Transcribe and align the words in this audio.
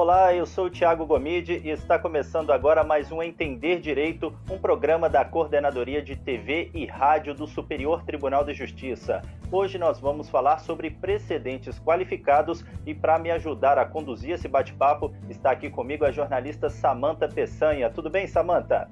Olá, 0.00 0.32
eu 0.32 0.46
sou 0.46 0.66
o 0.66 0.70
Thiago 0.70 1.04
Gomide 1.04 1.60
e 1.64 1.70
está 1.70 1.98
começando 1.98 2.52
agora 2.52 2.84
mais 2.84 3.10
um 3.10 3.20
Entender 3.20 3.80
Direito, 3.80 4.32
um 4.48 4.56
programa 4.56 5.08
da 5.08 5.24
Coordenadoria 5.24 6.00
de 6.00 6.14
TV 6.14 6.70
e 6.72 6.86
Rádio 6.86 7.34
do 7.34 7.48
Superior 7.48 8.04
Tribunal 8.04 8.44
de 8.44 8.54
Justiça. 8.54 9.20
Hoje 9.50 9.76
nós 9.76 9.98
vamos 9.98 10.30
falar 10.30 10.60
sobre 10.60 10.88
precedentes 10.88 11.80
qualificados 11.80 12.64
e 12.86 12.94
para 12.94 13.18
me 13.18 13.32
ajudar 13.32 13.76
a 13.76 13.84
conduzir 13.84 14.30
esse 14.34 14.46
bate-papo 14.46 15.12
está 15.28 15.50
aqui 15.50 15.68
comigo 15.68 16.04
a 16.04 16.12
jornalista 16.12 16.70
Samanta 16.70 17.28
Peçanha. 17.28 17.90
Tudo 17.90 18.08
bem, 18.08 18.28
Samanta? 18.28 18.88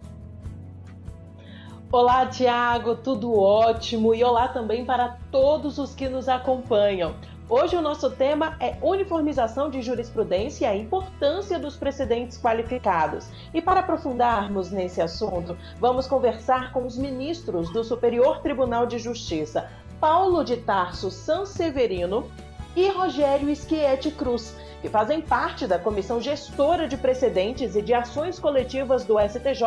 Olá, 1.92 2.26
Tiago, 2.26 2.96
tudo 2.96 3.32
ótimo 3.32 4.12
e 4.12 4.24
olá 4.24 4.48
também 4.48 4.84
para 4.84 5.18
todos 5.30 5.78
os 5.78 5.94
que 5.94 6.08
nos 6.08 6.28
acompanham. 6.28 7.14
Hoje 7.48 7.76
o 7.76 7.80
nosso 7.80 8.10
tema 8.10 8.56
é 8.58 8.76
uniformização 8.82 9.70
de 9.70 9.80
jurisprudência 9.80 10.64
e 10.64 10.68
a 10.68 10.74
importância 10.74 11.60
dos 11.60 11.76
precedentes 11.76 12.36
qualificados. 12.36 13.28
E 13.54 13.62
para 13.62 13.80
aprofundarmos 13.80 14.72
nesse 14.72 15.00
assunto, 15.00 15.56
vamos 15.78 16.08
conversar 16.08 16.72
com 16.72 16.84
os 16.84 16.98
ministros 16.98 17.70
do 17.70 17.84
Superior 17.84 18.40
Tribunal 18.40 18.84
de 18.84 18.98
Justiça, 18.98 19.70
Paulo 20.00 20.42
de 20.42 20.56
Tarso 20.56 21.08
Sanseverino 21.08 22.28
e 22.74 22.88
Rogério 22.88 23.54
Schietti 23.54 24.10
Cruz, 24.10 24.56
que 24.82 24.88
fazem 24.88 25.20
parte 25.20 25.68
da 25.68 25.78
Comissão 25.78 26.20
Gestora 26.20 26.88
de 26.88 26.96
Precedentes 26.96 27.76
e 27.76 27.80
de 27.80 27.94
Ações 27.94 28.40
Coletivas 28.40 29.04
do 29.04 29.20
STJ, 29.20 29.62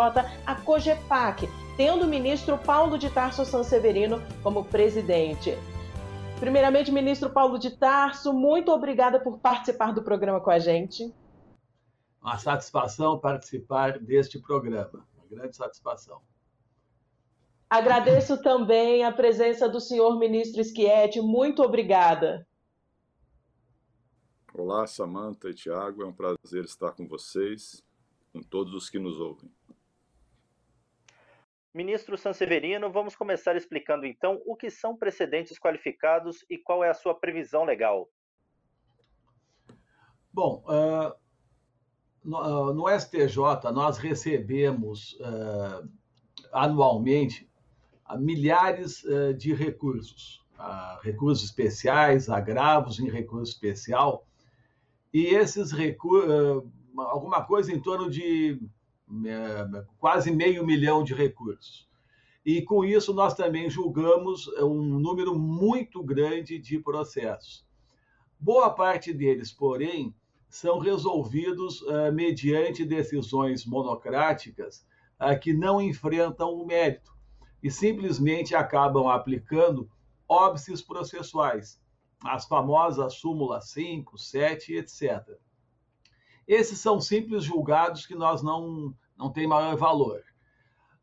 a 0.46 0.56
COGEPAC, 0.56 1.50
tendo 1.78 2.04
o 2.04 2.10
ministro 2.10 2.58
Paulo 2.58 2.98
de 2.98 3.10
Tarso 3.10 3.46
Sanseverino 3.46 4.22
como 4.44 4.66
presidente. 4.66 5.58
Primeiramente, 6.40 6.90
ministro 6.90 7.30
Paulo 7.30 7.60
de 7.60 7.72
Tarso, 7.72 8.32
muito 8.32 8.72
obrigada 8.72 9.20
por 9.20 9.40
participar 9.40 9.94
do 9.94 10.02
programa 10.02 10.40
com 10.40 10.50
a 10.50 10.58
gente. 10.58 11.14
Uma 12.22 12.38
satisfação 12.38 13.20
participar 13.20 14.00
deste 14.00 14.40
programa, 14.40 15.06
uma 15.18 15.28
grande 15.30 15.58
satisfação. 15.58 16.22
Agradeço 17.70 18.42
também 18.42 19.04
a 19.04 19.12
presença 19.12 19.68
do 19.68 19.82
senhor 19.82 20.18
ministro 20.18 20.64
Schietti, 20.64 21.20
muito 21.20 21.62
obrigada. 21.62 22.48
Olá, 24.54 24.88
Samanta 24.88 25.50
e 25.50 25.54
Tiago, 25.54 26.02
é 26.02 26.06
um 26.06 26.14
prazer 26.14 26.64
estar 26.64 26.94
com 26.94 27.06
vocês, 27.06 27.84
com 28.32 28.42
todos 28.42 28.74
os 28.74 28.90
que 28.90 28.98
nos 28.98 29.20
ouvem. 29.20 29.52
Ministro 31.74 32.18
Sanseverino, 32.18 32.92
vamos 32.92 33.16
começar 33.16 33.56
explicando 33.56 34.06
então 34.06 34.42
o 34.46 34.56
que 34.56 34.72
são 34.72 34.98
precedentes 34.98 35.60
qualificados 35.60 36.44
e 36.50 36.58
qual 36.58 36.84
é 36.84 36.90
a 36.90 36.96
sua 36.96 37.14
previsão 37.14 37.64
legal. 37.64 38.10
Bom, 40.34 40.64
uh, 40.66 41.14
no, 42.24 42.74
no, 42.74 43.00
STJ 43.00 43.72
nós 43.72 43.98
recebemos 43.98 45.14
uh, 45.20 45.88
anualmente 46.52 47.48
milhares 48.18 49.04
uh, 49.04 49.34
de 49.36 49.54
recursos, 49.54 50.44
recursos 51.04 51.46
especiais, 51.46 52.30
agravos 52.30 53.00
em 53.00 53.10
recurso 53.10 53.54
especial, 53.54 54.26
e 55.14 55.28
esses 55.28 55.72
recursos, 55.72 56.64
alguma 56.98 57.44
coisa 57.46 57.72
em 57.72 57.80
torno 57.80 58.10
de 58.10 58.60
quase 59.98 60.32
meio 60.32 60.66
milhão 60.66 61.04
de 61.04 61.14
recursos. 61.14 61.88
E 62.46 62.62
com 62.62 62.84
isso 62.86 63.14
nós 63.14 63.34
também 63.34 63.70
julgamos 63.70 64.48
um 64.60 65.00
número 65.00 65.38
muito 65.38 66.04
grande 66.04 66.58
de 66.58 66.80
processos. 66.80 67.68
Boa 68.40 68.70
parte 68.70 69.14
deles, 69.14 69.52
porém, 69.52 70.16
são 70.50 70.80
resolvidos 70.80 71.82
uh, 71.82 72.12
mediante 72.12 72.86
decisões 72.86 73.66
monocráticas 73.66 74.86
uh, 75.20 75.38
que 75.40 75.54
não 75.54 75.82
enfrentam 75.82 76.54
o 76.54 76.66
mérito 76.66 77.12
e 77.62 77.70
simplesmente 77.70 78.56
acabam 78.56 79.08
aplicando 79.08 79.90
óbices 80.28 80.82
processuais, 80.82 81.80
as 82.24 82.46
famosas 82.46 83.16
súmulas 83.16 83.70
5, 83.72 84.18
7, 84.18 84.76
etc. 84.76 85.38
Esses 86.50 86.80
são 86.80 87.00
simples 87.00 87.44
julgados 87.44 88.08
que 88.08 88.16
nós 88.16 88.42
não, 88.42 88.92
não 89.16 89.32
tem 89.32 89.46
maior 89.46 89.78
valor. 89.78 90.20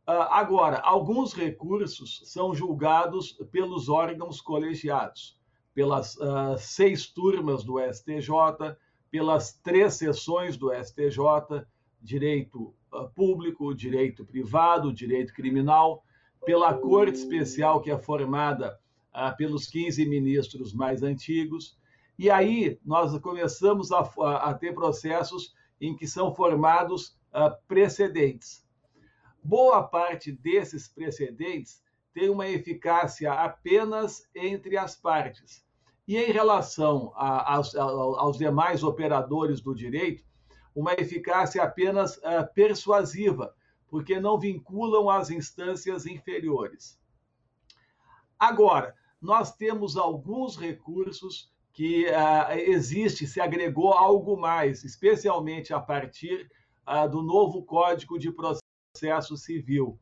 Uh, 0.05 0.27
agora, 0.31 0.81
alguns 0.81 1.33
recursos 1.33 2.21
são 2.25 2.53
julgados 2.53 3.39
pelos 3.53 3.89
órgãos 3.89 4.41
colegiados, 4.41 5.39
pelas 5.73 6.17
uh, 6.17 6.59
seis 6.59 7.07
turmas 7.07 7.63
do 7.63 7.79
STJ, 7.79 8.77
pelas 9.09 9.53
três 9.53 9.95
sessões 9.95 10.57
do 10.57 10.73
STJ, 10.75 11.65
direito 12.03 12.75
uh, 12.93 13.09
público, 13.15 13.73
direito 13.73 14.25
privado, 14.25 14.93
direito 14.93 15.33
criminal, 15.33 16.03
pela 16.45 16.75
Corte 16.75 17.19
Especial, 17.19 17.81
que 17.81 17.91
é 17.93 17.97
formada 17.97 18.77
pelos 19.39 19.67
15 19.67 20.05
ministros 20.07 20.75
mais 20.75 21.03
antigos, 21.03 21.79
e 22.19 22.31
aí 22.31 22.81
nós 22.85 23.17
começamos 23.19 23.93
a, 23.93 24.01
a, 24.01 24.51
a 24.51 24.55
ter 24.55 24.75
processos 24.75 25.55
em 25.81 25.95
que 25.95 26.07
são 26.07 26.35
formados 26.35 27.19
uh, 27.35 27.55
precedentes. 27.69 28.65
Boa 29.43 29.83
parte 29.83 30.33
desses 30.33 30.89
precedentes 30.89 31.83
tem 32.15 32.31
uma 32.31 32.49
eficácia 32.49 33.33
apenas 33.33 34.27
entre 34.35 34.79
as 34.79 34.97
partes. 34.97 35.65
E 36.09 36.17
em 36.17 36.33
relação 36.33 37.13
a, 37.15 37.55
aos, 37.55 37.75
aos, 37.77 38.39
demais 38.39 38.83
operadores 38.83 39.61
do 39.61 39.75
direito, 39.75 40.25
uma 40.75 40.95
eficácia 40.95 41.63
apenas 41.63 42.17
uh, 42.19 42.53
persuasiva, 42.55 43.55
porque 43.89 44.19
não 44.19 44.39
vinculam 44.39 45.11
as 45.11 45.31
instâncias 45.31 46.07
inferiores. 46.07 46.99
Agora, 48.39 48.95
nós 49.21 49.55
temos 49.55 49.97
alguns 49.97 50.57
recursos 50.57 51.53
que 51.77 52.07
uh, 52.07 52.53
existe, 52.57 53.27
se 53.27 53.39
agregou 53.39 53.93
algo 53.93 54.35
mais, 54.35 54.83
especialmente 54.83 55.75
a 55.75 55.79
partir 55.79 56.51
uh, 56.89 57.07
do 57.07 57.21
novo 57.21 57.63
Código 57.65 58.19
de 58.19 58.33
Processo 58.33 59.37
Civil, 59.37 60.01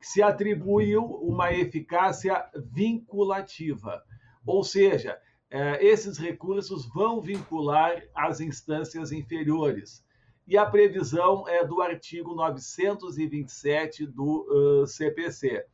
que 0.00 0.06
se 0.06 0.22
atribuiu 0.22 1.04
uma 1.04 1.52
eficácia 1.52 2.42
vinculativa, 2.72 4.02
ou 4.46 4.64
seja, 4.64 5.20
uh, 5.52 5.76
esses 5.80 6.16
recursos 6.16 6.88
vão 6.88 7.20
vincular 7.20 8.02
as 8.14 8.40
instâncias 8.40 9.12
inferiores. 9.12 10.02
E 10.48 10.56
a 10.56 10.64
previsão 10.64 11.46
é 11.46 11.62
do 11.62 11.82
artigo 11.82 12.34
927 12.34 14.06
do 14.06 14.86
CPC. 14.86 15.66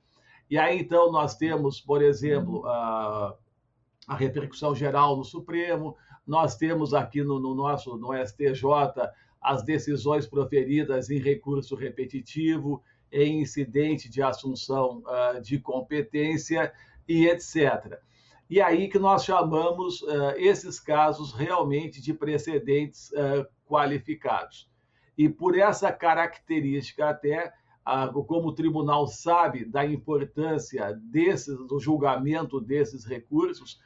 E 0.50 0.58
aí, 0.58 0.80
então, 0.80 1.12
nós 1.12 1.36
temos, 1.36 1.80
por 1.80 2.02
exemplo, 2.02 2.66
a 2.66 3.36
a 4.06 4.14
repercussão 4.14 4.74
geral 4.74 5.16
no 5.16 5.24
Supremo, 5.24 5.96
nós 6.26 6.56
temos 6.56 6.94
aqui 6.94 7.22
no, 7.22 7.40
no 7.40 7.54
nosso 7.54 7.96
no 7.96 8.12
STJ 8.14 8.64
as 9.40 9.62
decisões 9.62 10.26
proferidas 10.26 11.10
em 11.10 11.18
recurso 11.18 11.74
repetitivo, 11.74 12.82
em 13.12 13.40
incidente 13.40 14.08
de 14.08 14.22
assunção 14.22 15.02
uh, 15.06 15.40
de 15.40 15.58
competência 15.58 16.72
e 17.08 17.26
etc. 17.26 17.98
E 18.48 18.60
aí 18.60 18.88
que 18.88 18.98
nós 18.98 19.24
chamamos 19.24 20.02
uh, 20.02 20.34
esses 20.36 20.80
casos 20.80 21.32
realmente 21.32 22.00
de 22.00 22.12
precedentes 22.12 23.10
uh, 23.10 23.46
qualificados. 23.66 24.70
E 25.16 25.28
por 25.28 25.56
essa 25.56 25.90
característica 25.90 27.08
até, 27.08 27.52
como 28.26 28.48
o 28.48 28.54
tribunal 28.54 29.06
sabe 29.06 29.64
da 29.64 29.86
importância 29.86 30.92
desses, 30.92 31.56
do 31.66 31.78
julgamento 31.78 32.60
desses 32.60 33.04
recursos, 33.06 33.80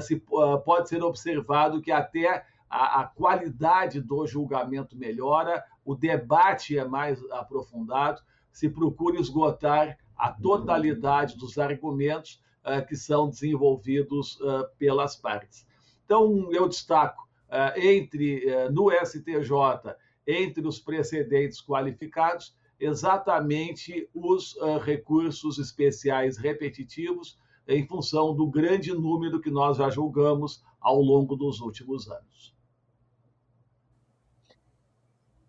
se, 0.00 0.14
uh, 0.14 0.60
pode 0.64 0.88
ser 0.88 1.02
observado 1.02 1.80
que 1.80 1.90
até 1.90 2.44
a, 2.68 3.00
a, 3.00 3.04
qualidade 3.04 4.00
do 4.00 4.26
julgamento 4.26 4.96
melhora, 4.96 5.62
o 5.84 5.94
debate 5.94 6.78
é 6.78 6.84
mais 6.84 7.22
aprofundado, 7.30 8.22
se 8.50 8.68
procura 8.68 9.20
esgotar 9.20 9.98
a 10.16 10.32
totalidade 10.32 11.36
dos 11.36 11.58
argumentos 11.58 12.42
uh, 12.64 12.86
que 12.86 12.96
são 12.96 13.28
desenvolvidos 13.28 14.38
pelas 14.78 15.16
partes. 15.16 15.66
Então, 16.04 16.52
eu 16.52 16.68
destaco 16.68 17.28
entre 17.76 18.46
no 18.70 18.90
STJ, 18.90 19.94
entre 20.26 20.66
os 20.66 20.78
precedentes 20.80 21.60
qualificados, 21.60 22.56
exatamente 22.80 24.08
os 24.14 24.56
recursos 24.82 25.58
especiais 25.58 26.38
repetitivos, 26.38 27.38
em 27.66 27.86
função 27.86 28.34
do 28.34 28.46
grande 28.46 28.92
número 28.92 29.40
que 29.40 29.50
nós 29.50 29.76
já 29.76 29.88
julgamos 29.90 30.62
ao 30.80 31.00
longo 31.00 31.36
dos 31.36 31.60
últimos 31.60 32.10
anos. 32.10 32.52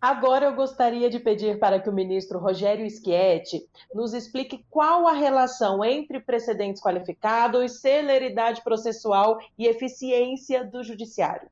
Agora 0.00 0.44
eu 0.44 0.54
gostaria 0.54 1.08
de 1.08 1.18
pedir 1.18 1.58
para 1.58 1.80
que 1.80 1.88
o 1.88 1.92
ministro 1.92 2.38
Rogério 2.38 2.86
Schietti 2.90 3.66
nos 3.94 4.12
explique 4.12 4.62
qual 4.68 5.08
a 5.08 5.12
relação 5.14 5.82
entre 5.82 6.20
precedentes 6.20 6.82
qualificados, 6.82 7.80
celeridade 7.80 8.62
processual 8.62 9.38
e 9.58 9.66
eficiência 9.66 10.62
do 10.62 10.82
judiciário. 10.82 11.48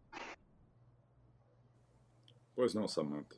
Pois 2.54 2.74
não, 2.74 2.86
Samantha. 2.86 3.36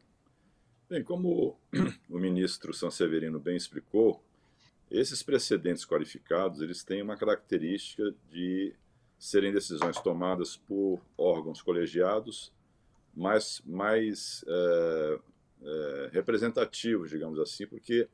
Bem, 0.89 1.05
como 1.05 1.57
o 2.11 2.19
ministro 2.19 2.75
Sanseverino 2.75 3.39
bem 3.39 3.57
explicou, 3.57 4.21
esses 5.01 5.23
precedentes 5.23 5.85
qualificados 5.85 6.61
eles 6.61 6.85
têm 6.85 7.03
uma 7.03 7.17
característica 7.17 8.15
de 8.31 8.75
serem 9.19 9.53
decisões 9.53 10.01
tomadas 10.01 10.57
por 10.57 11.01
órgãos 11.17 11.63
colegiados 11.63 12.53
mais, 13.17 13.63
mais 13.65 14.45
é, 14.47 15.19
é, 15.63 16.11
representativos, 16.13 17.11
digamos 17.11 17.39
assim, 17.39 17.67
porque 17.67 18.09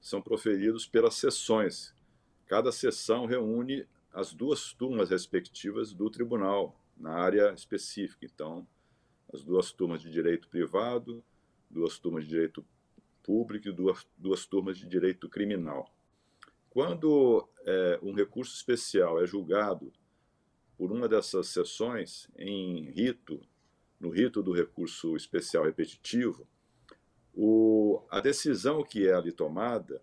são 0.00 0.20
proferidos 0.20 0.86
pelas 0.86 1.14
sessões. 1.14 1.94
Cada 2.46 2.72
sessão 2.72 3.26
reúne 3.26 3.86
as 4.12 4.32
duas 4.32 4.72
turmas 4.72 5.10
respectivas 5.10 5.92
do 5.92 6.10
tribunal 6.10 6.74
na 6.96 7.12
área 7.12 7.52
específica. 7.52 8.26
Então, 8.26 8.66
as 9.32 9.42
duas 9.44 9.70
turmas 9.70 10.02
de 10.02 10.10
direito 10.10 10.48
privado, 10.48 11.22
duas 11.68 11.98
turmas 11.98 12.24
de 12.24 12.30
direito 12.30 12.64
público 13.22 13.68
e 13.68 13.72
duas, 13.72 14.06
duas 14.16 14.46
turmas 14.46 14.78
de 14.78 14.86
direito 14.86 15.28
criminal. 15.28 15.90
Quando 16.70 17.48
é, 17.64 17.98
um 18.00 18.14
recurso 18.14 18.54
especial 18.54 19.20
é 19.20 19.26
julgado 19.26 19.92
por 20.78 20.92
uma 20.92 21.08
dessas 21.08 21.48
sessões 21.48 22.28
em 22.38 22.90
rito, 22.92 23.40
no 23.98 24.08
rito 24.08 24.40
do 24.40 24.52
recurso 24.52 25.16
especial 25.16 25.64
repetitivo, 25.64 26.46
o, 27.34 28.02
a 28.08 28.20
decisão 28.20 28.84
que 28.84 29.06
é 29.06 29.12
ali 29.12 29.32
tomada 29.32 30.00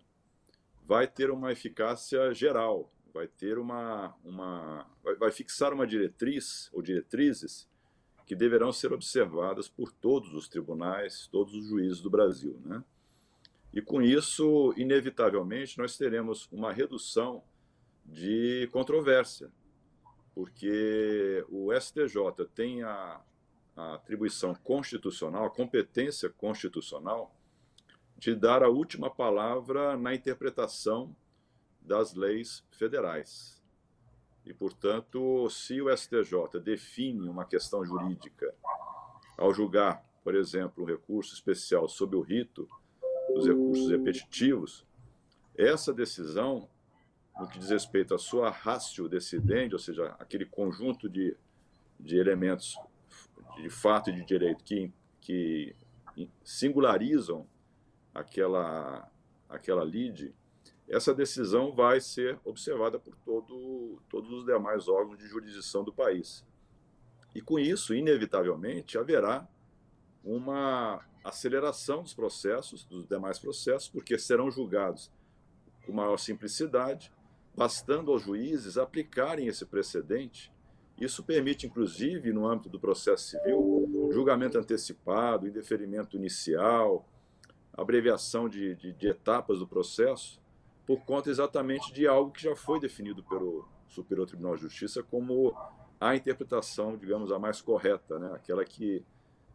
vai 0.86 1.06
ter 1.06 1.30
uma 1.30 1.50
eficácia 1.52 2.32
geral, 2.32 2.92
vai 3.12 3.26
ter 3.26 3.58
uma, 3.58 4.14
uma 4.22 4.86
vai, 5.02 5.16
vai 5.16 5.32
fixar 5.32 5.72
uma 5.72 5.86
diretriz 5.86 6.70
ou 6.72 6.82
diretrizes 6.82 7.66
que 8.26 8.36
deverão 8.36 8.72
ser 8.72 8.92
observadas 8.92 9.68
por 9.68 9.90
todos 9.90 10.34
os 10.34 10.48
tribunais, 10.48 11.26
todos 11.28 11.54
os 11.54 11.66
juízes 11.66 12.00
do 12.02 12.10
Brasil, 12.10 12.60
né? 12.62 12.84
E 13.72 13.82
com 13.82 14.00
isso, 14.00 14.72
inevitavelmente, 14.76 15.78
nós 15.78 15.96
teremos 15.96 16.48
uma 16.50 16.72
redução 16.72 17.42
de 18.04 18.68
controvérsia, 18.72 19.50
porque 20.34 21.44
o 21.50 21.72
STJ 21.78 22.46
tem 22.54 22.82
a, 22.82 23.20
a 23.76 23.94
atribuição 23.94 24.54
constitucional, 24.54 25.44
a 25.44 25.50
competência 25.50 26.30
constitucional 26.30 27.34
de 28.16 28.34
dar 28.34 28.62
a 28.62 28.68
última 28.68 29.10
palavra 29.10 29.96
na 29.96 30.14
interpretação 30.14 31.14
das 31.80 32.14
leis 32.14 32.64
federais. 32.70 33.62
E, 34.44 34.54
portanto, 34.54 35.48
se 35.50 35.80
o 35.80 35.94
STJ 35.94 36.58
define 36.62 37.28
uma 37.28 37.44
questão 37.44 37.84
jurídica 37.84 38.54
ao 39.36 39.52
julgar, 39.52 40.02
por 40.24 40.34
exemplo, 40.34 40.82
um 40.82 40.86
recurso 40.86 41.34
especial 41.34 41.88
sob 41.88 42.16
o 42.16 42.20
rito 42.20 42.68
dos 43.34 43.46
recursos 43.46 43.90
repetitivos, 43.90 44.86
essa 45.56 45.92
decisão, 45.92 46.68
no 47.38 47.48
que 47.48 47.58
diz 47.58 47.70
respeito 47.70 48.14
à 48.14 48.18
sua 48.18 48.50
ratio 48.50 49.08
decidente, 49.08 49.74
ou 49.74 49.78
seja, 49.78 50.16
aquele 50.18 50.46
conjunto 50.46 51.08
de, 51.08 51.36
de 51.98 52.16
elementos 52.16 52.76
de 53.60 53.70
fato 53.70 54.10
e 54.10 54.12
de 54.12 54.24
direito 54.24 54.62
que, 54.64 54.92
que 55.20 55.74
singularizam 56.44 57.46
aquela, 58.14 59.10
aquela 59.48 59.84
lide, 59.84 60.34
essa 60.88 61.14
decisão 61.14 61.72
vai 61.72 62.00
ser 62.00 62.38
observada 62.44 62.98
por 62.98 63.14
todo, 63.16 64.00
todos 64.08 64.30
os 64.32 64.44
demais 64.44 64.88
órgãos 64.88 65.18
de 65.18 65.26
jurisdição 65.26 65.84
do 65.84 65.92
país. 65.92 66.44
E 67.34 67.40
com 67.42 67.58
isso, 67.58 67.94
inevitavelmente, 67.94 68.96
haverá 68.96 69.46
uma 70.24 71.00
aceleração 71.24 72.02
dos 72.02 72.14
processos, 72.14 72.84
dos 72.84 73.06
demais 73.06 73.38
processos, 73.38 73.88
porque 73.88 74.18
serão 74.18 74.50
julgados 74.50 75.10
com 75.86 75.92
maior 75.92 76.18
simplicidade, 76.18 77.12
bastando 77.56 78.12
aos 78.12 78.22
juízes 78.22 78.76
aplicarem 78.76 79.46
esse 79.46 79.64
precedente 79.66 80.52
isso 81.00 81.22
permite, 81.22 81.66
inclusive, 81.66 82.32
no 82.32 82.46
âmbito 82.46 82.68
do 82.68 82.80
processo 82.80 83.28
civil, 83.28 84.10
julgamento 84.12 84.58
antecipado, 84.58 85.46
indeferimento 85.46 86.16
inicial, 86.16 87.08
abreviação 87.72 88.48
de, 88.48 88.74
de, 88.74 88.92
de, 88.92 89.08
etapas 89.08 89.60
do 89.60 89.66
processo, 89.66 90.40
por 90.84 91.04
conta 91.04 91.30
exatamente 91.30 91.92
de 91.92 92.08
algo 92.08 92.32
que 92.32 92.42
já 92.42 92.56
foi 92.56 92.80
definido 92.80 93.22
pelo 93.22 93.68
Superior 93.86 94.26
Tribunal 94.26 94.56
de 94.56 94.62
Justiça 94.62 95.02
como 95.02 95.54
a 96.00 96.16
interpretação, 96.16 96.96
digamos, 96.96 97.30
a 97.30 97.38
mais 97.38 97.60
correta, 97.60 98.18
né? 98.18 98.32
aquela 98.34 98.64
que, 98.64 99.04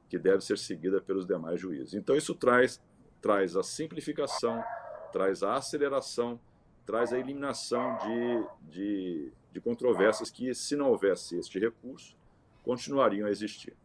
que 0.10 0.18
deve 0.18 0.42
ser 0.42 0.58
seguida 0.58 1.02
pelos 1.02 1.26
demais 1.26 1.60
juízes. 1.60 1.94
Então, 1.94 2.16
isso 2.16 2.36
traz, 2.36 2.82
traz 3.22 3.56
a 3.56 3.64
simplificação, 3.64 4.64
traz 5.12 5.44
a 5.44 5.56
aceleração, 5.56 6.40
traz 6.86 7.14
a 7.14 7.20
eliminação 7.20 7.98
de, 7.98 8.72
de 8.72 9.34
de 9.54 9.62
controvérsias 9.62 10.32
que, 10.32 10.54
se 10.56 10.76
não 10.76 10.90
houvesse 10.90 11.38
este 11.38 11.60
recurso, 11.60 12.18
continuariam 12.64 13.28
a 13.28 13.30
existir. 13.30 13.76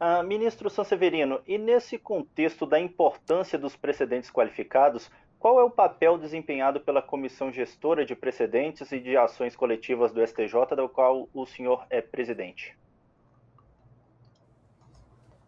Ah, 0.00 0.22
ministro 0.22 0.68
Sanseverino, 0.68 1.40
e 1.46 1.56
nesse 1.56 1.98
contexto 1.98 2.66
da 2.66 2.80
importância 2.80 3.58
dos 3.58 3.76
precedentes 3.76 4.30
qualificados, 4.30 5.10
qual 5.40 5.58
é 5.58 5.64
o 5.64 5.70
papel 5.70 6.18
desempenhado 6.18 6.80
pela 6.80 7.00
Comissão 7.00 7.50
Gestora 7.50 8.04
de 8.04 8.14
Precedentes 8.14 8.92
e 8.92 9.00
de 9.00 9.16
Ações 9.16 9.56
Coletivas 9.56 10.12
do 10.12 10.24
STJ, 10.24 10.76
da 10.76 10.86
qual 10.86 11.30
o 11.32 11.46
senhor 11.46 11.86
é 11.88 12.02
presidente? 12.02 12.76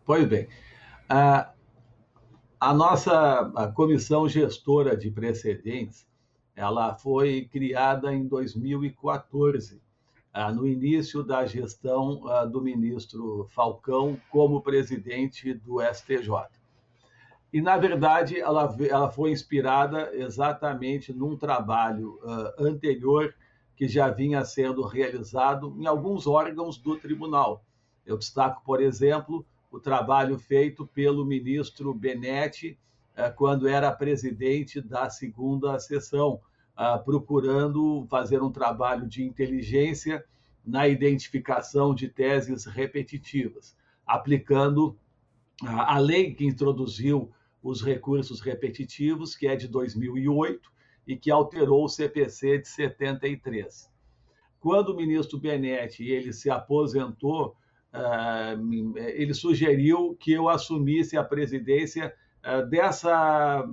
Pois 0.06 0.26
bem, 0.26 0.44
uh, 1.10 1.52
a 2.58 2.72
nossa 2.72 3.52
a 3.54 3.68
comissão 3.68 4.26
gestora 4.26 4.96
de 4.96 5.10
precedentes, 5.10 6.06
ela 6.56 6.94
foi 6.94 7.44
criada 7.52 8.14
em 8.14 8.26
2014, 8.26 9.82
ah, 10.32 10.50
no 10.50 10.66
início 10.66 11.22
da 11.22 11.44
gestão 11.44 12.22
do 12.50 12.62
ministro 12.62 13.46
Falcão 13.50 14.18
como 14.30 14.62
presidente 14.62 15.52
do 15.52 15.82
STJ. 15.82 16.61
E, 17.52 17.60
na 17.60 17.76
verdade, 17.76 18.40
ela, 18.40 18.74
ela 18.88 19.10
foi 19.10 19.30
inspirada 19.30 20.10
exatamente 20.14 21.12
num 21.12 21.36
trabalho 21.36 22.18
ah, 22.24 22.54
anterior 22.58 23.34
que 23.76 23.86
já 23.86 24.08
vinha 24.08 24.44
sendo 24.44 24.82
realizado 24.82 25.74
em 25.78 25.86
alguns 25.86 26.26
órgãos 26.26 26.78
do 26.78 26.96
tribunal. 26.96 27.64
Eu 28.06 28.16
destaco, 28.16 28.62
por 28.64 28.80
exemplo, 28.80 29.44
o 29.70 29.80
trabalho 29.80 30.38
feito 30.38 30.86
pelo 30.86 31.24
ministro 31.24 31.94
Benetti 31.94 32.78
eh, 33.16 33.30
quando 33.30 33.68
era 33.68 33.90
presidente 33.92 34.80
da 34.80 35.10
segunda 35.10 35.78
sessão, 35.78 36.40
ah, 36.76 36.98
procurando 36.98 38.06
fazer 38.08 38.42
um 38.42 38.50
trabalho 38.50 39.06
de 39.06 39.22
inteligência 39.22 40.24
na 40.64 40.88
identificação 40.88 41.94
de 41.94 42.08
teses 42.08 42.64
repetitivas, 42.64 43.76
aplicando 44.06 44.96
a 45.66 45.98
lei 45.98 46.34
que 46.34 46.44
introduziu 46.44 47.30
os 47.62 47.82
recursos 47.82 48.40
repetitivos, 48.40 49.36
que 49.36 49.46
é 49.46 49.56
de 49.56 49.68
2008 49.68 50.70
e 51.06 51.16
que 51.16 51.30
alterou 51.30 51.84
o 51.84 51.88
CPC 51.88 52.58
de 52.58 52.68
73. 52.68 53.90
Quando 54.60 54.90
o 54.90 54.96
ministro 54.96 55.38
Benetti 55.38 56.04
ele 56.04 56.32
se 56.32 56.50
aposentou 56.50 57.56
ah, 57.92 58.54
ele 58.96 59.34
sugeriu 59.34 60.16
que 60.18 60.32
eu 60.32 60.48
assumisse 60.48 61.16
a 61.16 61.22
presidência 61.22 62.14
ah, 62.42 62.62
dessa, 62.62 63.68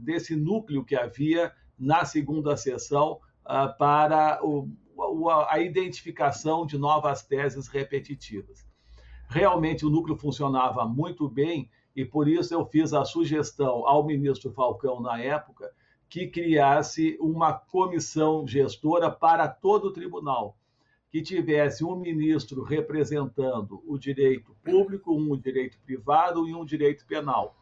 desse 0.00 0.34
núcleo 0.34 0.84
que 0.84 0.96
havia 0.96 1.52
na 1.78 2.06
segunda 2.06 2.56
sessão 2.56 3.20
ah, 3.44 3.68
para 3.68 4.40
a 5.48 5.60
identificação 5.60 6.64
de 6.64 6.78
novas 6.78 7.22
teses 7.22 7.68
repetitivas. 7.68 8.66
Realmente 9.28 9.84
o 9.84 9.90
núcleo 9.90 10.16
funcionava 10.16 10.86
muito 10.86 11.28
bem 11.28 11.70
e 11.98 12.04
por 12.04 12.28
isso 12.28 12.54
eu 12.54 12.64
fiz 12.64 12.92
a 12.92 13.04
sugestão 13.04 13.84
ao 13.84 14.06
ministro 14.06 14.52
Falcão 14.52 15.00
na 15.00 15.20
época 15.20 15.68
que 16.08 16.28
criasse 16.28 17.18
uma 17.20 17.52
comissão 17.52 18.46
gestora 18.46 19.10
para 19.10 19.48
todo 19.48 19.88
o 19.88 19.92
tribunal 19.92 20.56
que 21.10 21.20
tivesse 21.20 21.84
um 21.84 21.96
ministro 21.96 22.62
representando 22.62 23.82
o 23.84 23.98
direito 23.98 24.54
público, 24.62 25.12
um 25.12 25.36
direito 25.36 25.76
privado 25.84 26.46
e 26.46 26.54
um 26.54 26.64
direito 26.64 27.04
penal. 27.04 27.56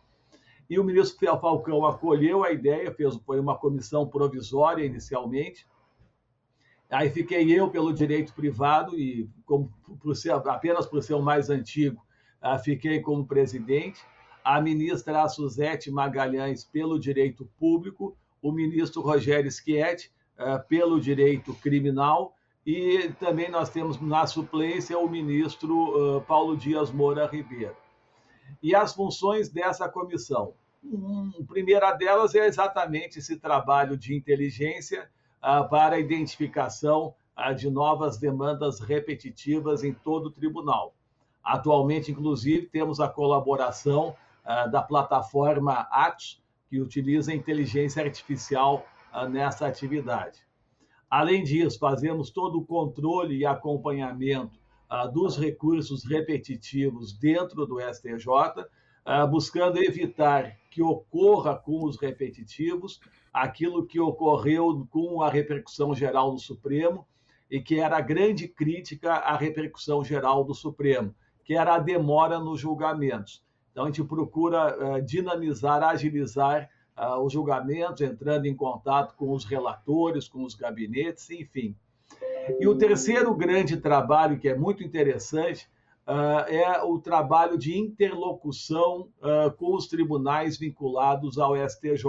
E 0.69 0.78
o 0.78 0.85
ministro 0.85 1.40
Falcão 1.40 1.87
acolheu 1.87 2.45
a 2.45 2.52
ideia, 2.52 2.93
fez 2.93 3.16
foi 3.25 3.40
uma 3.40 3.57
comissão 3.57 4.07
provisória 4.07 4.85
inicialmente. 4.85 5.66
Aí 6.90 7.09
fiquei 7.09 7.50
eu 7.59 7.71
pelo 7.71 7.90
direito 7.90 8.35
privado 8.35 9.00
e 9.00 9.31
como 9.47 9.73
por 9.99 10.14
ser, 10.14 10.33
apenas 10.33 10.85
por 10.85 11.02
ser 11.02 11.14
o 11.14 11.23
mais 11.23 11.49
antigo, 11.49 12.05
ah, 12.38 12.59
fiquei 12.59 13.00
como 13.00 13.26
presidente. 13.26 14.05
A 14.46 14.60
ministra 14.60 15.28
Suzete 15.28 15.90
Magalhães 15.90 16.62
pelo 16.62 17.00
direito 17.00 17.50
público, 17.58 18.16
o 18.40 18.52
ministro 18.52 19.02
Rogério 19.02 19.50
Schietti 19.50 20.08
ah, 20.38 20.60
pelo 20.60 21.00
direito 21.00 21.52
criminal 21.54 22.32
e 22.64 23.10
também 23.18 23.50
nós 23.50 23.70
temos 23.70 24.00
na 24.00 24.24
suplência 24.24 24.96
o 24.96 25.08
ministro 25.08 26.18
uh, 26.18 26.20
Paulo 26.20 26.56
Dias 26.56 26.92
Moura 26.92 27.26
Ribeiro. 27.26 27.74
E 28.62 28.72
as 28.72 28.94
funções 28.94 29.48
dessa 29.48 29.88
comissão? 29.88 30.54
A 31.40 31.44
primeira 31.44 31.90
delas 31.90 32.36
é 32.36 32.46
exatamente 32.46 33.18
esse 33.18 33.40
trabalho 33.40 33.96
de 33.96 34.14
inteligência 34.14 35.10
uh, 35.42 35.68
para 35.68 35.96
a 35.96 35.98
identificação 35.98 37.16
uh, 37.36 37.52
de 37.52 37.68
novas 37.68 38.16
demandas 38.16 38.78
repetitivas 38.78 39.82
em 39.82 39.92
todo 39.92 40.26
o 40.26 40.32
tribunal. 40.32 40.94
Atualmente, 41.42 42.12
inclusive, 42.12 42.66
temos 42.66 43.00
a 43.00 43.08
colaboração 43.08 44.14
da 44.70 44.80
plataforma 44.80 45.88
Atos, 45.90 46.40
que 46.68 46.80
utiliza 46.80 47.34
inteligência 47.34 48.02
artificial 48.02 48.86
nessa 49.28 49.66
atividade. 49.66 50.46
Além 51.10 51.44
disso, 51.44 51.78
fazemos 51.78 52.30
todo 52.30 52.58
o 52.58 52.64
controle 52.64 53.36
e 53.36 53.46
acompanhamento 53.46 54.58
ah, 54.88 55.06
dos 55.06 55.36
recursos 55.36 56.04
repetitivos 56.04 57.12
dentro 57.12 57.64
do 57.66 57.80
STJ, 57.80 58.66
ah, 59.04 59.26
buscando 59.26 59.78
evitar 59.78 60.56
que 60.70 60.82
ocorra 60.82 61.56
com 61.56 61.84
os 61.84 61.96
repetitivos 61.98 63.00
aquilo 63.32 63.86
que 63.86 64.00
ocorreu 64.00 64.86
com 64.90 65.22
a 65.22 65.30
repercussão 65.30 65.94
geral 65.94 66.32
do 66.32 66.40
Supremo 66.40 67.06
e 67.50 67.60
que 67.60 67.78
era 67.78 67.98
a 67.98 68.00
grande 68.00 68.48
crítica 68.48 69.14
à 69.14 69.36
repercussão 69.36 70.04
geral 70.04 70.42
do 70.42 70.54
Supremo, 70.54 71.14
que 71.44 71.54
era 71.54 71.76
a 71.76 71.78
demora 71.78 72.40
nos 72.40 72.58
julgamentos. 72.58 73.44
Então, 73.76 73.85
a 73.85 73.88
gente 73.88 74.02
procura 74.04 74.97
uh, 74.97 75.02
dinamizar, 75.02 75.83
agilizar 75.83 76.66
uh, 76.97 77.23
os 77.23 77.30
julgamentos, 77.30 78.00
entrando 78.00 78.47
em 78.47 78.56
contato 78.56 79.14
com 79.16 79.33
os 79.33 79.45
relatores, 79.45 80.26
com 80.26 80.45
os 80.45 80.54
gabinetes, 80.54 81.28
enfim. 81.28 81.76
E 82.59 82.66
o 82.66 82.78
terceiro 82.78 83.35
grande 83.35 83.76
trabalho, 83.76 84.38
que 84.38 84.49
é 84.49 84.56
muito 84.56 84.83
interessante, 84.83 85.68
uh, 86.06 86.50
é 86.50 86.83
o 86.85 86.99
trabalho 86.99 87.59
de 87.59 87.76
interlocução 87.76 89.11
uh, 89.21 89.50
com 89.59 89.75
os 89.75 89.87
tribunais 89.87 90.56
vinculados 90.56 91.37
ao 91.37 91.54
STJ. 91.54 92.06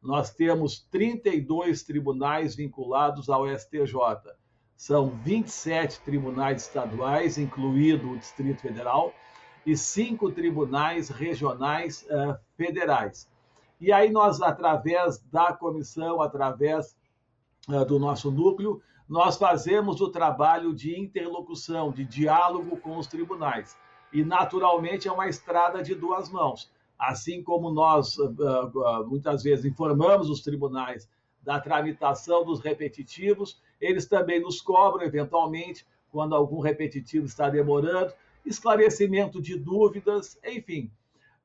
Nós 0.00 0.32
temos 0.32 0.86
32 0.92 1.82
tribunais 1.82 2.54
vinculados 2.54 3.28
ao 3.28 3.48
STJ. 3.48 3.96
São 4.76 5.08
27 5.08 6.02
tribunais 6.02 6.62
estaduais, 6.62 7.36
incluído 7.36 8.12
o 8.12 8.16
Distrito 8.16 8.62
Federal, 8.62 9.12
e 9.68 9.76
cinco 9.76 10.32
tribunais 10.32 11.10
regionais 11.10 12.02
uh, 12.04 12.38
federais. 12.56 13.30
E 13.78 13.92
aí 13.92 14.10
nós, 14.10 14.40
através 14.40 15.18
da 15.30 15.52
comissão, 15.52 16.22
através 16.22 16.96
uh, 17.68 17.84
do 17.84 17.98
nosso 17.98 18.30
núcleo, 18.30 18.80
nós 19.06 19.36
fazemos 19.36 20.00
o 20.00 20.08
trabalho 20.08 20.74
de 20.74 20.98
interlocução, 20.98 21.92
de 21.92 22.02
diálogo 22.06 22.78
com 22.78 22.96
os 22.96 23.06
tribunais. 23.06 23.76
E, 24.10 24.24
naturalmente, 24.24 25.06
é 25.06 25.12
uma 25.12 25.28
estrada 25.28 25.82
de 25.82 25.94
duas 25.94 26.30
mãos. 26.30 26.70
Assim 26.98 27.42
como 27.42 27.70
nós, 27.70 28.16
uh, 28.16 29.06
muitas 29.06 29.42
vezes, 29.42 29.66
informamos 29.66 30.30
os 30.30 30.40
tribunais 30.40 31.06
da 31.42 31.60
tramitação 31.60 32.42
dos 32.42 32.60
repetitivos, 32.60 33.60
eles 33.78 34.06
também 34.06 34.40
nos 34.40 34.62
cobram, 34.62 35.04
eventualmente, 35.04 35.86
quando 36.10 36.34
algum 36.34 36.60
repetitivo 36.60 37.26
está 37.26 37.50
demorando, 37.50 38.14
esclarecimento 38.48 39.40
de 39.40 39.58
dúvidas, 39.58 40.38
enfim. 40.44 40.90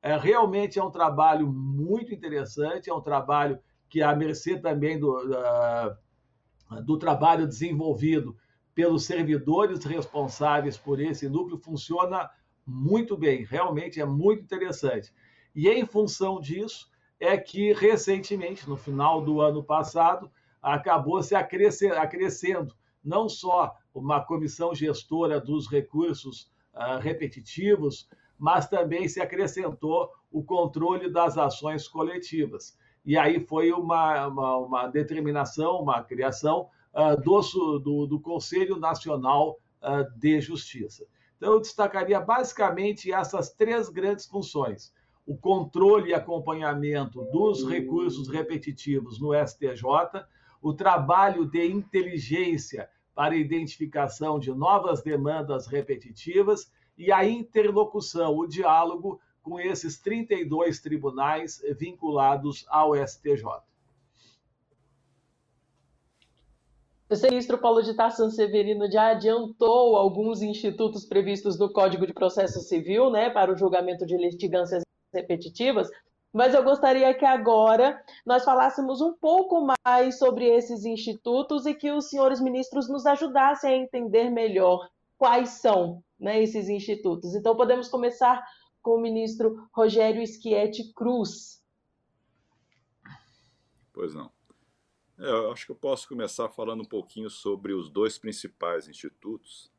É, 0.02 0.16
realmente 0.16 0.78
é 0.78 0.84
um 0.84 0.90
trabalho 0.90 1.46
muito 1.50 2.12
interessante, 2.12 2.90
é 2.90 2.94
um 2.94 3.00
trabalho 3.00 3.58
que, 3.88 4.02
à 4.02 4.14
mercê 4.14 4.58
também 4.58 4.98
do, 4.98 5.16
uh, 5.16 6.82
do 6.82 6.98
trabalho 6.98 7.46
desenvolvido 7.46 8.36
pelos 8.74 9.04
servidores 9.04 9.84
responsáveis 9.84 10.76
por 10.76 11.00
esse 11.00 11.28
núcleo, 11.28 11.58
funciona 11.58 12.28
muito 12.66 13.16
bem, 13.16 13.44
realmente 13.44 14.00
é 14.00 14.04
muito 14.04 14.42
interessante. 14.42 15.12
E 15.54 15.68
em 15.68 15.86
função 15.86 16.40
disso, 16.40 16.90
é 17.20 17.36
que 17.36 17.72
recentemente, 17.72 18.68
no 18.68 18.76
final 18.76 19.22
do 19.22 19.40
ano 19.40 19.62
passado, 19.62 20.30
acabou 20.60 21.22
se 21.22 21.34
acrescendo 21.34 22.74
não 23.02 23.28
só 23.28 23.76
uma 23.94 24.20
comissão 24.24 24.74
gestora 24.74 25.40
dos 25.40 25.70
recursos 25.70 26.50
uh, 26.74 26.98
repetitivos, 26.98 28.08
mas 28.38 28.68
também 28.68 29.08
se 29.08 29.20
acrescentou 29.20 30.10
o 30.30 30.42
controle 30.42 31.08
das 31.08 31.38
ações 31.38 31.86
coletivas. 31.88 32.76
E 33.04 33.16
aí 33.16 33.38
foi 33.40 33.70
uma, 33.72 34.26
uma, 34.26 34.56
uma 34.56 34.86
determinação, 34.88 35.80
uma 35.80 36.02
criação 36.02 36.68
uh, 36.94 37.20
do, 37.20 37.78
do, 37.78 38.06
do, 38.06 38.20
Conselho 38.20 38.76
Nacional 38.76 39.58
uh, 39.82 40.18
de 40.18 40.40
Justiça. 40.40 41.06
Então, 41.36 41.52
eu 41.52 41.60
destacaria 41.60 42.18
basicamente 42.18 43.12
essas 43.12 43.50
três 43.50 43.88
grandes 43.88 44.26
funções: 44.26 44.92
o 45.26 45.36
controle 45.36 46.10
e 46.10 46.14
acompanhamento 46.14 47.22
dos 47.24 47.68
recursos 47.68 48.28
repetitivos 48.28 49.20
no 49.20 49.32
STJ, 49.34 50.24
o 50.62 50.72
trabalho 50.72 51.44
de 51.44 51.66
inteligência 51.66 52.88
para 53.14 53.36
identificação 53.36 54.38
de 54.38 54.52
novas 54.52 55.02
demandas 55.02 55.66
repetitivas 55.66 56.70
e 56.96 57.12
a 57.12 57.24
interlocução, 57.24 58.36
o 58.36 58.46
diálogo 58.46 59.20
com 59.42 59.60
esses 59.60 60.00
32 60.00 60.80
tribunais 60.80 61.62
vinculados 61.78 62.64
ao 62.68 62.94
STJ. 62.96 63.44
O 67.10 67.30
ministro 67.30 67.58
Paulo 67.58 67.82
de 67.82 67.94
Tarsan 67.94 68.30
Severino 68.30 68.90
já 68.90 69.10
adiantou 69.10 69.96
alguns 69.96 70.40
institutos 70.40 71.04
previstos 71.04 71.58
no 71.58 71.70
Código 71.70 72.06
de 72.06 72.14
Processo 72.14 72.60
Civil 72.60 73.10
né, 73.10 73.28
para 73.28 73.52
o 73.52 73.56
julgamento 73.56 74.06
de 74.06 74.16
litigâncias 74.16 74.82
repetitivas, 75.12 75.88
mas 76.34 76.52
eu 76.52 76.64
gostaria 76.64 77.14
que 77.14 77.24
agora 77.24 78.04
nós 78.26 78.44
falássemos 78.44 79.00
um 79.00 79.12
pouco 79.12 79.64
mais 79.86 80.18
sobre 80.18 80.46
esses 80.46 80.84
institutos 80.84 81.64
e 81.64 81.72
que 81.72 81.92
os 81.92 82.10
senhores 82.10 82.40
ministros 82.40 82.88
nos 82.88 83.06
ajudassem 83.06 83.70
a 83.70 83.76
entender 83.76 84.30
melhor 84.30 84.90
quais 85.16 85.50
são 85.50 86.02
né, 86.18 86.42
esses 86.42 86.68
institutos. 86.68 87.36
Então, 87.36 87.56
podemos 87.56 87.86
começar 87.86 88.44
com 88.82 88.96
o 88.96 89.00
ministro 89.00 89.68
Rogério 89.72 90.26
Schietti 90.26 90.92
Cruz. 90.92 91.62
Pois 93.92 94.12
não. 94.12 94.28
É, 95.16 95.30
eu 95.30 95.52
acho 95.52 95.66
que 95.66 95.70
eu 95.70 95.76
posso 95.76 96.08
começar 96.08 96.48
falando 96.48 96.80
um 96.80 96.84
pouquinho 96.84 97.30
sobre 97.30 97.72
os 97.72 97.88
dois 97.88 98.18
principais 98.18 98.88
institutos, 98.88 99.70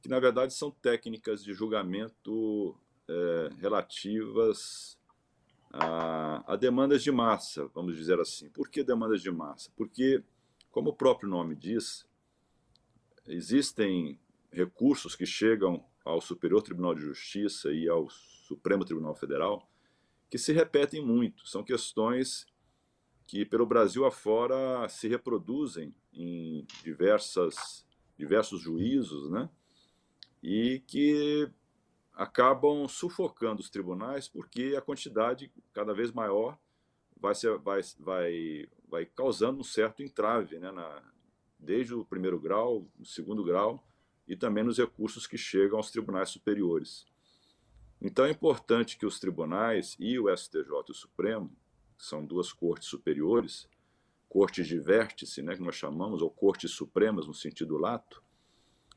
que 0.00 0.08
na 0.08 0.18
verdade 0.18 0.54
são 0.54 0.70
técnicas 0.70 1.44
de 1.44 1.52
julgamento 1.52 2.74
é, 3.06 3.50
relativas 3.58 4.98
a, 5.78 6.52
a, 6.52 6.56
demandas 6.56 7.02
de 7.02 7.10
massa, 7.10 7.66
vamos 7.74 7.96
dizer 7.96 8.18
assim. 8.20 8.48
Por 8.50 8.68
que 8.68 8.82
demandas 8.82 9.22
de 9.22 9.30
massa? 9.30 9.70
Porque, 9.76 10.22
como 10.70 10.90
o 10.90 10.96
próprio 10.96 11.28
nome 11.28 11.54
diz, 11.54 12.06
existem 13.26 14.18
recursos 14.50 15.14
que 15.14 15.26
chegam 15.26 15.84
ao 16.04 16.20
Superior 16.20 16.62
Tribunal 16.62 16.94
de 16.94 17.02
Justiça 17.02 17.72
e 17.72 17.88
ao 17.88 18.08
Supremo 18.08 18.84
Tribunal 18.84 19.14
Federal 19.14 19.68
que 20.30 20.38
se 20.38 20.52
repetem 20.52 21.04
muito. 21.04 21.46
São 21.46 21.62
questões 21.62 22.46
que, 23.26 23.44
pelo 23.44 23.66
Brasil 23.66 24.04
afora, 24.04 24.88
se 24.88 25.08
reproduzem 25.08 25.94
em 26.12 26.66
diversas, 26.82 27.86
diversos 28.16 28.60
juízos, 28.60 29.30
né? 29.30 29.48
E 30.42 30.82
que 30.86 31.50
acabam 32.16 32.88
sufocando 32.88 33.60
os 33.60 33.68
tribunais 33.68 34.26
porque 34.26 34.74
a 34.76 34.80
quantidade 34.80 35.52
cada 35.74 35.92
vez 35.92 36.10
maior 36.10 36.58
vai, 37.20 37.34
ser, 37.34 37.58
vai, 37.58 37.82
vai, 37.98 38.68
vai 38.88 39.06
causando 39.06 39.60
um 39.60 39.64
certo 39.64 40.02
entrave, 40.02 40.58
né? 40.58 40.72
Na, 40.72 41.02
desde 41.58 41.94
o 41.94 42.04
primeiro 42.04 42.40
grau, 42.40 42.86
o 42.98 43.04
segundo 43.04 43.44
grau 43.44 43.86
e 44.26 44.34
também 44.34 44.64
nos 44.64 44.78
recursos 44.78 45.26
que 45.26 45.36
chegam 45.36 45.76
aos 45.76 45.90
tribunais 45.90 46.30
superiores. 46.30 47.06
Então 48.00 48.24
é 48.24 48.30
importante 48.30 48.98
que 48.98 49.06
os 49.06 49.20
tribunais 49.20 49.94
e 49.98 50.18
o 50.18 50.34
STJ 50.34 50.70
e 50.88 50.90
o 50.90 50.94
Supremo, 50.94 51.50
que 51.98 52.04
são 52.04 52.24
duas 52.24 52.52
cortes 52.52 52.88
superiores, 52.88 53.68
cortes 54.28 54.66
de 54.66 54.78
vértice, 54.78 55.42
né, 55.42 55.54
que 55.54 55.62
nós 55.62 55.76
chamamos, 55.76 56.22
ou 56.22 56.30
cortes 56.30 56.70
supremas 56.72 57.26
no 57.26 57.34
sentido 57.34 57.78
lato, 57.78 58.22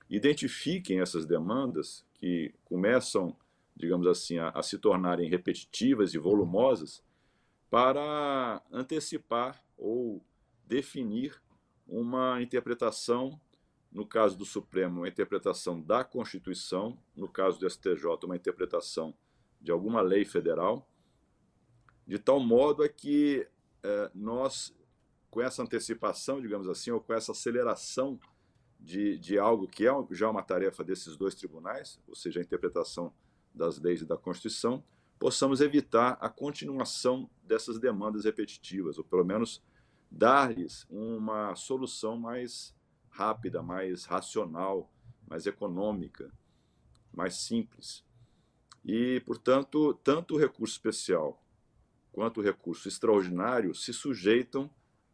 identifiquem 0.10 1.00
essas 1.00 1.26
demandas 1.26 2.06
que 2.16 2.54
começam, 2.66 3.36
digamos 3.76 4.08
assim, 4.08 4.38
a, 4.38 4.50
a 4.50 4.64
se 4.64 4.78
tornarem 4.78 5.30
repetitivas 5.30 6.14
e 6.14 6.18
volumosas 6.18 7.04
para 7.70 8.62
antecipar 8.72 9.64
ou 9.78 10.24
definir 10.66 11.40
uma 11.88 12.42
interpretação 12.42 13.40
no 13.92 14.06
caso 14.06 14.38
do 14.38 14.46
Supremo, 14.46 15.02
uma 15.02 15.08
interpretação 15.08 15.82
da 15.82 16.04
Constituição, 16.04 16.98
no 17.16 17.28
caso 17.28 17.60
do 17.60 17.70
STJ, 17.70 18.06
uma 18.24 18.36
interpretação 18.36 19.16
de 19.60 19.72
alguma 19.72 20.02
lei 20.02 20.26
federal, 20.26 20.88
de 22.06 22.20
tal 22.20 22.40
modo 22.40 22.84
é 22.84 22.90
que 22.90 23.48
é, 23.84 24.12
nós, 24.14 24.76
com 25.30 25.42
essa 25.42 25.64
antecipação, 25.64 26.42
digamos 26.42 26.68
assim, 26.68 26.92
ou 26.92 27.00
com 27.00 27.14
essa 27.14 27.32
aceleração 27.32 28.20
de, 28.80 29.18
de 29.18 29.38
algo 29.38 29.68
que 29.68 29.86
é 29.86 29.92
já 30.12 30.30
uma 30.30 30.42
tarefa 30.42 30.84
desses 30.84 31.18
dois 31.18 31.36
tribunais, 31.36 32.00
ou 32.08 32.16
seja, 32.16 32.40
a 32.40 32.44
interpretação 32.44 33.14
das 33.54 33.80
leis 33.80 34.02
e 34.02 34.06
da 34.06 34.18
Constituição, 34.18 34.84
possamos 35.18 35.60
evitar 35.60 36.18
a 36.22 36.30
continuação 36.30 37.30
dessas 37.44 37.78
demandas 37.78 38.24
repetitivas, 38.24 38.98
ou 38.98 39.04
pelo 39.04 39.26
menos 39.26 39.62
dar-lhes 40.10 40.88
uma 40.90 41.54
solução 41.56 42.18
mais 42.18 42.74
rápida, 43.10 43.62
mais 43.62 44.06
racional, 44.06 44.90
mais 45.28 45.46
econômica, 45.46 46.32
mais 47.12 47.36
simples. 47.36 48.04
E, 48.86 49.20
portanto, 49.26 49.94
tanto 50.04 50.36
o 50.36 50.38
recurso 50.38 50.74
especial 50.74 51.44
quanto 52.12 52.40
o 52.40 52.44
recurso 52.44 52.88
extraordinário 52.88 53.76
se 53.76 53.94
sujeitam 53.94 54.70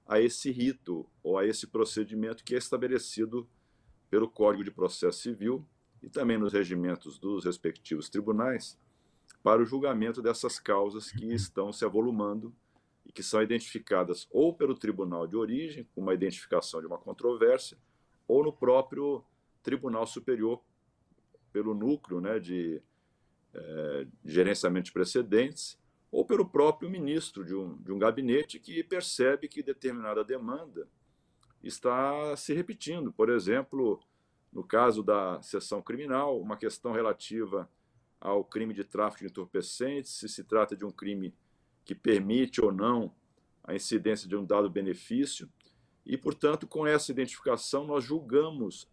a 0.08 0.22
esse 0.22 0.52
rito 0.52 1.10
ou 1.24 1.38
a 1.38 1.46
esse 1.46 1.68
procedimento 1.68 2.44
que 2.44 2.54
é 2.54 2.58
estabelecido 2.58 3.48
pelo 4.16 4.30
Código 4.30 4.64
de 4.64 4.72
Processo 4.72 5.20
Civil 5.20 5.68
e 6.02 6.08
também 6.08 6.38
nos 6.38 6.54
regimentos 6.54 7.20
dos 7.20 7.44
respectivos 7.44 8.08
tribunais 8.08 8.80
para 9.44 9.62
o 9.62 9.66
julgamento 9.66 10.22
dessas 10.22 10.58
causas 10.58 11.12
que 11.12 11.34
estão 11.34 11.74
se 11.74 11.84
avolumando 11.84 12.56
e 13.06 13.12
que 13.12 13.22
são 13.22 13.44
identificadas 13.44 14.26
ou 14.32 14.54
pelo 14.54 14.74
tribunal 14.74 15.28
de 15.28 15.36
origem, 15.36 15.86
com 15.94 16.00
uma 16.00 16.14
identificação 16.14 16.80
de 16.80 16.88
uma 16.88 16.98
controvérsia, 16.98 17.78
ou 18.26 18.42
no 18.42 18.54
próprio 18.54 19.22
Tribunal 19.62 20.08
Superior, 20.08 20.64
pelo 21.52 21.74
núcleo 21.74 22.22
né, 22.22 22.40
de, 22.40 22.82
é, 23.54 24.08
de 24.24 24.34
gerenciamento 24.34 24.86
de 24.86 24.94
precedentes, 24.94 25.78
ou 26.10 26.24
pelo 26.24 26.48
próprio 26.48 26.90
ministro 26.90 27.44
de 27.44 27.54
um, 27.54 27.76
de 27.84 27.92
um 27.92 28.00
gabinete 28.00 28.62
que 28.62 28.82
percebe 28.82 29.50
que 29.50 29.62
determinada 29.62 30.24
demanda 30.24 30.88
está 31.68 32.36
se 32.36 32.54
repetindo. 32.54 33.12
Por 33.12 33.30
exemplo, 33.30 34.00
no 34.52 34.64
caso 34.64 35.04
da 35.04 35.42
sessão 35.42 35.82
criminal, 35.82 36.40
uma 36.40 36.58
questão 36.58 36.92
relativa 36.92 37.70
ao 38.20 38.44
crime 38.44 38.74
de 38.74 38.84
tráfico 38.84 39.24
de 39.24 39.32
entorpecentes, 39.32 40.12
se 40.12 40.30
se 40.30 40.44
trata 40.44 40.76
de 40.76 40.86
um 40.86 40.92
crime 40.92 41.34
que 41.84 41.94
permite 41.94 42.64
ou 42.64 42.72
não 42.72 43.14
a 43.64 43.76
incidência 43.76 44.28
de 44.28 44.36
um 44.36 44.46
dado 44.46 44.70
benefício, 44.70 45.50
e, 46.06 46.16
portanto, 46.16 46.68
com 46.68 46.86
essa 46.86 47.12
identificação, 47.12 47.86
nós 47.86 48.04
julgamos 48.04 48.88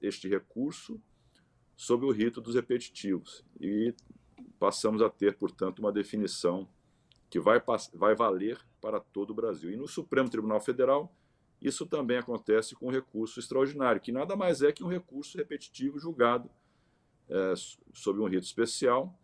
este 0.00 0.28
recurso 0.28 1.00
sob 1.76 2.06
o 2.06 2.12
rito 2.12 2.40
dos 2.40 2.54
repetitivos 2.54 3.44
e 3.60 3.92
passamos 4.58 5.02
a 5.02 5.10
ter, 5.10 5.36
portanto, 5.36 5.80
uma 5.80 5.92
definição 5.92 6.68
que 7.28 7.40
vai, 7.40 7.60
vai 7.92 8.14
valer 8.14 8.58
para 8.80 9.00
todo 9.00 9.30
o 9.30 9.34
Brasil. 9.34 9.72
E 9.72 9.76
no 9.76 9.88
Supremo 9.88 10.30
Tribunal 10.30 10.60
Federal, 10.60 11.12
isso 11.60 11.86
também 11.86 12.18
acontece 12.18 12.74
com 12.74 12.86
o 12.86 12.90
recurso 12.90 13.40
extraordinário, 13.40 14.00
que 14.00 14.12
nada 14.12 14.36
mais 14.36 14.62
é 14.62 14.72
que 14.72 14.84
um 14.84 14.88
recurso 14.88 15.38
repetitivo 15.38 15.98
julgado 15.98 16.50
é, 17.28 17.54
sob 17.92 18.20
um 18.20 18.28
rito 18.28 18.44
especial, 18.44 19.18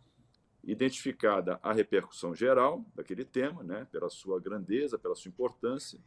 identificada 0.64 1.58
a 1.62 1.72
repercussão 1.72 2.34
geral 2.34 2.84
daquele 2.94 3.24
tema, 3.24 3.62
né, 3.62 3.86
pela 3.90 4.08
sua 4.08 4.40
grandeza, 4.40 4.98
pela 4.98 5.14
sua 5.14 5.28
importância, 5.28 5.98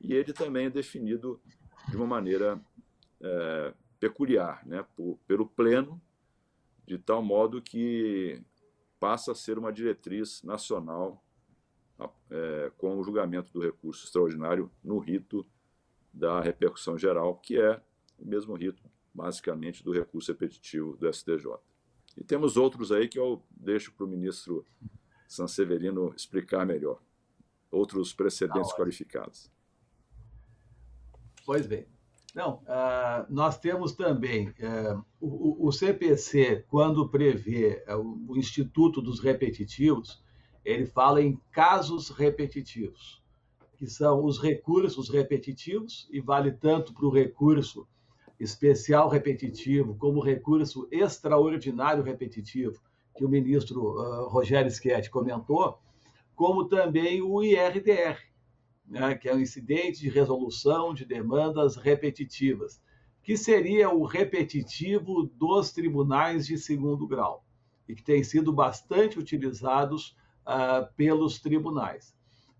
e 0.00 0.14
ele 0.14 0.32
também 0.32 0.66
é 0.66 0.70
definido 0.70 1.40
de 1.88 1.96
uma 1.96 2.06
maneira 2.06 2.60
é, 3.20 3.74
peculiar, 4.00 4.66
né, 4.66 4.84
por, 4.96 5.18
pelo 5.26 5.46
Pleno, 5.46 6.00
de 6.86 6.98
tal 6.98 7.22
modo 7.22 7.60
que 7.60 8.42
passa 8.98 9.32
a 9.32 9.34
ser 9.34 9.58
uma 9.58 9.72
diretriz 9.72 10.42
nacional 10.42 11.22
é, 12.30 12.72
com 12.78 12.98
o 12.98 13.02
julgamento 13.02 13.52
do 13.52 13.60
recurso 13.60 14.04
extraordinário 14.04 14.70
no 14.82 14.98
rito 14.98 15.46
da 16.12 16.40
repercussão 16.40 16.98
geral, 16.98 17.36
que 17.36 17.60
é 17.60 17.80
o 18.18 18.26
mesmo 18.26 18.54
rito, 18.54 18.82
basicamente, 19.14 19.82
do 19.82 19.92
recurso 19.92 20.32
repetitivo 20.32 20.96
do 20.96 21.12
STJ. 21.12 21.46
E 22.16 22.24
temos 22.24 22.56
outros 22.56 22.90
aí 22.90 23.08
que 23.08 23.18
eu 23.18 23.42
deixo 23.50 23.92
para 23.92 24.04
o 24.04 24.08
ministro 24.08 24.64
Sanseverino 25.28 26.12
explicar 26.16 26.66
melhor. 26.66 27.00
Outros 27.70 28.12
precedentes 28.12 28.72
qualificados. 28.72 29.50
Pois 31.44 31.66
bem. 31.66 31.86
Não, 32.34 32.56
uh, 32.56 33.26
nós 33.28 33.58
temos 33.58 33.92
também 33.94 34.48
uh, 34.50 35.04
o, 35.20 35.66
o, 35.66 35.72
CPC, 35.72 36.64
quando 36.68 37.08
prevê 37.08 37.84
uh, 37.88 38.26
o 38.28 38.36
Instituto 38.36 39.00
dos 39.00 39.18
Repetitivos, 39.18 40.22
ele 40.64 40.86
fala 40.86 41.22
em 41.22 41.40
casos 41.50 42.10
repetitivos, 42.10 43.17
que 43.78 43.86
são 43.86 44.24
os 44.24 44.42
recursos 44.42 45.08
repetitivos, 45.08 46.08
e 46.10 46.20
vale 46.20 46.50
tanto 46.50 46.92
para 46.92 47.06
o 47.06 47.10
recurso 47.10 47.86
especial 48.38 49.08
repetitivo 49.08 49.94
como 49.94 50.20
recurso 50.20 50.88
extraordinário 50.90 52.02
repetitivo, 52.02 52.80
que 53.16 53.24
o 53.24 53.28
ministro 53.28 54.28
Rogério 54.28 54.70
Schetti 54.70 55.08
comentou, 55.08 55.78
como 56.34 56.64
também 56.64 57.22
o 57.22 57.42
IRDR, 57.42 58.18
né, 58.84 59.14
que 59.14 59.28
é 59.28 59.34
o 59.34 59.40
incidente 59.40 60.00
de 60.00 60.08
resolução 60.08 60.92
de 60.92 61.04
demandas 61.04 61.76
repetitivas, 61.76 62.80
que 63.22 63.36
seria 63.36 63.90
o 63.90 64.04
repetitivo 64.04 65.24
dos 65.34 65.70
tribunais 65.70 66.46
de 66.46 66.58
segundo 66.58 67.06
grau 67.06 67.44
e 67.88 67.94
que 67.94 68.02
tem 68.02 68.24
sido 68.24 68.52
bastante 68.52 69.18
utilizados 69.18 70.16
uh, 70.46 70.92
pelos 70.96 71.38
tribunais. 71.38 72.17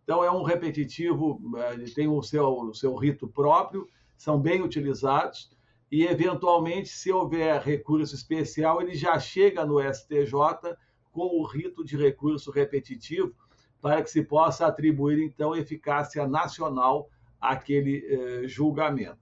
Então, 0.08 0.24
é 0.24 0.30
um 0.30 0.42
repetitivo, 0.42 1.32
uh, 1.32 1.94
tem 1.94 2.08
o 2.08 2.22
seu, 2.22 2.48
o 2.48 2.72
seu 2.72 2.94
rito 2.94 3.28
próprio, 3.28 3.86
são 4.16 4.40
bem 4.40 4.62
utilizados, 4.62 5.50
e, 5.92 6.06
eventualmente, 6.06 6.88
se 6.88 7.12
houver 7.12 7.60
recurso 7.60 8.14
especial, 8.14 8.80
ele 8.80 8.94
já 8.94 9.18
chega 9.18 9.66
no 9.66 9.78
STJ 9.78 10.74
com 11.12 11.26
o 11.38 11.44
rito 11.44 11.84
de 11.84 11.94
recurso 11.94 12.50
repetitivo, 12.50 13.34
para 13.82 14.02
que 14.02 14.08
se 14.08 14.22
possa 14.22 14.66
atribuir, 14.66 15.22
então, 15.22 15.54
eficácia 15.54 16.26
nacional 16.26 17.10
àquele 17.38 18.02
eh, 18.06 18.48
julgamento. 18.48 19.20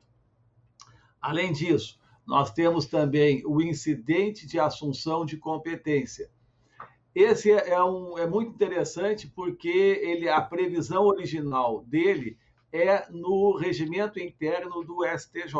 Além 1.20 1.51
disso, 1.53 1.99
nós 2.25 2.53
temos 2.53 2.87
também 2.87 3.42
o 3.44 3.61
incidente 3.61 4.46
de 4.46 4.61
assunção 4.61 5.27
de 5.27 5.37
competência. 5.37 6.31
Esse 7.16 7.50
é, 7.50 7.70
é, 7.70 7.83
um, 7.83 8.18
é 8.18 8.26
muito 8.26 8.50
interessante 8.50 9.26
porque 9.26 9.70
ele, 9.70 10.29
a 10.29 10.38
previsão 10.38 11.07
original 11.07 11.83
dele 11.87 12.37
é 12.70 13.11
no 13.11 13.57
regimento 13.57 14.20
interno 14.20 14.85
do 14.85 14.98
STJ. 15.02 15.55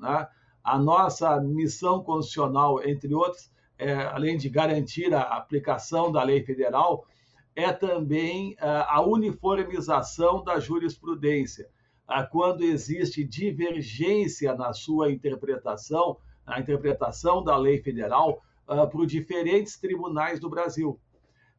Né? 0.00 0.26
A 0.64 0.76
nossa 0.76 1.40
missão 1.40 2.02
constitucional, 2.02 2.82
entre 2.84 3.14
outros, 3.14 3.52
é, 3.78 3.94
além 3.94 4.36
de 4.36 4.48
garantir 4.48 5.14
a 5.14 5.20
aplicação 5.20 6.10
da 6.10 6.24
lei 6.24 6.42
federal, 6.42 7.06
é 7.54 7.70
também 7.70 8.56
ah, 8.58 8.96
a 8.96 9.00
uniformização 9.00 10.42
da 10.42 10.58
jurisprudência. 10.58 11.68
Ah, 12.08 12.24
quando 12.24 12.62
existe 12.62 13.22
divergência 13.22 14.56
na 14.56 14.72
sua 14.72 15.12
interpretação, 15.12 16.16
na 16.44 16.58
interpretação 16.58 17.44
da 17.44 17.56
lei 17.56 17.80
federal, 17.80 18.42
ah, 18.66 18.86
por 18.86 19.06
diferentes 19.06 19.78
tribunais 19.78 20.40
do 20.40 20.48
Brasil. 20.50 21.00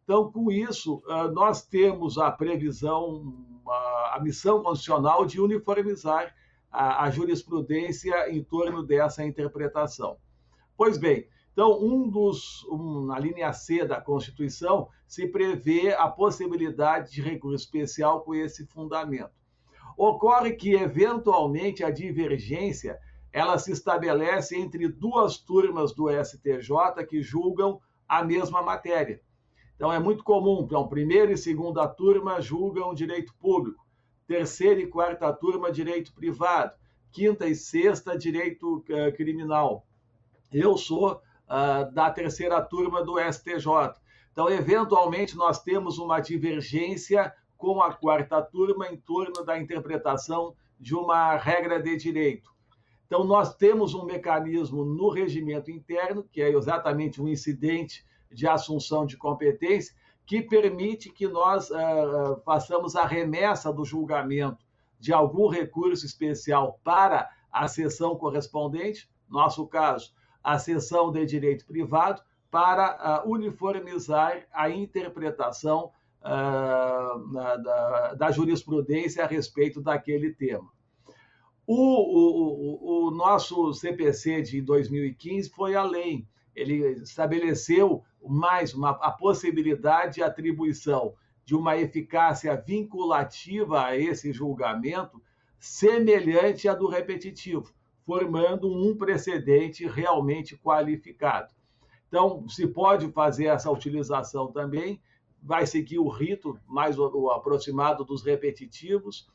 Então, 0.04 0.32
com 0.32 0.50
isso, 0.50 1.04
nós 1.34 1.66
temos 1.66 2.18
a 2.18 2.32
previsão, 2.32 3.36
a 4.14 4.20
missão 4.22 4.64
constitucional 4.64 5.26
de 5.26 5.42
uniformizar 5.42 6.34
a 6.72 7.10
jurisprudência 7.10 8.32
em 8.32 8.42
torno 8.42 8.84
dessa 8.84 9.26
interpretação. 9.26 10.18
Pois 10.78 10.98
bem, 10.98 11.28
então, 11.58 11.84
um 11.84 12.08
dos, 12.08 12.64
um, 12.66 13.06
na 13.08 13.18
linha 13.18 13.52
C 13.52 13.84
da 13.84 14.00
Constituição, 14.00 14.90
se 15.08 15.28
prevê 15.28 15.92
a 15.92 16.08
possibilidade 16.08 17.12
de 17.12 17.20
recurso 17.20 17.66
especial 17.66 18.22
com 18.22 18.36
esse 18.36 18.68
fundamento. 18.68 19.32
Ocorre 19.98 20.54
que, 20.54 20.76
eventualmente, 20.76 21.84
a 21.84 21.90
divergência 21.90 23.00
ela 23.38 23.60
se 23.60 23.72
estabelece 23.72 24.58
entre 24.58 24.88
duas 24.88 25.38
turmas 25.38 25.94
do 25.94 26.10
STJ 26.10 27.06
que 27.08 27.22
julgam 27.22 27.80
a 28.10 28.24
mesma 28.24 28.64
matéria. 28.64 29.22
Então, 29.76 29.94
é 29.94 30.00
muito 30.00 30.24
comum, 30.24 30.64
então, 30.64 30.88
primeira 30.88 31.32
e 31.32 31.38
segunda 31.38 31.88
turma 31.88 32.42
julgam 32.42 32.96
direito 32.96 33.36
público, 33.36 33.86
terceira 34.26 34.82
e 34.82 34.88
quarta 34.88 35.32
turma, 35.32 35.72
direito 35.72 36.16
privado, 36.16 36.74
quinta 37.12 37.46
e 37.46 37.54
sexta, 37.54 38.18
direito 38.18 38.78
uh, 38.78 39.16
criminal. 39.16 39.86
Eu 40.52 40.76
sou 40.76 41.12
uh, 41.12 41.94
da 41.94 42.10
terceira 42.10 42.60
turma 42.60 43.04
do 43.04 43.20
STJ. 43.20 44.02
Então, 44.32 44.50
eventualmente, 44.50 45.38
nós 45.38 45.62
temos 45.62 46.00
uma 46.00 46.20
divergência 46.20 47.32
com 47.56 47.84
a 47.84 47.94
quarta 47.94 48.42
turma 48.42 48.88
em 48.88 48.98
torno 48.98 49.46
da 49.46 49.60
interpretação 49.60 50.56
de 50.80 50.96
uma 50.96 51.38
regra 51.38 51.80
de 51.80 51.96
direito. 51.98 52.57
Então, 53.08 53.24
nós 53.24 53.56
temos 53.56 53.94
um 53.94 54.06
mecanismo 54.06 54.84
no 54.84 55.10
regimento 55.10 55.72
interno, 55.72 56.24
que 56.24 56.42
é 56.42 56.52
exatamente 56.52 57.22
um 57.22 57.28
incidente 57.28 58.06
de 58.30 58.46
assunção 58.46 59.06
de 59.06 59.18
competência, 59.18 59.96
que 60.26 60.42
permite 60.42 61.10
que 61.10 61.26
nós 61.26 61.70
uh, 61.70 62.42
façamos 62.44 62.98
a 62.98 63.06
remessa 63.06 63.72
do 63.72 63.86
julgamento 63.86 64.66
de 65.00 65.14
algum 65.14 65.48
recurso 65.48 66.06
especial 66.06 66.80
para 66.84 67.30
a 67.50 67.68
seção 67.68 68.16
correspondente, 68.18 69.10
nosso 69.30 69.66
caso, 69.66 70.14
a 70.44 70.60
seção 70.60 71.12
de 71.12 71.26
direito 71.26 71.66
privado, 71.66 72.22
para 72.52 73.24
uh, 73.24 73.30
uniformizar 73.30 74.46
a 74.52 74.70
interpretação 74.70 75.92
uh, 76.22 77.34
da, 77.34 78.14
da, 78.16 78.32
jurisprudência 78.32 79.24
a 79.24 79.28
respeito 79.28 79.82
daquele 79.82 80.34
tema. 80.34 80.70
O, 81.70 81.76
o, 81.76 83.08
o, 83.08 83.12
nosso 83.12 83.74
CPC 83.74 84.42
de 84.42 84.62
2015 84.62 85.50
foi 85.50 85.76
além. 85.76 86.26
Ele 86.56 86.94
estabeleceu 87.02 88.06
mais 88.26 88.74
uma, 88.74 88.92
a 88.92 89.12
possibilidade 89.12 90.16
de 90.16 90.24
atribuição 90.24 91.14
de 91.44 91.54
uma 91.54 91.76
eficácia 91.76 92.56
vinculativa 92.56 93.84
a 93.84 93.98
esse 93.98 94.32
julgamento 94.32 95.22
semelhante 95.60 96.70
à 96.70 96.74
do 96.74 96.88
repetitivo, 96.88 97.74
formando 98.06 98.74
um 98.74 98.96
precedente 98.96 99.86
realmente 99.86 100.56
qualificado. 100.56 101.54
Então, 102.08 102.48
se 102.48 102.66
pode 102.66 103.12
fazer 103.12 103.48
essa 103.48 103.70
utilização 103.70 104.54
também, 104.54 105.02
vai 105.44 105.68
seguir 105.68 106.00
o 106.00 106.08
rito 106.08 106.58
mais 106.66 106.98
o 106.98 107.30
aproximado 107.30 108.06
dos 108.06 108.24
repetitivos, 108.24 109.28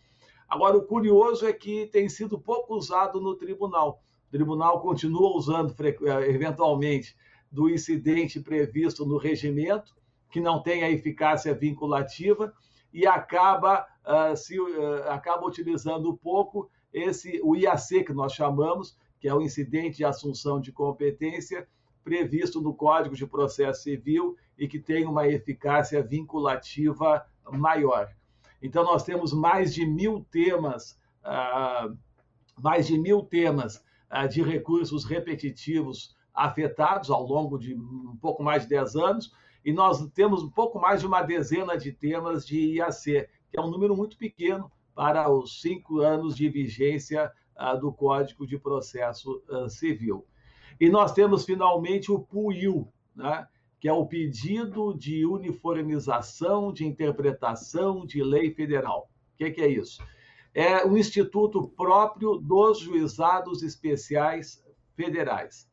Agora, 0.48 0.76
o 0.76 0.83
curioso 0.83 1.46
é 1.46 1.52
que 1.52 1.87
tem 1.87 2.09
sido 2.09 2.38
pouco 2.38 2.74
usado 2.74 3.20
no 3.20 3.35
tribunal. 3.35 4.02
O 4.28 4.31
tribunal 4.31 4.81
continua 4.81 5.37
usando, 5.37 5.74
eh, 5.81 6.31
eventualmente, 6.31 7.16
do 7.50 7.68
incidente 7.68 8.40
previsto 8.40 9.05
no 9.05 9.18
regimento, 9.18 9.94
que 10.31 10.40
não 10.40 10.62
tem 10.62 10.83
a 10.83 10.90
eficácia 10.90 11.55
vinculativa, 11.55 12.52
e 12.92 13.07
acaba, 13.07 13.87
uh, 14.05 14.37
se, 14.37 14.59
uh, 14.59 15.09
acaba 15.09 15.46
utilizando 15.46 16.16
pouco 16.16 16.70
esse, 16.92 17.40
o 17.42 17.57
IAC, 17.57 18.05
que 18.05 18.12
nós 18.12 18.33
chamamos, 18.33 18.96
que 19.18 19.28
é 19.28 19.35
o 19.35 19.40
incidente 19.40 19.98
de 19.98 20.05
assunção 20.05 20.61
de 20.61 20.72
competência, 20.72 21.66
previsto 22.02 22.61
no 22.61 22.74
Código 22.74 23.14
de 23.14 23.26
Processo 23.26 23.83
Civil 23.83 24.37
e 24.59 24.66
que 24.66 24.78
tem 24.78 25.07
uma 25.07 25.26
eficácia 25.28 26.02
vinculativa 26.02 27.24
maior. 27.50 28.12
Então, 28.62 28.85
nós 28.85 29.03
temos 29.03 29.33
mais 29.33 29.75
de 29.75 29.85
mil 29.85 30.25
temas, 30.31 30.98
uh, 31.25 31.96
mais 32.61 32.87
de 32.87 32.96
mil 32.96 33.22
temas 33.22 33.85
uh, 34.11 34.29
de 34.29 34.42
recursos 34.42 35.05
repetitivos 35.05 36.16
afetados 36.33 37.11
ao 37.11 37.27
longo 37.27 37.59
de 37.59 37.75
um 37.75 38.16
pouco 38.20 38.42
mais 38.42 38.62
de 38.62 38.70
10 38.70 38.96
anos, 38.96 39.33
e 39.64 39.72
nós 39.72 40.07
temos 40.11 40.42
um 40.42 40.51
pouco 40.51 40.81
mais 40.81 41.01
de 41.01 41.07
uma 41.07 41.22
dezena 41.22 41.77
de 41.77 41.92
temas 41.92 42.46
de 42.46 42.77
IAC, 42.77 43.29
que 43.51 43.59
é 43.59 43.61
um 43.61 43.70
número 43.70 43.96
muito 43.96 44.16
pequeno 44.16 44.70
para 44.94 45.31
os 45.31 45.61
cinco 45.61 46.01
anos 46.01 46.35
de 46.35 46.48
vigência 46.48 47.31
do 47.81 47.92
Código 47.92 48.46
de 48.46 48.59
Processo 48.59 49.42
Civil. 49.68 50.27
E 50.81 50.88
nós 50.88 51.12
temos, 51.12 51.44
finalmente, 51.44 52.11
o 52.11 52.18
PUIL, 52.18 52.92
né? 53.14 53.46
Que 53.83 53.88
é 53.88 53.92
o 53.92 54.07
pedido 54.07 54.95
de 54.95 55.27
uniformização 55.27 56.73
de 56.73 56.87
interpretação 56.87 58.07
de 58.07 58.23
lei 58.23 58.55
federal. 58.55 59.11
O 59.35 59.38
que, 59.38 59.51
que 59.51 59.61
é 59.61 59.66
isso? 59.66 60.01
É 60.55 60.87
um 60.87 60.97
instituto 60.97 61.66
próprio 61.66 62.37
dos 62.37 62.79
juizados 62.79 63.61
especiais 63.64 64.64
federais. 64.95 65.68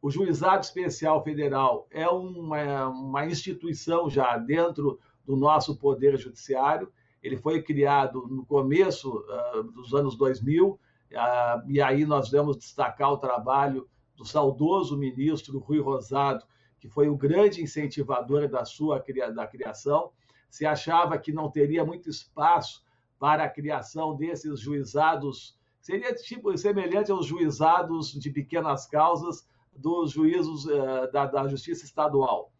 O 0.00 0.12
Juizado 0.12 0.64
Especial 0.64 1.24
Federal 1.24 1.88
é 1.90 2.08
uma, 2.08 2.86
uma 2.86 3.26
instituição 3.26 4.08
já 4.08 4.38
dentro 4.38 5.00
do 5.26 5.34
nosso 5.34 5.76
Poder 5.76 6.16
Judiciário. 6.16 6.92
Ele 7.20 7.36
foi 7.36 7.60
criado 7.60 8.28
no 8.28 8.46
começo 8.46 9.24
uh, 9.26 9.64
dos 9.64 9.92
anos 9.92 10.16
2000, 10.16 10.68
uh, 10.68 10.78
ah, 11.16 11.64
e 11.66 11.80
aí 11.80 12.06
nós 12.06 12.30
vamos 12.30 12.58
destacar 12.58 13.10
o 13.10 13.18
trabalho 13.18 13.88
do 14.16 14.24
saudoso 14.24 14.96
ministro 14.96 15.58
Rui 15.58 15.80
Rosado, 15.80 16.44
que 16.80 16.88
foi 16.88 17.08
o 17.08 17.16
grande 17.16 17.62
incentivador 17.62 18.48
da 18.48 18.64
sua 18.64 19.04
da 19.34 19.46
criação, 19.46 20.10
se 20.48 20.66
achava 20.66 21.18
que 21.18 21.32
não 21.32 21.50
teria 21.50 21.84
muito 21.84 22.08
espaço 22.08 22.82
para 23.18 23.44
a 23.44 23.48
criação 23.48 24.16
desses 24.16 24.58
juizados, 24.58 25.56
seria 25.80 26.14
tipo 26.14 26.56
semelhante 26.56 27.12
aos 27.12 27.26
juizados 27.26 28.12
de 28.12 28.30
pequenas 28.30 28.86
causas 28.86 29.46
dos 29.76 30.10
juízos 30.10 30.64
uh, 30.64 31.12
da, 31.12 31.26
da 31.26 31.46
Justiça 31.46 31.84
Estadual. 31.84 32.50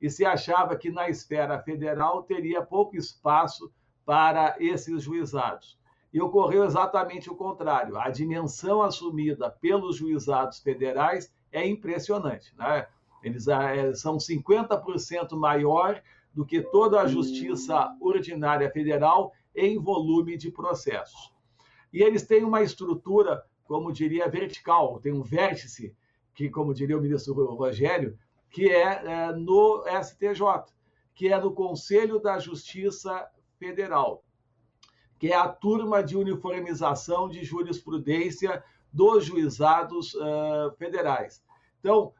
E 0.00 0.10
se 0.10 0.24
achava 0.24 0.76
que 0.76 0.90
na 0.90 1.08
esfera 1.08 1.58
federal 1.60 2.22
teria 2.22 2.62
pouco 2.62 2.96
espaço 2.96 3.72
para 4.04 4.56
esses 4.58 5.02
juizados. 5.02 5.78
E 6.12 6.20
ocorreu 6.20 6.64
exatamente 6.64 7.30
o 7.30 7.36
contrário. 7.36 7.96
A 7.96 8.10
dimensão 8.10 8.82
assumida 8.82 9.50
pelos 9.50 9.96
juizados 9.96 10.58
federais 10.58 11.32
é 11.50 11.66
impressionante. 11.66 12.54
Né? 12.56 12.86
Eles 13.22 13.46
é, 13.48 13.94
são 13.94 14.16
50% 14.16 15.36
maior 15.36 16.02
do 16.34 16.44
que 16.44 16.60
toda 16.60 17.00
a 17.00 17.06
justiça 17.06 17.94
ordinária 18.00 18.70
federal 18.70 19.32
em 19.54 19.78
volume 19.78 20.36
de 20.36 20.50
processos. 20.50 21.32
E 21.92 22.02
eles 22.02 22.22
têm 22.22 22.42
uma 22.42 22.62
estrutura, 22.62 23.44
como 23.64 23.92
diria, 23.92 24.28
vertical, 24.28 24.98
tem 24.98 25.12
um 25.12 25.22
vértice, 25.22 25.94
que, 26.34 26.48
como 26.48 26.72
diria 26.72 26.96
o 26.96 27.02
ministro 27.02 27.34
Rogério, 27.54 28.18
que 28.50 28.70
é, 28.70 29.04
é 29.04 29.32
no 29.32 29.84
STJ, 30.02 30.72
que 31.14 31.28
é 31.28 31.38
no 31.38 31.52
Conselho 31.52 32.18
da 32.18 32.38
Justiça 32.38 33.28
Federal, 33.58 34.24
que 35.18 35.28
é 35.28 35.36
a 35.36 35.48
turma 35.48 36.02
de 36.02 36.16
uniformização 36.16 37.28
de 37.28 37.44
jurisprudência 37.44 38.64
dos 38.92 39.24
juizados 39.24 40.14
uh, 40.14 40.72
federais. 40.78 41.42
Então, 41.80 42.12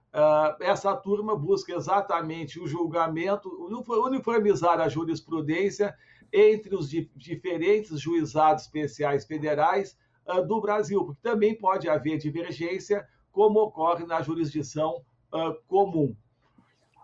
essa 0.60 0.94
turma 0.94 1.34
busca 1.34 1.74
exatamente 1.74 2.60
o 2.60 2.66
julgamento, 2.66 3.48
uniformizar 3.88 4.78
a 4.80 4.88
jurisprudência 4.88 5.96
entre 6.32 6.74
os 6.74 6.88
di 6.88 7.10
diferentes 7.16 8.00
juizados 8.00 8.64
especiais 8.64 9.24
federais 9.24 9.96
uh, 10.26 10.46
do 10.46 10.60
Brasil, 10.60 11.04
porque 11.04 11.20
também 11.22 11.54
pode 11.54 11.88
haver 11.88 12.18
divergência, 12.18 13.06
como 13.30 13.60
ocorre 13.60 14.04
na 14.06 14.22
jurisdição 14.22 15.02
uh, 15.32 15.54
comum. 15.66 16.14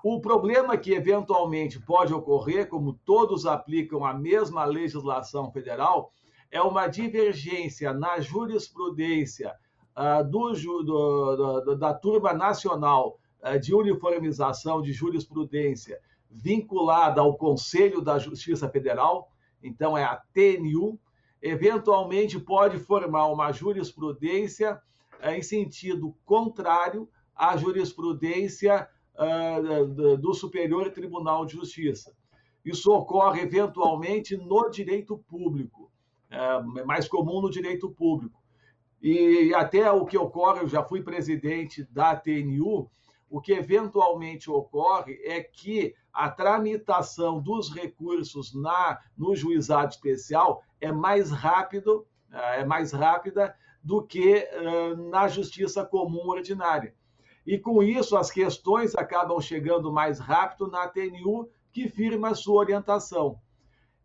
O 0.05 0.21
problema 0.21 0.77
que 0.77 0.93
eventualmente 0.93 1.81
pode 1.81 2.15
ocorrer, 2.15 2.69
como 2.69 2.95
todos 3.05 3.47
aplicam 3.47 4.05
a 4.05 4.15
mesma 4.15 4.65
legislação 4.65 5.51
federal, 5.51 6.13
é 6.51 6.63
uma 6.63 6.87
divergência 6.87 7.93
na 7.93 8.21
jurisprudência 8.21 9.55
do, 10.31 10.53
do, 10.53 11.61
do, 11.61 11.77
da 11.77 11.93
turma 11.93 12.33
nacional 12.33 13.19
uh, 13.43 13.59
de 13.59 13.75
uniformização 13.75 14.81
de 14.81 14.93
jurisprudência 14.93 16.01
vinculada 16.31 17.21
ao 17.21 17.37
Conselho 17.37 18.01
da 18.01 18.19
Justiça 18.19 18.69
Federal, 18.69 19.29
então 19.63 19.99
é 19.99 20.05
a 20.05 20.23
TNU, 20.33 20.99
eventualmente 21.43 22.39
pode 22.39 22.79
formar 22.79 23.27
uma 23.27 23.51
jurisprudência 23.51 24.81
uh, 25.21 25.31
em 25.31 25.43
sentido 25.43 26.15
contrário 26.25 27.09
à 27.35 27.57
jurisprudência 27.57 28.89
do 30.21 30.33
Superior 30.33 30.93
Tribunal 30.93 31.45
de 31.45 31.55
Justiça. 31.55 32.15
Isso 32.65 32.89
ocorre 32.93 33.41
eventualmente 33.41 34.37
no 34.37 34.71
direito 34.71 35.19
público, 35.19 35.91
é 36.31 36.85
mais 36.85 37.09
comum 37.09 37.41
no 37.41 37.51
direito 37.51 37.91
público. 37.91 38.41
E 39.01 39.55
até 39.55 39.91
o 39.91 40.05
que 40.05 40.19
ocorre, 40.19 40.63
eu 40.63 40.69
já 40.69 40.83
fui 40.83 41.03
presidente 41.03 41.85
da 41.85 42.17
TNU, 42.17 42.91
o 43.31 43.41
que 43.41 43.53
eventualmente 43.53 44.51
ocorre 44.51 45.21
é 45.23 45.43
que 45.43 45.95
a 46.13 46.29
tramitação 46.29 47.41
dos 47.41 47.73
recursos 47.73 48.55
na 48.55 48.99
no 49.17 49.37
juizado 49.37 49.91
especial 49.91 50.63
é 50.81 50.91
mais 50.91 51.31
rápido, 51.31 52.07
é 52.33 52.65
mais 52.65 52.93
rápida 52.93 53.55
do 53.83 54.03
que 54.03 54.35
uh, 54.37 54.97
na 55.11 55.29
justiça 55.29 55.85
comum 55.85 56.27
ordinária. 56.29 56.95
E 57.47 57.59
com 57.59 57.83
isso 57.83 58.17
as 58.17 58.31
questões 58.31 58.95
acabam 58.95 59.41
chegando 59.41 59.93
mais 59.93 60.19
rápido 60.19 60.69
na 60.69 60.89
TNU, 60.89 61.49
que 61.73 61.89
firma 61.89 62.31
a 62.31 62.35
sua 62.35 62.61
orientação. 62.61 63.39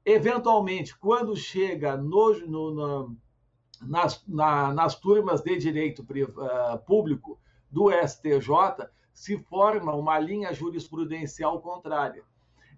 Eventualmente, 0.06 0.98
quando 0.98 1.36
chega 1.36 1.98
no, 1.98 2.40
no, 2.46 3.18
nas, 3.88 4.24
na, 4.28 4.74
nas 4.74 4.96
turmas 4.96 5.42
de 5.42 5.58
direito 5.58 6.02
uh, 6.02 6.78
público 6.86 7.40
do 7.70 7.90
STJ, 7.92 8.88
se 9.14 9.38
forma 9.38 9.96
uma 9.96 10.20
linha 10.20 10.54
jurisprudencial 10.54 11.62
contrária. 11.62 12.24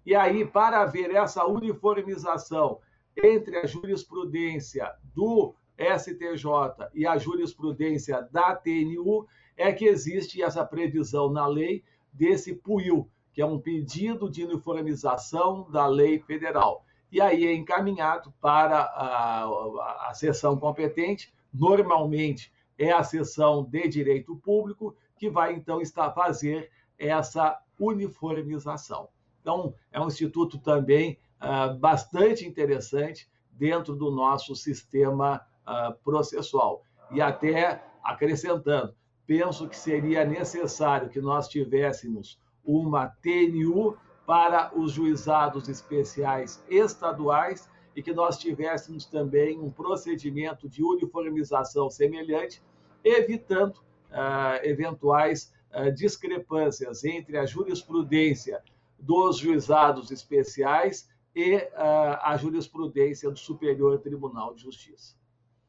E 0.04 0.14
aí, 0.14 0.46
para 0.46 0.82
haver 0.82 1.10
essa 1.10 1.44
uniformização 1.44 2.78
entre 3.16 3.58
a 3.58 3.66
jurisprudência 3.66 4.92
do 5.14 5.54
STJ 5.78 6.90
e 6.94 7.06
a 7.06 7.18
jurisprudência 7.18 8.22
da 8.30 8.54
TNU, 8.54 9.26
é 9.56 9.72
que 9.72 9.86
existe 9.86 10.42
essa 10.42 10.64
previsão 10.64 11.30
na 11.30 11.46
lei 11.46 11.82
desse 12.12 12.54
PUIL, 12.54 13.10
que 13.32 13.42
é 13.42 13.46
um 13.46 13.58
pedido 13.58 14.30
de 14.30 14.44
uniformização 14.44 15.70
da 15.70 15.86
lei 15.86 16.20
federal 16.20 16.85
e 17.10 17.20
aí 17.20 17.46
é 17.46 17.54
encaminhado 17.54 18.32
para 18.40 18.80
a, 18.80 19.44
a, 19.44 20.10
a 20.10 20.14
sessão 20.14 20.58
competente, 20.58 21.32
normalmente 21.52 22.52
é 22.78 22.92
a 22.92 23.02
seção 23.02 23.64
de 23.64 23.88
direito 23.88 24.36
público 24.36 24.94
que 25.16 25.30
vai 25.30 25.54
então 25.54 25.80
estar 25.80 26.12
fazer 26.12 26.70
essa 26.98 27.58
uniformização. 27.78 29.08
Então, 29.40 29.74
é 29.92 30.00
um 30.00 30.08
instituto 30.08 30.58
também 30.58 31.18
uh, 31.40 31.74
bastante 31.78 32.46
interessante 32.46 33.28
dentro 33.52 33.94
do 33.94 34.10
nosso 34.10 34.54
sistema 34.54 35.40
uh, 35.66 35.94
processual. 36.02 36.82
E 37.10 37.20
até 37.20 37.82
acrescentando, 38.02 38.94
penso 39.26 39.68
que 39.68 39.76
seria 39.76 40.24
necessário 40.24 41.08
que 41.08 41.20
nós 41.20 41.48
tivéssemos 41.48 42.38
uma 42.64 43.06
TNU 43.06 43.96
para 44.26 44.76
os 44.76 44.92
juizados 44.92 45.68
especiais 45.68 46.62
estaduais 46.68 47.70
e 47.94 48.02
que 48.02 48.12
nós 48.12 48.36
tivéssemos 48.38 49.06
também 49.06 49.58
um 49.58 49.70
procedimento 49.70 50.68
de 50.68 50.82
uniformização 50.82 51.88
semelhante, 51.88 52.60
evitando 53.02 53.76
uh, 53.76 54.62
eventuais 54.62 55.54
uh, 55.72 55.90
discrepâncias 55.92 57.04
entre 57.04 57.38
a 57.38 57.46
jurisprudência 57.46 58.62
dos 58.98 59.38
juizados 59.38 60.10
especiais 60.10 61.08
e 61.34 61.56
uh, 61.56 62.18
a 62.22 62.36
jurisprudência 62.36 63.30
do 63.30 63.38
Superior 63.38 63.98
Tribunal 64.00 64.54
de 64.54 64.62
Justiça, 64.62 65.14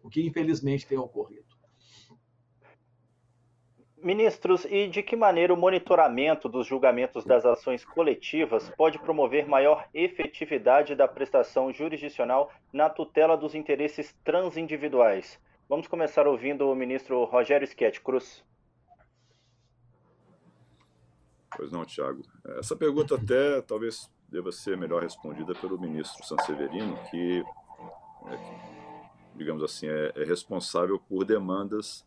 o 0.02 0.10
que 0.10 0.26
infelizmente 0.26 0.88
tem 0.88 0.98
ocorrido. 0.98 1.47
Ministros, 4.04 4.64
e 4.66 4.88
de 4.88 5.02
que 5.02 5.16
maneira 5.16 5.52
o 5.52 5.58
monitoramento 5.58 6.48
dos 6.48 6.68
julgamentos 6.68 7.26
das 7.26 7.44
ações 7.46 7.84
coletivas 7.84 8.70
pode 8.78 9.00
promover 9.00 9.48
maior 9.48 9.88
efetividade 9.92 10.94
da 10.94 11.08
prestação 11.08 11.74
jurisdicional 11.74 12.52
na 12.72 12.92
tutela 12.92 13.36
dos 13.36 13.56
interesses 13.56 14.16
transindividuais? 14.24 15.40
Vamos 15.68 15.88
começar 15.88 16.28
ouvindo 16.28 16.70
o 16.70 16.76
ministro 16.76 17.24
Rogério 17.26 17.68
Schietti 17.68 18.00
Cruz. 18.00 18.46
Pois 21.56 21.72
não, 21.72 21.84
Tiago. 21.84 22.22
Essa 22.60 22.76
pergunta 22.76 23.16
até 23.16 23.62
talvez 23.64 24.12
deva 24.30 24.52
ser 24.52 24.78
melhor 24.78 25.02
respondida 25.02 25.56
pelo 25.56 25.80
ministro 25.80 26.24
Sanseverino, 26.24 26.98
que, 27.10 27.44
é, 28.28 29.36
digamos 29.36 29.64
assim, 29.64 29.88
é, 29.88 30.14
é 30.16 30.24
responsável 30.24 31.00
por 31.00 31.26
demandas 31.26 32.07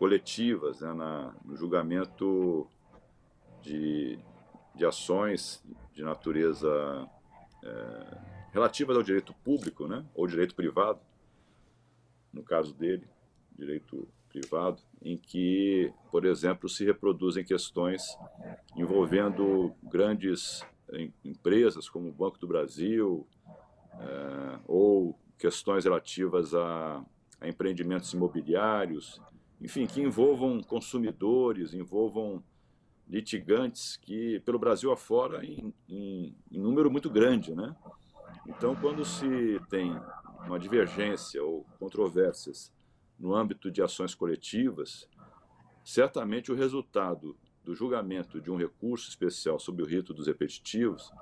coletivas 0.00 0.80
né, 0.80 0.94
na, 0.94 1.34
no 1.44 1.54
julgamento 1.54 2.66
de, 3.60 4.18
de 4.74 4.86
ações 4.86 5.62
de 5.92 6.02
natureza 6.02 7.06
é, 7.62 8.18
relativas 8.50 8.96
ao 8.96 9.02
direito 9.02 9.34
público 9.44 9.86
né, 9.86 10.02
ou 10.14 10.26
direito 10.26 10.54
privado, 10.54 10.98
no 12.32 12.42
caso 12.42 12.72
dele, 12.72 13.06
direito 13.54 14.08
privado, 14.30 14.80
em 15.02 15.18
que, 15.18 15.92
por 16.10 16.24
exemplo, 16.24 16.66
se 16.66 16.82
reproduzem 16.82 17.44
questões 17.44 18.02
envolvendo 18.74 19.74
grandes 19.82 20.64
empresas 21.22 21.90
como 21.90 22.08
o 22.08 22.12
Banco 22.12 22.38
do 22.38 22.48
Brasil 22.48 23.28
é, 23.98 24.58
ou 24.66 25.14
questões 25.36 25.84
relativas 25.84 26.54
a, 26.54 27.04
a 27.38 27.48
empreendimentos 27.48 28.14
imobiliários 28.14 29.20
enfim, 29.60 29.86
que 29.86 30.00
envolvam 30.00 30.62
consumidores, 30.62 31.74
envolvam 31.74 32.42
litigantes 33.08 33.96
que, 33.96 34.40
pelo 34.40 34.58
Brasil 34.58 34.92
afora, 34.92 35.44
em, 35.44 35.74
em, 35.88 36.34
em 36.50 36.58
número 36.58 36.90
muito 36.90 37.10
grande, 37.10 37.54
né? 37.54 37.74
Então, 38.46 38.74
quando 38.74 39.04
se 39.04 39.60
tem 39.68 39.92
uma 40.46 40.58
divergência 40.58 41.42
ou 41.42 41.66
controvérsias 41.78 42.72
no 43.18 43.34
âmbito 43.34 43.70
de 43.70 43.82
ações 43.82 44.14
coletivas, 44.14 45.08
certamente 45.84 46.50
o 46.50 46.54
resultado 46.54 47.36
do 47.64 47.74
julgamento 47.74 48.40
de 48.40 48.50
um 48.50 48.56
recurso 48.56 49.08
especial 49.08 49.58
sobre 49.58 49.82
o 49.82 49.86
rito 49.86 50.14
dos 50.14 50.26
repetitivos 50.26 51.12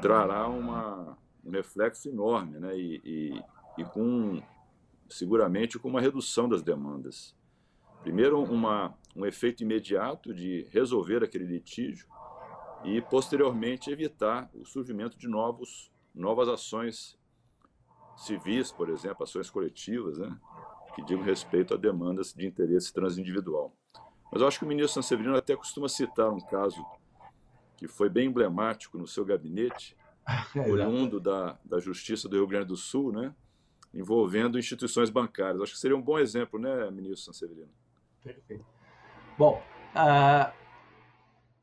trará 0.00 0.46
uma, 0.48 1.18
um 1.44 1.50
reflexo 1.50 2.08
enorme, 2.08 2.58
né? 2.60 2.78
E, 2.78 3.00
e, 3.04 3.42
e 3.78 3.84
com 3.84 4.40
seguramente 5.08 5.78
com 5.78 5.88
uma 5.88 6.00
redução 6.00 6.48
das 6.48 6.62
demandas. 6.62 7.34
Primeiro, 8.04 8.42
uma, 8.42 8.94
um 9.16 9.24
efeito 9.24 9.62
imediato 9.62 10.34
de 10.34 10.68
resolver 10.70 11.24
aquele 11.24 11.46
litígio 11.46 12.06
e, 12.84 13.00
posteriormente, 13.00 13.90
evitar 13.90 14.50
o 14.52 14.62
surgimento 14.66 15.18
de 15.18 15.26
novos, 15.26 15.90
novas 16.14 16.46
ações 16.50 17.18
civis, 18.14 18.70
por 18.70 18.90
exemplo, 18.90 19.24
ações 19.24 19.48
coletivas, 19.48 20.18
né, 20.18 20.38
que 20.94 21.02
digam 21.02 21.24
respeito 21.24 21.72
a 21.72 21.78
demandas 21.78 22.34
de 22.34 22.46
interesse 22.46 22.92
transindividual. 22.92 23.74
Mas 24.30 24.42
eu 24.42 24.48
acho 24.48 24.58
que 24.58 24.66
o 24.66 24.68
ministro 24.68 25.02
Sanseverino 25.02 25.34
até 25.34 25.56
costuma 25.56 25.88
citar 25.88 26.30
um 26.30 26.40
caso 26.40 26.84
que 27.74 27.88
foi 27.88 28.10
bem 28.10 28.26
emblemático 28.26 28.98
no 28.98 29.06
seu 29.06 29.24
gabinete, 29.24 29.96
oriundo 30.68 31.18
da, 31.18 31.58
da 31.64 31.80
Justiça 31.80 32.28
do 32.28 32.36
Rio 32.36 32.46
Grande 32.46 32.66
do 32.66 32.76
Sul, 32.76 33.12
né, 33.12 33.34
envolvendo 33.94 34.58
instituições 34.58 35.08
bancárias. 35.08 35.62
Acho 35.62 35.72
que 35.72 35.78
seria 35.78 35.96
um 35.96 36.02
bom 36.02 36.18
exemplo, 36.18 36.60
né, 36.60 36.90
ministro 36.90 37.32
Sanseverino? 37.32 37.72
Perfeito. 38.24 38.64
Bom, 39.36 39.62
uh, 39.94 40.50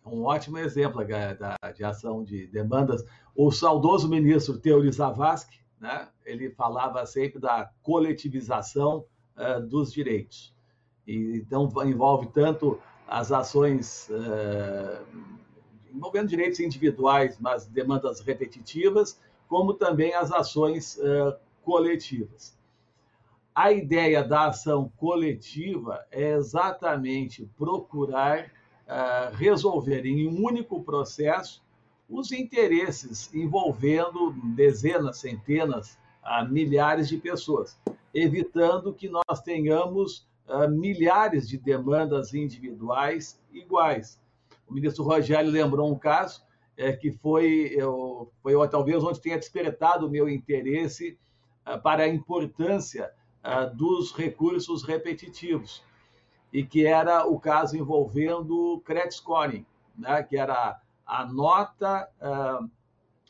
um 0.06 0.24
ótimo 0.24 0.60
exemplo 0.60 1.04
da, 1.06 1.58
de 1.72 1.84
ação 1.84 2.24
de 2.24 2.46
demandas. 2.48 3.04
O 3.36 3.52
saudoso 3.52 4.08
ministro 4.08 4.60
Teori 4.60 4.92
Zavascki, 4.92 5.60
né, 5.80 6.08
ele 6.24 6.52
falava 6.52 7.04
sempre 7.08 7.40
da 7.40 7.72
coletivização 7.82 9.06
uh, 9.36 9.60
dos 9.60 9.92
direitos. 9.92 10.54
E, 11.08 11.38
então, 11.38 11.68
envolve 11.84 12.28
tanto 12.28 12.80
as 13.08 13.32
ações 13.32 14.08
uh, 14.10 15.06
envolvendo 15.92 16.28
direitos 16.28 16.60
individuais, 16.60 17.38
mas 17.40 17.66
demandas 17.66 18.20
repetitivas, 18.22 19.20
como 19.48 19.74
também 19.74 20.14
as 20.14 20.32
ações 20.32 20.98
uh, 20.98 21.36
coletivas. 21.64 22.58
A 23.54 23.74
ideia 23.74 24.24
da 24.24 24.48
ação 24.48 24.90
coletiva 24.96 26.06
é 26.10 26.32
exatamente 26.36 27.46
procurar 27.58 28.46
uh, 28.46 29.36
resolver 29.36 30.06
em 30.06 30.26
um 30.26 30.46
único 30.46 30.82
processo 30.82 31.62
os 32.10 32.32
interesses 32.32 33.34
envolvendo 33.34 34.34
dezenas, 34.56 35.18
centenas, 35.18 35.98
milhares 36.50 37.10
de 37.10 37.18
pessoas, 37.18 37.78
evitando 38.14 38.94
que 38.94 39.10
nós 39.10 39.42
tenhamos 39.44 40.26
uh, 40.48 40.70
milhares 40.70 41.48
de 41.48 41.58
demandas 41.58 42.34
individuais 42.34 43.38
iguais. 43.52 44.18
O 44.66 44.74
ministro 44.74 45.04
Rogério 45.04 45.52
lembrou 45.52 45.92
um 45.92 45.98
caso 45.98 46.42
é, 46.78 46.94
que 46.94 47.12
foi, 47.12 47.76
foi 48.42 48.54
talvez 48.70 49.04
onde 49.04 49.20
tenha 49.20 49.38
despertado 49.38 50.08
o 50.08 50.10
meu 50.10 50.30
interesse 50.30 51.18
para 51.84 52.04
a 52.04 52.08
importância 52.08 53.12
dos 53.76 54.12
recursos 54.14 54.84
repetitivos, 54.84 55.84
e 56.54 56.64
que 56.64 56.86
era 56.86 57.26
o 57.26 57.40
caso 57.40 57.78
envolvendo 57.78 58.82
credit 58.86 59.16
scoring, 59.16 59.66
né, 59.98 60.22
que 60.24 60.38
era 60.38 60.80
a 61.06 61.26
nota, 61.26 62.08
uh, 62.22 62.70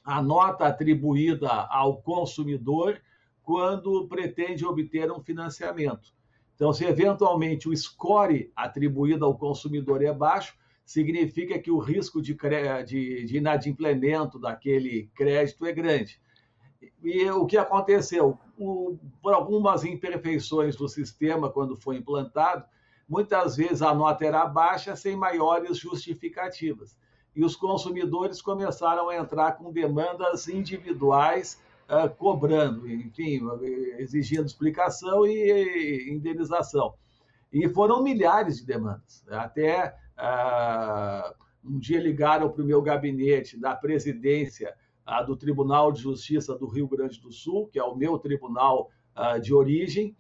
a 0.04 0.22
nota 0.22 0.68
atribuída 0.68 1.50
ao 1.70 1.98
consumidor 1.98 3.00
quando 3.44 4.08
pretende 4.08 4.66
obter 4.66 5.12
um 5.12 5.22
financiamento. 5.22 6.14
Então, 6.56 6.72
se 6.72 6.86
eventualmente 6.86 7.68
o 7.68 7.76
score 7.76 8.52
atribuído 8.56 9.26
ao 9.26 9.38
consumidor 9.38 10.04
é 10.04 10.14
baixo, 10.14 10.56
significa 10.86 11.58
que 11.58 11.72
o 11.72 11.80
risco 11.80 12.22
de, 12.22 12.38
de, 12.86 13.26
de 13.26 13.38
inadimplemento 13.38 14.38
daquele 14.38 15.10
crédito 15.16 15.66
é 15.66 15.72
grande. 15.72 16.22
E 17.04 17.30
o 17.32 17.46
que 17.46 17.58
aconteceu? 17.58 18.38
O, 18.58 18.98
por 19.22 19.34
algumas 19.34 19.84
imperfeições 19.84 20.76
do 20.76 20.88
sistema, 20.88 21.50
quando 21.50 21.76
foi 21.76 21.98
implantado, 21.98 22.64
muitas 23.10 23.56
vezes 23.56 23.82
a 23.82 23.94
nota 23.94 24.26
era 24.26 24.46
baixa 24.46 24.96
sem 24.96 25.16
maiores 25.16 25.78
justificativas. 25.78 26.96
E 27.36 27.44
os 27.44 27.56
consumidores 27.56 28.42
começaram 28.42 29.10
a 29.10 29.16
entrar 29.16 29.54
com 29.54 29.72
demandas 29.72 30.48
individuais, 30.48 31.60
uh, 31.90 32.10
cobrando, 32.16 32.88
enfim, 32.90 33.42
exigindo 33.98 34.46
explicação 34.46 35.26
e 35.26 36.10
indenização. 36.12 36.94
E 37.52 37.68
foram 37.70 38.04
milhares 38.04 38.58
de 38.58 38.66
demandas. 38.66 39.26
Até 39.30 39.96
uh, 40.18 41.34
um 41.64 41.80
dia 41.80 42.00
ligaram 42.00 42.50
para 42.50 42.62
o 42.62 42.66
meu 42.66 42.82
gabinete 42.82 43.58
da 43.58 43.76
presidência 43.76 44.76
do 45.26 45.36
Tribunal 45.36 45.92
de 45.92 46.02
Justiça 46.02 46.58
do 46.58 46.68
Rio 46.68 46.88
Grande 46.88 47.20
do 47.20 47.32
Sul, 47.32 47.68
que 47.68 47.80
é 47.80 47.84
o 47.84 47.96
meu 47.96 48.18
tribunal 48.18 48.90
uh, 49.16 49.40
de 49.40 49.54
origem, 49.54 50.16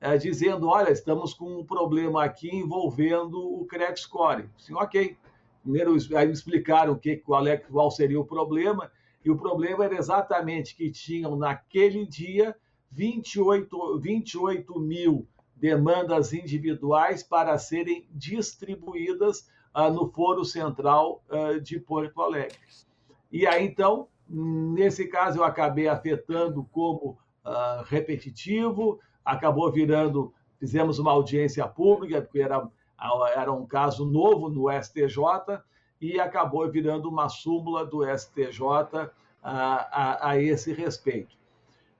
uh, 0.00 0.18
dizendo: 0.18 0.68
olha, 0.68 0.90
estamos 0.90 1.34
com 1.34 1.60
um 1.60 1.64
problema 1.64 2.24
aqui 2.24 2.54
envolvendo 2.54 3.38
o 3.38 3.66
credit 3.66 4.00
score. 4.00 4.48
Sim, 4.56 4.74
ok. 4.74 5.16
Primeiro, 5.62 5.96
aí 6.16 6.30
explicaram 6.30 6.96
que, 6.96 7.16
qual, 7.16 7.44
é, 7.46 7.56
qual 7.56 7.90
seria 7.90 8.20
o 8.20 8.24
problema, 8.24 8.90
e 9.24 9.30
o 9.30 9.36
problema 9.36 9.84
era 9.84 9.96
exatamente 9.96 10.76
que 10.76 10.90
tinham 10.90 11.34
naquele 11.34 12.06
dia 12.06 12.54
28, 12.92 13.98
28 13.98 14.78
mil 14.78 15.26
demandas 15.56 16.32
individuais 16.32 17.22
para 17.22 17.58
serem 17.58 18.06
distribuídas 18.12 19.48
uh, 19.74 19.90
no 19.92 20.08
Foro 20.08 20.44
Central 20.44 21.24
uh, 21.28 21.60
de 21.60 21.80
Porto 21.80 22.22
Alegre. 22.22 22.56
E 23.32 23.46
aí, 23.46 23.66
então, 23.66 24.08
nesse 24.28 25.06
caso, 25.06 25.38
eu 25.38 25.44
acabei 25.44 25.88
afetando 25.88 26.64
como 26.72 27.18
uh, 27.44 27.82
repetitivo, 27.84 29.00
acabou 29.24 29.70
virando, 29.70 30.32
fizemos 30.58 30.98
uma 30.98 31.12
audiência 31.12 31.66
pública, 31.66 32.20
porque 32.22 32.40
era, 32.40 32.68
era 33.34 33.52
um 33.52 33.66
caso 33.66 34.04
novo 34.04 34.48
no 34.48 34.70
STJ, 34.70 35.60
e 36.00 36.20
acabou 36.20 36.70
virando 36.70 37.08
uma 37.08 37.28
súmula 37.28 37.84
do 37.84 38.02
STJ 38.04 39.10
a, 39.42 40.22
a, 40.22 40.30
a 40.30 40.40
esse 40.40 40.72
respeito. 40.72 41.36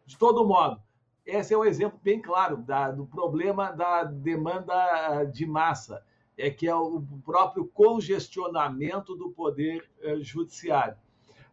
De 0.04 0.16
todo 0.16 0.46
modo, 0.46 0.80
esse 1.24 1.54
é 1.54 1.58
um 1.58 1.64
exemplo 1.64 1.98
bem 2.02 2.20
claro 2.20 2.58
da, 2.58 2.90
do 2.90 3.06
problema 3.06 3.72
da 3.72 4.04
demanda 4.04 5.24
de 5.24 5.46
massa, 5.46 6.04
é 6.38 6.50
que 6.50 6.68
é 6.68 6.74
o 6.74 7.02
próprio 7.24 7.66
congestionamento 7.66 9.16
do 9.16 9.30
poder 9.30 9.88
eh, 10.02 10.18
judiciário. 10.20 10.96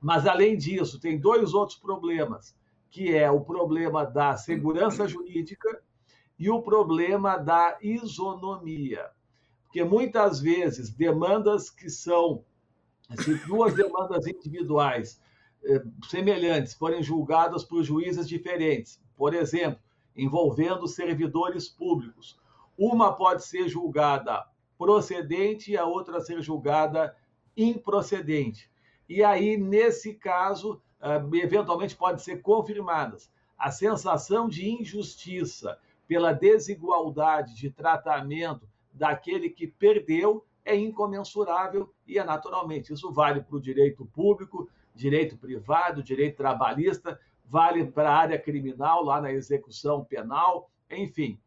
Mas, 0.03 0.27
além 0.27 0.57
disso, 0.57 0.99
tem 0.99 1.17
dois 1.17 1.53
outros 1.53 1.79
problemas, 1.79 2.53
que 2.91 3.15
é 3.15 3.31
o 3.31 3.39
problema 3.39 4.05
da 4.05 4.35
segurança 4.35 5.07
jurídica 5.07 5.81
e 6.37 6.49
o 6.49 6.61
problema 6.61 7.37
da 7.37 7.77
isonomia. 7.81 9.09
Porque 9.63 9.81
muitas 9.81 10.41
vezes 10.41 10.89
demandas 10.89 11.69
que 11.69 11.89
são, 11.89 12.43
se 13.17 13.33
duas 13.47 13.73
demandas 13.75 14.27
individuais 14.27 15.21
eh, 15.63 15.81
semelhantes 16.09 16.73
forem 16.73 17.01
julgadas 17.01 17.63
por 17.63 17.81
juízes 17.81 18.27
diferentes, 18.27 19.01
por 19.15 19.33
exemplo, 19.33 19.79
envolvendo 20.13 20.85
servidores 20.85 21.69
públicos. 21.69 22.37
Uma 22.77 23.13
pode 23.13 23.45
ser 23.45 23.69
julgada 23.69 24.45
procedente 24.77 25.71
e 25.71 25.77
a 25.77 25.85
outra 25.85 26.19
ser 26.19 26.41
julgada 26.41 27.15
improcedente. 27.55 28.72
E 29.07 29.23
aí, 29.23 29.57
nesse 29.57 30.13
caso, 30.13 30.81
ah, 30.99 31.21
eventualmente 31.33 31.95
pode 31.95 32.21
ser 32.21 32.41
confirmadas. 32.41 33.31
A 33.57 33.71
sensação 33.71 34.47
de 34.47 34.69
injustiça 34.69 35.77
pela 36.07 36.33
desigualdade 36.33 37.55
de 37.55 37.69
tratamento 37.69 38.67
daquele 38.93 39.49
que 39.49 39.67
perdeu 39.67 40.45
é 40.65 40.75
incomensurável 40.75 41.93
e 42.07 42.17
é 42.17 42.23
naturalmente. 42.23 42.93
Isso 42.93 43.11
vale 43.11 43.41
para 43.41 43.55
o 43.55 43.61
direito 43.61 44.05
público, 44.05 44.69
direito 44.95 45.37
privado, 45.37 46.03
direito 46.03 46.37
trabalhista, 46.37 47.19
vale 47.45 47.85
para 47.85 48.09
a 48.09 48.15
área 48.15 48.39
criminal, 48.39 49.03
lá 49.03 49.19
na 49.19 49.31
execução 49.31 50.03
penal, 50.03 50.69
enfim. 50.89 51.39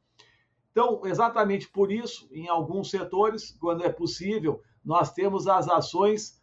Então, 0.70 1.00
exatamente 1.06 1.68
por 1.68 1.90
isso, 1.90 2.28
em 2.30 2.48
alguns 2.48 2.90
setores, 2.90 3.56
quando 3.58 3.84
é 3.84 3.88
possível, 3.88 4.62
nós 4.84 5.12
temos 5.12 5.48
as 5.48 5.68
ações 5.68 6.42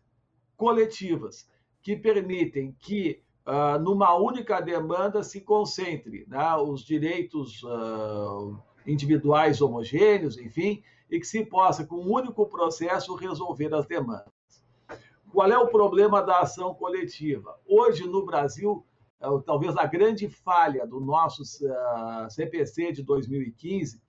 coletivas, 0.55 1.49
que 1.81 1.95
permitem 1.95 2.75
que, 2.79 3.21
uh, 3.45 3.79
numa 3.79 4.15
única 4.15 4.61
demanda, 4.61 5.23
se 5.23 5.41
concentre 5.41 6.25
né, 6.27 6.55
os 6.55 6.81
direitos 6.81 7.61
uh, 7.63 8.57
individuais 8.85 9.61
homogêneos, 9.61 10.37
enfim, 10.37 10.83
e 11.09 11.19
que 11.19 11.27
se 11.27 11.45
possa, 11.45 11.85
com 11.85 11.97
um 11.97 12.11
único 12.11 12.45
processo, 12.47 13.15
resolver 13.15 13.73
as 13.73 13.85
demandas. 13.85 14.33
Qual 15.31 15.51
é 15.51 15.57
o 15.57 15.67
problema 15.67 16.21
da 16.21 16.39
ação 16.39 16.73
coletiva? 16.73 17.59
Hoje, 17.67 18.07
no 18.07 18.25
Brasil, 18.25 18.85
é 19.19 19.27
talvez 19.45 19.75
a 19.77 19.85
grande 19.85 20.29
falha 20.29 20.85
do 20.85 20.99
nosso 20.99 21.43
CPC 22.29 22.87
ah, 22.87 22.91
de 22.91 23.03
2015 23.03 24.01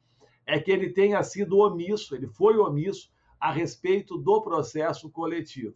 é 0.46 0.59
que 0.61 0.70
ele 0.70 0.90
tenha 0.90 1.22
sido 1.22 1.59
omisso, 1.59 2.14
ele 2.14 2.26
foi 2.26 2.59
omisso 2.59 3.11
a 3.40 3.50
respeito 3.50 4.18
do 4.18 4.42
processo 4.42 5.11
coletivo. 5.11 5.74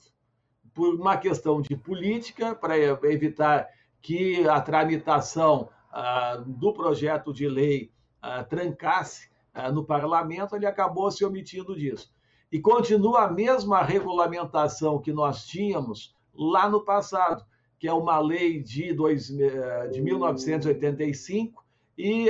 Por 0.78 0.94
uma 0.94 1.16
questão 1.16 1.60
de 1.60 1.76
política, 1.76 2.54
para 2.54 2.78
evitar 2.78 3.66
que 4.00 4.48
a 4.48 4.60
tramitação 4.60 5.68
ah, 5.90 6.40
do 6.46 6.72
projeto 6.72 7.32
de 7.32 7.48
lei 7.48 7.90
ah, 8.22 8.44
trancasse 8.44 9.28
no 9.74 9.84
parlamento, 9.84 10.54
ele 10.54 10.66
acabou 10.66 11.10
se 11.10 11.24
omitindo 11.24 11.74
disso. 11.74 12.14
E 12.52 12.60
continua 12.60 13.24
a 13.24 13.30
mesma 13.30 13.82
regulamentação 13.82 15.00
que 15.00 15.12
nós 15.12 15.46
tínhamos 15.46 16.14
lá 16.32 16.68
no 16.68 16.84
passado 16.84 17.44
que 17.78 17.86
é 17.86 17.92
uma 17.92 18.18
lei 18.18 18.60
de, 18.60 18.92
dois, 18.92 19.30
eh, 19.30 19.88
de 19.88 20.00
1985 20.00 21.64
e, 21.96 22.28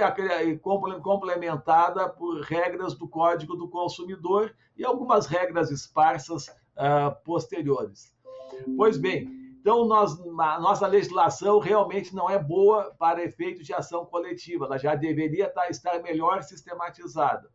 complementada 1.02 2.08
por 2.08 2.40
regras 2.42 2.94
do 2.94 3.08
Código 3.08 3.56
do 3.56 3.68
Consumidor 3.68 4.54
e 4.76 4.84
algumas 4.84 5.26
regras 5.26 5.70
esparsas 5.70 6.48
uh, 6.48 7.14
posteriores. 7.24 8.14
Pois 8.76 8.96
bem, 8.96 9.28
então 9.60 9.84
nós, 9.84 10.18
a 10.20 10.60
nossa 10.60 10.86
legislação 10.86 11.58
realmente 11.58 12.14
não 12.14 12.28
é 12.30 12.38
boa 12.38 12.94
para 12.98 13.22
efeitos 13.22 13.66
de 13.66 13.74
ação 13.74 14.06
coletiva, 14.06 14.66
ela 14.66 14.78
já 14.78 14.94
deveria 14.94 15.48
tá, 15.48 15.68
estar 15.68 16.02
melhor 16.02 16.42
sistematizada. 16.42 17.50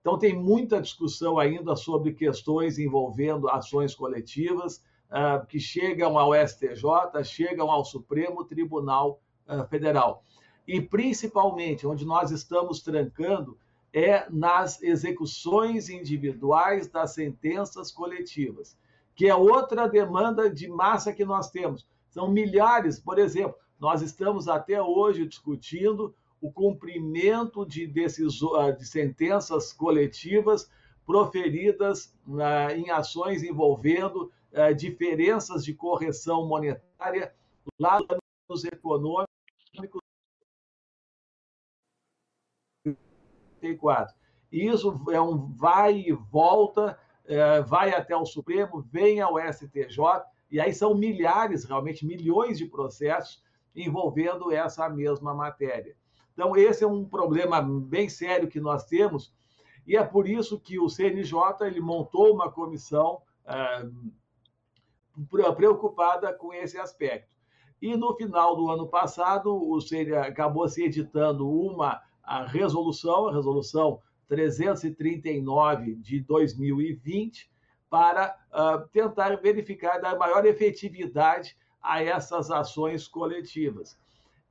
Então 0.00 0.18
tem 0.18 0.34
muita 0.34 0.80
discussão 0.80 1.38
ainda 1.38 1.76
sobre 1.76 2.14
questões 2.14 2.78
envolvendo 2.78 3.48
ações 3.48 3.94
coletivas, 3.94 4.82
uh, 5.10 5.44
que 5.46 5.58
chegam 5.58 6.18
ao 6.18 6.32
STJ, 6.34 7.24
chegam 7.24 7.70
ao 7.70 7.84
Supremo 7.84 8.44
Tribunal 8.44 9.20
uh, 9.46 9.66
Federal. 9.68 10.24
E, 10.66 10.80
principalmente, 10.80 11.86
onde 11.86 12.04
nós 12.04 12.30
estamos 12.30 12.80
trancando 12.80 13.58
é 13.92 14.26
nas 14.30 14.80
execuções 14.82 15.88
individuais 15.88 16.88
das 16.88 17.12
sentenças 17.12 17.90
coletivas, 17.90 18.78
que 19.20 19.28
é 19.28 19.34
outra 19.34 19.86
demanda 19.86 20.48
de 20.48 20.66
massa 20.66 21.12
que 21.12 21.26
nós 21.26 21.50
temos. 21.50 21.86
São 22.08 22.30
milhares, 22.30 22.98
por 22.98 23.18
exemplo, 23.18 23.54
nós 23.78 24.00
estamos 24.00 24.48
até 24.48 24.80
hoje 24.80 25.26
discutindo 25.26 26.14
o 26.40 26.50
cumprimento 26.50 27.66
de, 27.66 27.86
decisões, 27.86 28.78
de 28.78 28.86
sentenças 28.86 29.74
coletivas 29.74 30.70
proferidas 31.04 32.16
uh, 32.26 32.70
em 32.74 32.88
ações 32.88 33.42
envolvendo 33.42 34.32
uh, 34.54 34.74
diferenças 34.74 35.66
de 35.66 35.74
correção 35.74 36.46
monetária 36.48 37.34
lá 37.78 37.98
nos 38.48 38.64
econômicos. 38.64 40.00
E 44.50 44.66
isso 44.66 44.98
é 45.10 45.20
um 45.20 45.36
vai 45.52 45.98
e 45.98 46.12
volta, 46.12 46.98
vai 47.66 47.92
até 47.92 48.16
o 48.16 48.24
Supremo, 48.24 48.80
vem 48.90 49.20
ao 49.20 49.38
STJ, 49.38 49.98
e 50.50 50.60
aí 50.60 50.74
são 50.74 50.94
milhares, 50.94 51.64
realmente 51.64 52.04
milhões 52.04 52.58
de 52.58 52.66
processos 52.66 53.42
envolvendo 53.74 54.50
essa 54.50 54.88
mesma 54.88 55.32
matéria. 55.32 55.96
Então, 56.32 56.56
esse 56.56 56.82
é 56.82 56.86
um 56.86 57.04
problema 57.04 57.60
bem 57.62 58.08
sério 58.08 58.48
que 58.48 58.60
nós 58.60 58.84
temos, 58.84 59.32
e 59.86 59.96
é 59.96 60.04
por 60.04 60.28
isso 60.28 60.58
que 60.58 60.78
o 60.78 60.88
CNJ 60.88 61.34
ele 61.62 61.80
montou 61.80 62.34
uma 62.34 62.50
comissão 62.50 63.22
uh, 63.46 64.10
preocupada 65.54 66.32
com 66.32 66.52
esse 66.52 66.78
aspecto. 66.78 67.30
E 67.80 67.96
no 67.96 68.14
final 68.14 68.56
do 68.56 68.70
ano 68.70 68.86
passado, 68.88 69.54
o 69.54 69.80
CNJ 69.80 70.16
acabou 70.16 70.68
se 70.68 70.84
editando 70.84 71.50
uma 71.50 72.00
resolução, 72.48 73.28
a 73.28 73.32
resolução 73.32 74.00
339 74.30 75.96
de 75.96 76.20
2020, 76.20 77.50
para 77.90 78.36
uh, 78.52 78.88
tentar 78.92 79.34
verificar 79.40 79.98
dar 79.98 80.16
maior 80.16 80.46
efetividade 80.46 81.56
a 81.82 82.00
essas 82.00 82.48
ações 82.48 83.08
coletivas. 83.08 83.98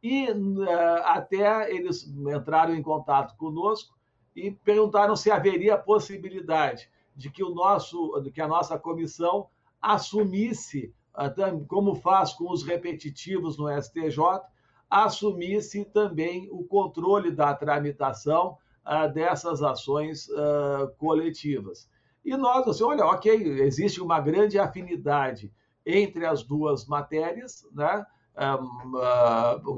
E 0.04 0.30
uh, 0.30 0.66
até 1.06 1.74
eles 1.74 2.06
entraram 2.06 2.76
em 2.76 2.82
contato 2.82 3.38
conosco 3.38 3.98
e 4.36 4.52
perguntaram 4.52 5.16
se 5.16 5.32
haveria 5.32 5.78
possibilidade 5.78 6.90
de 7.16 7.30
que 7.30 7.42
o 7.42 7.56
nosso, 7.56 8.20
de 8.22 8.32
que 8.32 8.42
a 8.42 8.48
nossa 8.48 8.78
comissão 8.78 9.48
assumisse, 9.82 10.94
ah, 11.14 11.32
como 11.68 11.96
faz 11.96 12.34
com 12.34 12.52
os 12.52 12.64
repetitivos 12.64 13.58
no 13.58 13.70
STJ, 13.82 14.42
assumisse 14.90 15.86
também 15.86 16.50
o 16.52 16.64
controle 16.64 17.32
da 17.32 17.54
tramitação 17.54 18.58
dessas 19.14 19.62
ações 19.62 20.30
ah, 20.32 20.92
coletivas. 20.98 21.90
E 22.24 22.36
nós, 22.36 22.68
assim, 22.68 22.84
olha, 22.84 23.06
ok, 23.06 23.32
existe 23.62 24.02
uma 24.02 24.20
grande 24.20 24.60
afinidade 24.60 25.52
entre 25.86 26.26
as 26.26 26.44
duas 26.44 26.86
matérias, 26.86 27.66
né? 27.74 28.06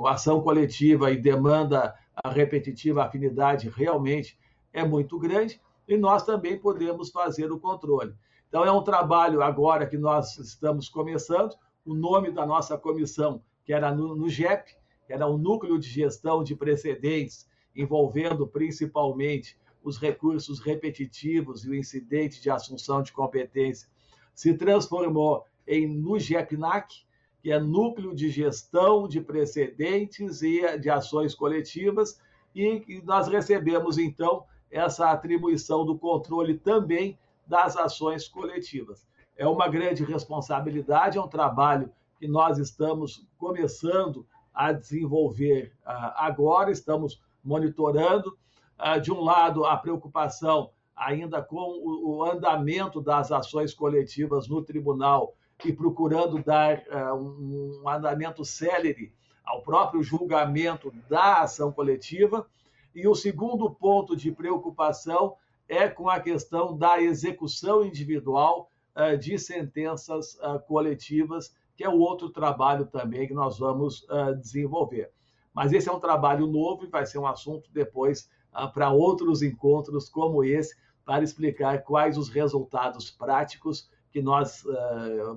ação 0.07 0.41
coletiva 0.41 1.12
e 1.12 1.18
demanda 1.18 1.95
repetitiva, 2.26 3.03
afinidade 3.03 3.70
realmente 3.70 4.38
é 4.72 4.86
muito 4.86 5.18
grande, 5.18 5.59
e 5.88 5.97
nós 5.97 6.24
também 6.24 6.59
podemos 6.59 7.09
fazer 7.09 7.51
o 7.51 7.59
controle. 7.59 8.14
Então, 8.47 8.64
é 8.64 8.72
um 8.72 8.84
trabalho 8.84 9.41
agora 9.41 9.88
que 9.88 9.97
nós 9.97 10.38
estamos 10.38 10.89
começando. 10.89 11.55
O 11.86 11.93
nome 11.93 12.32
da 12.32 12.45
nossa 12.45 12.78
comissão, 12.78 13.41
que 13.66 13.74
era 13.74 13.93
no, 13.93 14.30
GEP, 14.30 14.76
era 15.09 15.26
o 15.26 15.38
Núcleo 15.38 15.80
de 15.80 15.88
Gestão 15.88 16.43
de 16.43 16.55
Precedentes 16.55 17.47
envolvendo 17.76 18.47
principalmente 18.47 19.57
os 19.84 19.97
recursos 19.97 20.59
repetitivos 20.59 21.65
e 21.65 21.69
o 21.69 21.76
incidente 21.76 22.41
de 22.41 22.49
assunção 22.49 23.01
de 23.01 23.11
competência, 23.11 23.89
se 24.34 24.53
transformou 24.53 25.45
em 25.67 25.88
NUGEPNAC, 25.88 27.03
que 27.41 27.51
é 27.51 27.59
Núcleo 27.59 28.13
de 28.13 28.30
Gestão 28.30 29.07
de 29.07 29.19
Precedentes 29.19 30.41
e 30.41 30.78
de 30.78 30.89
Ações 30.89 31.34
Coletivas, 31.34 32.19
e 32.53 33.01
nós 33.03 33.28
recebemos, 33.28 33.97
então, 33.97 34.45
essa 34.69 35.09
atribuição 35.11 35.86
do 35.86 35.97
controle 35.97 36.57
também 36.57 37.17
das 37.47 37.76
ações 37.76 38.28
coletivas. 38.28 39.07
É 39.36 39.47
uma 39.47 39.67
grande 39.67 40.03
responsabilidade, 40.03 41.17
é 41.17 41.22
um 41.22 41.28
trabalho 41.28 41.91
que 42.19 42.28
nós 42.28 42.57
estamos 42.57 43.26
começando 43.38 44.26
a 44.53 44.72
desenvolver 44.72 45.74
uh, 45.86 46.13
agora, 46.15 46.72
estamos 46.72 47.22
monitorando. 47.43 48.37
Uh, 48.79 48.99
de 48.99 49.11
um 49.11 49.21
lado, 49.21 49.65
a 49.65 49.77
preocupação 49.77 50.71
ainda 50.95 51.41
com 51.41 51.79
o, 51.83 52.23
andamento 52.23 53.01
das 53.01 53.31
ações 53.31 53.73
coletivas 53.73 54.47
no 54.47 54.61
tribunal 54.61 55.35
e 55.65 55.73
procurando 55.73 56.43
dar 56.43 56.83
uh, 56.87 57.15
um, 57.15 57.87
andamento 57.87 58.43
célere 58.45 59.13
ao 59.43 59.61
próprio 59.63 60.03
julgamento 60.03 60.91
da 61.09 61.41
ação 61.41 61.71
coletiva. 61.71 62.45
E 62.93 63.07
o 63.07 63.15
segundo 63.15 63.69
ponto 63.69 64.15
de 64.15 64.31
preocupação 64.31 65.35
é 65.67 65.87
com 65.87 66.09
a 66.09 66.19
questão 66.19 66.77
da 66.77 67.01
execução 67.01 67.85
individual 67.85 68.69
uh, 68.95 69.17
de 69.17 69.39
sentenças 69.39 70.37
coletivas, 70.67 71.55
que 71.75 71.83
é 71.83 71.89
o 71.89 71.99
outro 71.99 72.29
trabalho 72.29 72.85
também 72.85 73.27
que 73.27 73.33
nós 73.33 73.57
vamos 73.57 74.05
desenvolver. 74.39 75.11
Mas 75.53 75.73
esse 75.73 75.89
é 75.89 75.91
um 75.91 75.99
trabalho 75.99 76.47
novo 76.47 76.85
e 76.85 76.89
vai 76.89 77.05
ser 77.05 77.17
um 77.17 77.27
assunto 77.27 77.69
depois 77.71 78.29
para 78.73 78.91
outros 78.91 79.41
encontros 79.41 80.09
como 80.09 80.43
esse, 80.43 80.75
para 81.05 81.23
explicar 81.23 81.83
quais 81.83 82.17
os 82.17 82.29
resultados 82.29 83.09
práticos 83.09 83.89
que 84.11 84.21
nós 84.21 84.63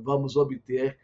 vamos 0.02 0.36
obter 0.36 0.98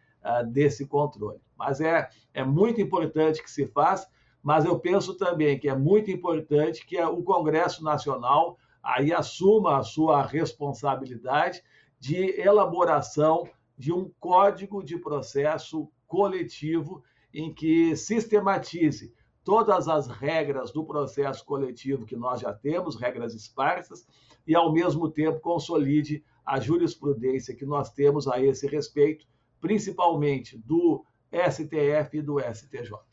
desse 0.49 0.87
controle. 0.87 1.41
Mas 1.57 1.81
é, 1.81 2.09
é 2.35 2.45
muito 2.45 2.81
importante 2.81 3.43
que 3.43 3.51
se 3.51 3.67
faça, 3.67 4.09
mas 4.43 4.65
eu 4.65 4.79
penso 4.79 5.15
também 5.15 5.59
que 5.59 5.69
é 5.69 5.75
muito 5.77 6.11
importante 6.11 6.87
que 6.87 7.01
o 7.03 7.23
Congresso 7.23 7.83
Nacional 7.85 8.59
aí 8.83 9.13
assuma 9.13 9.79
a 9.79 9.83
sua 9.83 10.23
responsabilidade 10.23 11.63
de 11.99 12.41
elaboração 12.41 13.49
de 13.77 13.93
um 13.93 14.11
código 14.19 14.83
de 14.83 14.99
processo 14.99 15.91
coletivo 16.07 17.03
em 17.33 17.53
que 17.53 17.97
sistematize 17.97 19.15
todas 19.45 19.89
as 19.89 20.07
regras 20.07 20.71
do 20.73 20.85
processo 20.85 21.45
coletivo 21.45 22.07
que 22.07 22.17
nós 22.17 22.41
já 22.41 22.53
temos, 22.53 22.97
regras 22.97 23.35
esparsas, 23.35 24.07
e 24.47 24.55
ao 24.55 24.73
mesmo 24.73 25.11
tempo 25.11 25.41
consolide 25.41 26.25
a 26.45 26.59
jurisprudência 26.59 27.55
que 27.55 27.65
nós 27.65 27.91
temos 27.93 28.27
a 28.27 28.43
esse 28.43 28.67
respeito, 28.67 29.27
principalmente 29.61 30.59
do 30.59 31.05
STF 31.33 32.19
e 32.19 32.23
do 32.23 32.39
STJ. 32.41 33.10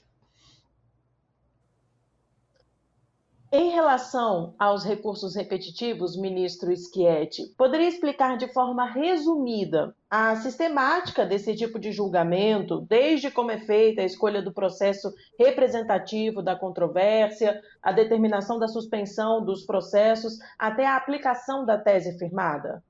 Em 3.49 3.69
relação 3.69 4.53
aos 4.59 4.83
recursos 4.83 5.33
repetitivos, 5.33 6.17
ministro 6.17 6.69
Schietti, 6.75 7.47
poderia 7.57 7.87
explicar 7.87 8.37
de 8.37 8.51
forma 8.51 8.85
resumida 8.85 9.95
a 10.09 10.35
sistemática 10.35 11.25
desse 11.25 11.55
tipo 11.55 11.79
de 11.79 11.93
julgamento, 11.93 12.81
desde 12.81 13.31
como 13.31 13.49
é 13.49 13.57
feita 13.57 14.01
a 14.01 14.05
escolha 14.05 14.41
do 14.41 14.53
processo 14.53 15.13
representativo 15.39 16.41
da 16.41 16.57
controvérsia, 16.57 17.63
a 17.81 17.93
determinação 17.93 18.59
da 18.59 18.67
suspensão 18.67 19.43
dos 19.43 19.65
processos, 19.65 20.37
até 20.59 20.85
a 20.85 20.97
aplicação 20.97 21.65
da 21.65 21.77
tese 21.77 22.19
firmada? 22.19 22.83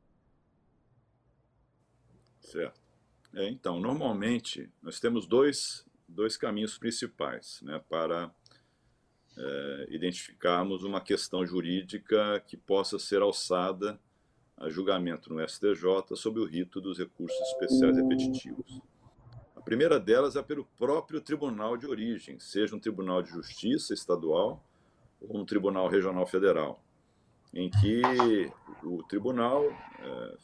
Certo. 2.42 2.80
É, 3.36 3.48
então, 3.48 3.80
normalmente, 3.80 4.72
nós 4.82 5.00
temos 5.00 5.28
dois, 5.28 5.86
dois 6.08 6.36
caminhos 6.36 6.80
principais 6.80 7.60
né, 7.62 7.80
para 7.88 8.32
é, 9.38 9.88
identificarmos 9.90 10.84
uma 10.84 11.00
questão 11.00 11.46
jurídica 11.46 12.44
que 12.48 12.58
possa 12.58 12.98
ser 12.98 13.22
alçada 13.22 14.00
a 14.58 14.70
julgamento 14.70 15.32
no 15.32 15.48
STJ 15.48 16.16
sob 16.16 16.40
o 16.40 16.46
rito 16.46 16.82
dos 16.82 16.98
recursos 16.98 17.40
especiais 17.50 17.96
repetitivos. 17.96 18.82
A 19.56 19.62
primeira 19.62 20.00
delas 20.00 20.36
é 20.36 20.42
pelo 20.42 20.66
próprio 20.78 21.22
tribunal 21.22 21.78
de 21.78 21.86
origem, 21.86 22.40
seja 22.40 22.76
um 22.76 22.80
tribunal 22.80 23.22
de 23.22 23.30
justiça 23.30 23.94
estadual 23.94 24.64
ou 25.22 25.38
um 25.42 25.46
tribunal 25.46 25.88
regional 25.88 26.26
federal, 26.26 26.82
em 27.54 27.70
que 27.70 28.02
o 28.84 29.04
tribunal 29.04 29.66
é, 29.66 30.38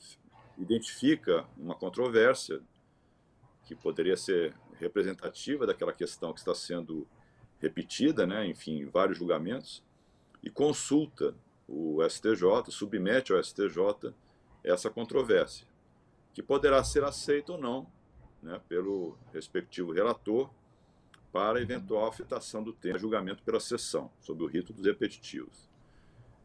identifica 0.58 1.46
uma 1.58 1.74
controvérsia 1.74 2.62
que 3.66 3.74
poderia 3.74 4.18
ser 4.18 4.54
representativa 4.80 5.66
daquela 5.66 5.94
questão 5.94 6.34
que 6.34 6.39
está 6.39 6.54
sendo 6.54 7.08
repetida, 7.64 8.28
né, 8.28 8.45
enfim, 8.45 8.86
vários 8.86 9.18
julgamentos, 9.18 9.82
e 10.43 10.49
consulta 10.49 11.34
o 11.66 12.03
STJ, 12.07 12.70
submete 12.70 13.32
ao 13.32 13.41
STJ 13.41 14.14
essa 14.61 14.89
controvérsia, 14.89 15.66
que 16.34 16.43
poderá 16.43 16.84
ser 16.84 17.05
aceita 17.05 17.53
ou 17.53 17.57
não 17.57 17.88
né, 18.41 18.59
pelo 18.68 19.18
respectivo 19.34 19.93
relator 19.93 20.49
para 21.32 21.61
eventual 21.61 22.07
afetação 22.07 22.61
do 22.61 22.74
tema 22.74 22.99
julgamento 22.99 23.41
pela 23.43 23.61
sessão, 23.61 24.11
sob 24.20 24.43
o 24.43 24.47
rito 24.47 24.74
dos 24.74 24.86
repetitivos. 24.86 25.70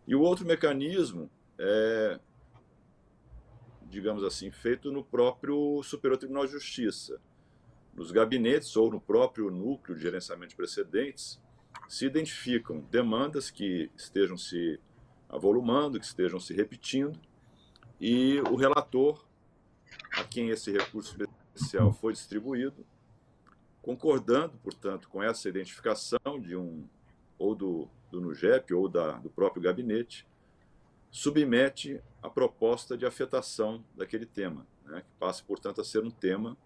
E 0.07 0.15
o 0.15 0.21
outro 0.21 0.47
mecanismo 0.47 1.29
é, 1.59 2.21
digamos 3.91 4.23
assim, 4.23 4.53
feito 4.53 4.93
no 4.93 5.03
próprio 5.03 5.83
Superior 5.83 6.17
Tribunal 6.17 6.47
de 6.47 6.53
Justiça, 6.53 7.21
nos 7.99 8.13
gabinetes 8.13 8.77
ou 8.77 8.91
no 8.93 9.01
próprio 9.01 9.51
núcleo 9.51 9.97
de 9.97 10.03
gerenciamento 10.03 10.51
de 10.51 10.57
precedentes, 10.57 11.41
se 11.89 12.07
identificam 12.07 12.81
demandas 12.91 13.51
que 13.51 13.91
estejam 13.97 14.39
se 14.39 14.81
avolumando, 15.29 15.99
que 15.99 16.07
estejam 16.07 16.39
se 16.39 16.55
repetindo, 16.55 17.19
e 18.01 18.41
o 18.43 18.55
relator, 18.55 19.27
a 20.13 20.23
quem 20.23 20.51
esse 20.51 20.71
recurso 20.71 21.17
especial 21.55 21.93
foi 21.93 22.13
distribuído, 22.13 22.87
concordando, 23.83 24.57
portanto, 24.59 25.09
com 25.09 25.21
essa 25.21 25.49
identificação 25.49 26.41
de 26.41 26.55
um 26.55 26.89
ou 27.37 27.55
do, 27.55 27.89
do 28.11 28.21
NUGEP 28.21 28.73
ou 28.75 28.89
da, 28.89 29.13
do 29.13 29.29
próprio 29.29 29.63
gabinete, 29.63 30.27
submete 31.11 32.01
a 32.23 32.31
proposta 32.31 32.97
de 32.97 33.05
afetação 33.05 33.85
daquele 33.97 34.27
tema, 34.27 34.67
né, 34.85 35.01
que 35.01 35.19
passa, 35.19 35.43
portanto, 35.45 35.81
a 35.81 35.85
ser 35.85 36.05
um 36.05 36.11
tema 36.11 36.57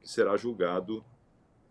que 0.00 0.08
será 0.08 0.36
julgado 0.36 1.04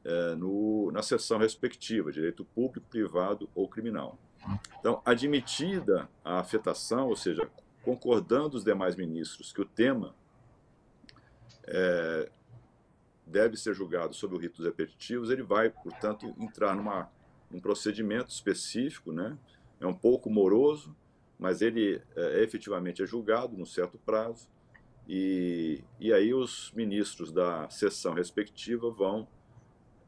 é, 0.03 0.35
no, 0.35 0.91
na 0.91 1.01
sessão 1.01 1.37
respectiva, 1.37 2.11
direito 2.11 2.45
público, 2.45 2.87
privado 2.89 3.49
ou 3.53 3.67
criminal. 3.67 4.17
Então, 4.79 5.01
admitida 5.03 6.09
a 6.23 6.39
afetação, 6.39 7.09
ou 7.09 7.15
seja, 7.15 7.49
concordando 7.83 8.57
os 8.57 8.63
demais 8.63 8.95
ministros 8.95 9.51
que 9.51 9.61
o 9.61 9.65
tema 9.65 10.15
é, 11.67 12.31
deve 13.25 13.57
ser 13.57 13.73
julgado 13.73 14.13
sob 14.13 14.35
o 14.35 14.37
rito 14.37 14.57
dos 14.57 14.65
repetitivos, 14.65 15.29
ele 15.29 15.43
vai, 15.43 15.69
portanto, 15.69 16.33
entrar 16.39 16.75
numa, 16.75 17.09
num 17.51 17.59
procedimento 17.59 18.29
específico, 18.29 19.11
né? 19.11 19.37
é 19.79 19.85
um 19.85 19.93
pouco 19.93 20.29
moroso, 20.29 20.95
mas 21.37 21.61
ele 21.61 22.01
é, 22.15 22.43
efetivamente 22.43 23.03
é 23.03 23.05
julgado 23.05 23.57
num 23.57 23.65
certo 23.65 23.97
prazo, 23.97 24.47
e, 25.11 25.83
e 25.99 26.13
aí 26.13 26.35
os 26.35 26.71
ministros 26.75 27.31
da 27.31 27.67
sessão 27.67 28.13
respectiva 28.13 28.91
vão 28.91 29.27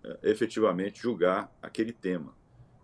é, 0.03 0.19
efetivamente 0.21 1.01
julgar 1.01 1.51
aquele 1.59 1.91
tema, 1.91 2.35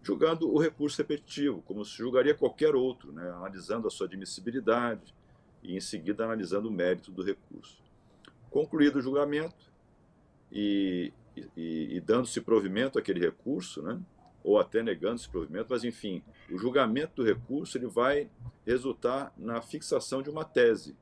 julgando 0.01 0.51
o 0.51 0.57
recurso 0.57 0.97
repetitivo, 0.97 1.61
como 1.61 1.86
se 1.86 1.95
julgaria 1.95 2.34
qualquer 2.34 2.74
outro, 2.74 3.11
né, 3.11 3.30
analisando 3.30 3.88
a 3.88 3.91
sua 3.91 4.07
admissibilidade 4.07 5.13
e 5.61 5.78
em 5.78 5.80
seguida 5.80 6.24
analisando 6.24 6.70
o 6.70 6.72
mérito 6.72 7.11
do 7.11 7.22
recurso. 7.22 7.78
Concluído 8.49 8.95
o 8.95 9.01
julgamento 9.01 9.72
e, 10.51 11.13
e, 11.55 11.97
e 11.97 12.01
dando-se 12.01 12.41
provimento 12.41 12.97
àquele 12.97 13.20
recurso, 13.20 13.84
né, 13.84 14.01
ou 14.43 14.59
até 14.59 14.82
negando-se 14.82 15.30
provimento, 15.30 15.68
mas 15.70 15.84
enfim, 15.84 16.24
o 16.49 16.57
julgamento 16.57 17.18
do 17.18 17.24
recurso 17.24 17.78
ele 17.78 17.86
vai 17.86 18.28
resultar 18.65 19.32
na 19.38 19.61
fixação 19.61 20.24
de 20.24 20.32
uma 20.32 20.43
tese 20.43 20.95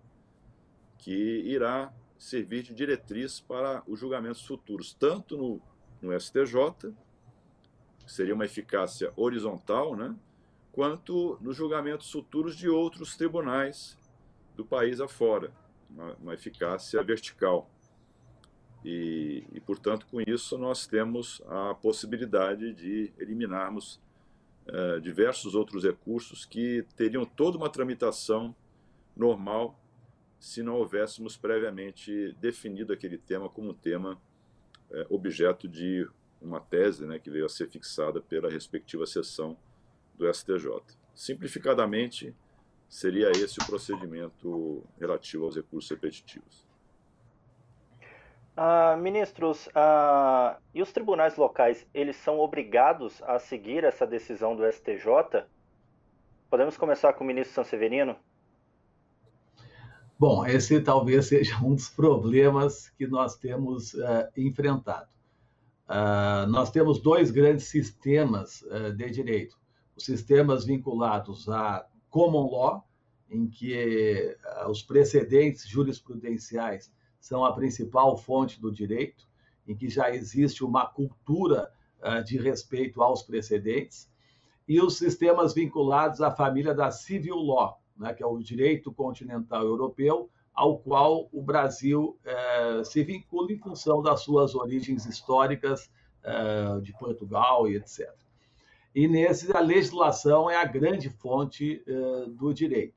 que 1.06 1.12
irá 1.12 1.94
servir 2.18 2.64
de 2.64 2.74
diretriz 2.74 3.40
para 3.40 3.84
os 3.86 4.00
julgamentos 4.00 4.44
futuros, 4.44 4.92
tanto 4.92 5.38
no, 5.38 5.62
no 6.02 6.20
STJ, 6.20 6.92
que 8.04 8.12
seria 8.12 8.34
uma 8.34 8.46
eficácia 8.46 9.14
horizontal, 9.16 9.96
né, 9.96 10.16
quanto 10.72 11.38
nos 11.42 11.56
julgamentos 11.56 12.12
futuros 12.12 12.56
de 12.56 12.68
outros 12.68 13.16
tribunais 13.16 14.00
do 14.56 14.66
país 14.66 15.00
afora, 15.00 15.52
uma, 15.88 16.16
uma 16.16 16.34
eficácia 16.34 17.04
vertical. 17.04 17.70
E, 18.84 19.44
e, 19.54 19.60
portanto, 19.60 20.08
com 20.08 20.20
isso, 20.20 20.58
nós 20.58 20.88
temos 20.88 21.40
a 21.48 21.76
possibilidade 21.76 22.74
de 22.74 23.14
eliminarmos 23.20 24.02
é, 24.66 25.00
diversos 25.00 25.54
outros 25.54 25.84
recursos 25.84 26.46
que 26.46 26.84
teriam 26.96 27.26
toda 27.26 27.60
uma 27.60 27.70
tramitação 27.70 28.56
normal 29.16 29.80
se 30.46 30.62
não 30.62 30.76
houvéssemos 30.76 31.36
previamente 31.36 32.32
definido 32.34 32.94
aquele 32.94 33.18
tema 33.18 33.50
como 33.50 33.72
um 33.72 33.74
tema 33.74 34.22
é, 34.92 35.08
objeto 35.10 35.68
de 35.68 36.08
uma 36.40 36.60
tese 36.60 37.04
né, 37.08 37.18
que 37.18 37.32
veio 37.32 37.48
a 37.48 37.50
ser 37.50 37.68
fixada 37.68 38.22
pela 38.22 38.48
respectiva 38.48 39.08
sessão 39.08 39.58
do 40.14 40.32
STJ. 40.32 40.70
Simplificadamente, 41.16 42.36
seria 42.88 43.32
esse 43.32 43.60
o 43.60 43.66
procedimento 43.66 44.84
relativo 45.00 45.46
aos 45.46 45.56
recursos 45.56 45.90
repetitivos. 45.90 46.64
Uh, 48.56 48.96
ministros, 48.98 49.66
uh, 49.70 50.62
e 50.76 50.80
os 50.80 50.92
tribunais 50.94 51.36
locais, 51.38 51.88
eles 51.92 52.18
são 52.18 52.38
obrigados 52.38 53.20
a 53.24 53.40
seguir 53.40 53.84
essa 53.84 54.06
decisão 54.06 54.56
do 54.56 54.64
STJ? 54.72 55.44
Podemos 56.52 56.78
começar 56.78 57.14
com 57.14 57.24
o 57.24 57.28
ministro 57.28 57.56
Sanseverino? 57.56 58.16
Bom, 60.18 60.46
esse 60.46 60.80
talvez 60.80 61.28
seja 61.28 61.58
um 61.64 61.76
dos 61.76 61.90
problemas 61.90 62.90
que 62.90 63.06
nós 63.06 63.36
temos 63.36 63.94
uh, 63.94 64.28
enfrentado. 64.38 65.10
nós 66.50 66.72
temos 66.72 67.00
dois 67.00 67.32
grandes 67.32 67.66
sistemas 67.66 68.64
de 68.96 69.10
direito. 69.10 69.58
Os 69.96 70.06
sistemas 70.06 70.66
vinculados 70.66 71.48
a 71.48 71.86
common 72.10 72.50
law, 72.50 72.88
em 73.30 73.48
que 73.48 74.36
os 74.70 74.82
precedentes 74.82 75.68
jurisprudenciais 75.68 76.92
são 77.20 77.44
a 77.44 77.54
principal 77.54 78.18
fonte 78.18 78.62
do 78.62 78.72
direito, 78.72 79.28
em 79.68 79.76
que 79.76 79.90
já 79.90 80.14
existe 80.14 80.64
uma 80.64 80.86
cultura 80.86 81.72
uh, 82.00 82.24
de 82.24 82.38
respeito 82.38 83.02
aos 83.02 83.24
precedentes, 83.24 84.08
e 84.68 84.80
os 84.80 84.98
sistemas 84.98 85.54
vinculados 85.54 86.22
à 86.22 86.32
família 86.32 86.74
da 86.74 86.92
civil 86.92 87.38
law, 87.38 87.82
né, 87.98 88.14
que 88.14 88.22
é 88.22 88.26
o 88.26 88.38
direito 88.40 88.92
continental 88.92 89.64
europeu, 89.64 90.30
ao 90.54 90.78
qual 90.78 91.28
o 91.34 91.42
Brasil 91.42 92.18
uh, 92.26 92.86
se 92.86 93.04
vincula 93.04 93.52
em 93.52 93.58
função 93.58 94.02
das 94.02 94.22
suas 94.22 94.56
origens 94.56 95.06
históricas 95.06 95.92
uh, 96.24 96.82
de 96.82 96.94
Portugal 96.94 97.68
e 97.68 97.76
etc. 97.76 98.10
E 98.94 99.08
nesse, 99.08 99.56
a 99.56 99.60
legislação 99.60 100.50
é 100.50 100.56
a 100.56 100.64
grande 100.64 101.10
fonte 101.10 101.84
do 102.30 102.54
direito. 102.54 102.96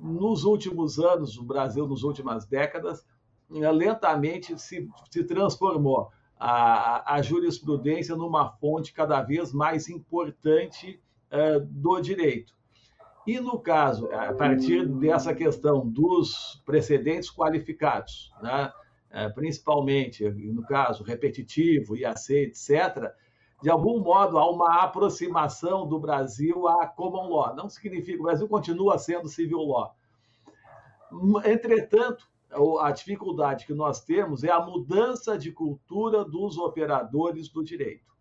Nos 0.00 0.44
últimos 0.44 0.98
anos, 0.98 1.36
o 1.36 1.44
Brasil, 1.44 1.86
nas 1.86 2.02
últimas 2.02 2.46
décadas, 2.46 3.04
lentamente 3.50 4.58
se, 4.58 4.88
se 5.10 5.24
transformou 5.24 6.10
a, 6.38 7.16
a, 7.16 7.20
jurisprudência 7.20 8.16
numa 8.16 8.48
fonte 8.48 8.94
cada 8.94 9.20
vez 9.20 9.52
mais 9.52 9.90
importante 9.90 10.98
do 11.68 12.00
direito. 12.00 12.56
E 13.26 13.40
no 13.40 13.58
caso, 13.58 14.08
a 14.12 14.32
partir 14.32 14.86
dessa 14.86 15.34
questão 15.34 15.86
dos 15.86 16.62
precedentes 16.64 17.28
qualificados, 17.30 18.32
né, 18.40 18.72
uh, 19.10 19.34
principalmente, 19.34 20.28
no 20.30 20.62
caso, 20.62 21.02
repetitivo, 21.02 21.96
IAC, 21.96 22.30
etc., 22.34 23.12
de 23.62 23.70
algum 23.70 24.00
modo, 24.00 24.38
há 24.38 24.48
uma 24.48 24.82
aproximação 24.82 25.88
do 25.88 25.98
Brasil 25.98 26.68
à 26.68 26.86
common 26.86 27.28
law. 27.28 27.56
Não 27.56 27.68
significa 27.68 28.20
o 28.20 28.24
Brasil 28.24 28.46
continua 28.46 28.98
sendo 28.98 29.28
civil 29.28 29.58
law. 29.58 29.96
Entretanto, 31.44 32.28
a 32.80 32.90
dificuldade 32.92 33.66
que 33.66 33.74
nós 33.74 34.04
temos 34.04 34.44
é 34.44 34.50
a 34.50 34.60
mudança 34.60 35.38
de 35.38 35.50
cultura 35.50 36.24
dos 36.24 36.58
operadores 36.58 37.48
do 37.48 37.64
direito. 37.64 38.15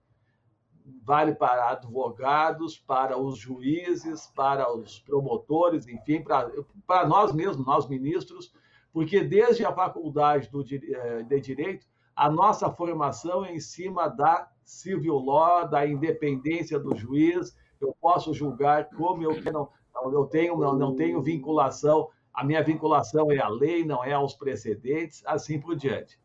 Vale 1.03 1.33
para 1.33 1.71
advogados, 1.71 2.77
para 2.77 3.17
os 3.17 3.38
juízes, 3.38 4.27
para 4.36 4.71
os 4.71 4.99
promotores, 4.99 5.88
enfim, 5.88 6.21
para, 6.21 6.51
para 6.86 7.07
nós 7.07 7.33
mesmos, 7.33 7.65
nós 7.65 7.88
ministros, 7.88 8.53
porque 8.93 9.21
desde 9.21 9.65
a 9.65 9.73
faculdade 9.73 10.49
do, 10.49 10.63
eh, 10.63 11.23
de 11.23 11.41
direito, 11.41 11.88
a 12.15 12.29
nossa 12.29 12.69
formação 12.71 13.43
é 13.43 13.53
em 13.53 13.59
cima 13.59 14.07
da 14.07 14.49
civil 14.63 15.17
law, 15.17 15.67
da 15.67 15.86
independência 15.86 16.79
do 16.79 16.95
juiz, 16.95 17.57
eu 17.81 17.95
posso 17.99 18.33
julgar 18.33 18.89
como 18.89 19.21
eu 19.23 19.41
não, 19.51 19.69
eu 20.11 20.25
tenho, 20.25 20.57
não, 20.57 20.75
não 20.75 20.95
tenho 20.95 21.21
vinculação, 21.21 22.09
a 22.33 22.43
minha 22.43 22.63
vinculação 22.63 23.31
é 23.31 23.39
à 23.39 23.47
lei, 23.47 23.83
não 23.86 24.03
é 24.03 24.13
aos 24.13 24.33
precedentes, 24.33 25.23
assim 25.25 25.59
por 25.59 25.75
diante. 25.75 26.19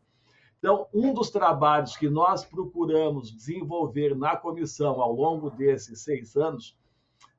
Então, 0.61 0.85
um 0.93 1.11
dos 1.11 1.31
trabalhos 1.31 1.97
que 1.97 2.07
nós 2.07 2.45
procuramos 2.45 3.35
desenvolver 3.35 4.15
na 4.15 4.37
comissão 4.37 5.01
ao 5.01 5.11
longo 5.11 5.49
desses 5.49 6.03
seis 6.03 6.35
anos 6.35 6.77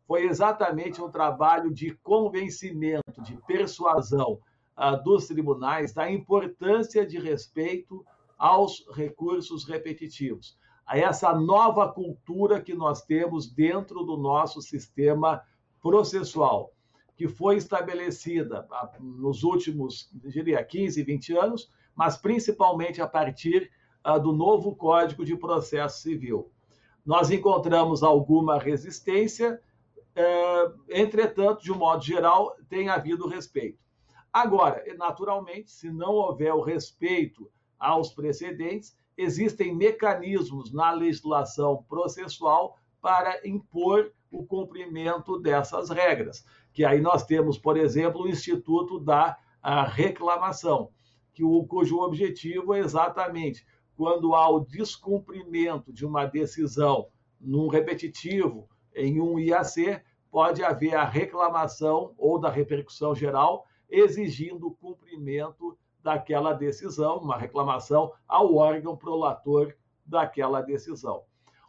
foi 0.08 0.26
exatamente 0.26 1.00
um 1.00 1.08
trabalho 1.08 1.72
de 1.72 1.94
convencimento, 2.02 3.22
de 3.22 3.36
persuasão 3.46 4.40
uh, 4.76 5.00
dos 5.04 5.28
tribunais 5.28 5.92
da 5.92 6.10
importância 6.10 7.06
de 7.06 7.16
respeito 7.20 8.04
aos 8.36 8.84
recursos 8.92 9.64
repetitivos 9.64 10.58
a 10.84 10.98
essa 10.98 11.32
nova 11.32 11.90
cultura 11.92 12.60
que 12.60 12.74
nós 12.74 13.02
temos 13.02 13.50
dentro 13.50 14.02
do 14.02 14.16
nosso 14.16 14.60
sistema 14.60 15.42
processual, 15.80 16.72
que 17.16 17.28
foi 17.28 17.56
estabelecida 17.56 18.66
nos 19.00 19.42
últimos, 19.42 20.10
diria, 20.12 20.62
15, 20.62 21.02
20 21.02 21.36
anos, 21.36 21.70
mas 21.95 22.16
principalmente 22.16 23.01
a 23.01 23.07
partir 23.07 23.70
uh, 24.07 24.20
do 24.20 24.32
novo 24.32 24.74
Código 24.74 25.24
de 25.24 25.36
Processo 25.36 26.01
Civil. 26.01 26.51
Nós 27.05 27.30
encontramos 27.30 28.03
alguma 28.03 28.59
resistência, 28.59 29.61
uh, 30.16 30.80
entretanto, 30.88 31.62
de 31.62 31.72
um 31.72 31.76
modo 31.76 32.05
geral, 32.05 32.57
tem 32.68 32.88
havido 32.88 33.28
respeito. 33.28 33.78
Agora, 34.32 34.82
naturalmente, 34.97 35.70
se 35.70 35.90
não 35.90 36.14
houver 36.14 36.55
o 36.55 36.62
respeito 36.62 37.51
aos 37.78 38.12
precedentes, 38.14 38.97
existem 39.16 39.74
mecanismos 39.74 40.72
na 40.72 40.90
legislação 40.93 41.84
processual 41.88 42.78
para 43.01 43.47
impor 43.47 44.12
o 44.30 44.45
cumprimento 44.47 45.38
dessas 45.38 45.90
regras. 45.90 46.45
Que 46.72 46.84
aí 46.84 47.01
nós 47.01 47.26
temos, 47.26 47.59
por 47.59 47.76
exemplo, 47.76 48.22
o 48.22 48.28
Instituto 48.28 48.99
da 48.99 49.36
Reclamação, 49.88 50.90
que 51.33 51.45
o, 51.45 51.64
cujo 51.64 51.99
objetivo 52.01 52.74
é 52.74 52.80
exatamente 52.80 53.66
quando 53.97 54.35
há 54.35 54.49
o 54.49 54.61
descumprimento 54.61 55.93
de 55.93 56.05
uma 56.05 56.26
decisão 56.26 57.09
num 57.41 57.68
repetitivo, 57.68 58.68
em 58.95 59.20
um 59.20 59.39
IAC, 59.39 60.03
pode 60.30 60.62
haver 60.64 60.95
a 60.95 61.05
reclamação 61.05 62.14
ou 62.16 62.39
da 62.39 62.49
repercussão 62.49 63.14
geral, 63.14 63.66
exigindo 63.89 64.68
o 64.68 64.74
cumprimento 64.74 65.76
daquela 66.03 66.53
decisão, 66.53 67.18
uma 67.18 67.37
reclamação 67.37 68.12
ao 68.26 68.55
órgão 68.55 68.97
prolator 68.97 69.74
daquela 70.05 70.61
decisão. 70.61 71.22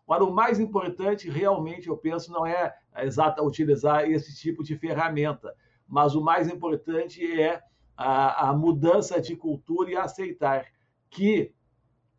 Agora, 0.06 0.24
o 0.24 0.34
mais 0.34 0.60
importante, 0.60 1.30
realmente, 1.30 1.88
eu 1.88 1.98
penso, 1.98 2.32
não 2.32 2.46
é 2.46 2.74
exata 2.98 3.44
utilizar 3.44 4.10
esse 4.10 4.36
tipo 4.36 4.64
de 4.64 4.78
ferramenta, 4.78 5.56
mas 5.88 6.16
o 6.16 6.22
mais 6.22 6.50
importante 6.50 7.40
é 7.40 7.62
a, 7.96 8.50
a 8.50 8.54
mudança 8.54 9.22
de 9.22 9.36
cultura 9.36 9.92
e 9.92 9.96
aceitar 9.96 10.66
que 11.10 11.54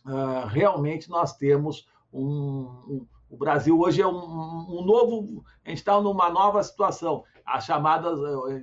uh, 0.07 0.47
realmente 0.47 1.11
nós 1.11 1.37
temos 1.37 1.87
um, 2.13 2.27
um, 2.89 3.07
o 3.29 3.37
Brasil 3.37 3.79
hoje 3.79 4.01
é 4.01 4.07
um, 4.07 4.15
um 4.15 4.85
novo, 4.85 5.45
a 5.65 5.69
gente 5.69 5.79
está 5.79 6.01
numa 6.01 6.31
nova 6.31 6.63
situação. 6.63 7.25
As 7.45 7.65
chamadas, 7.65 8.19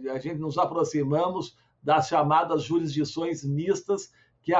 a 0.09 0.17
gente 0.17 0.39
nos 0.39 0.57
aproximamos 0.57 1.57
das 1.83 2.07
chamadas 2.07 2.63
jurisdições 2.63 3.43
mistas 3.43 4.11
que, 4.41 4.53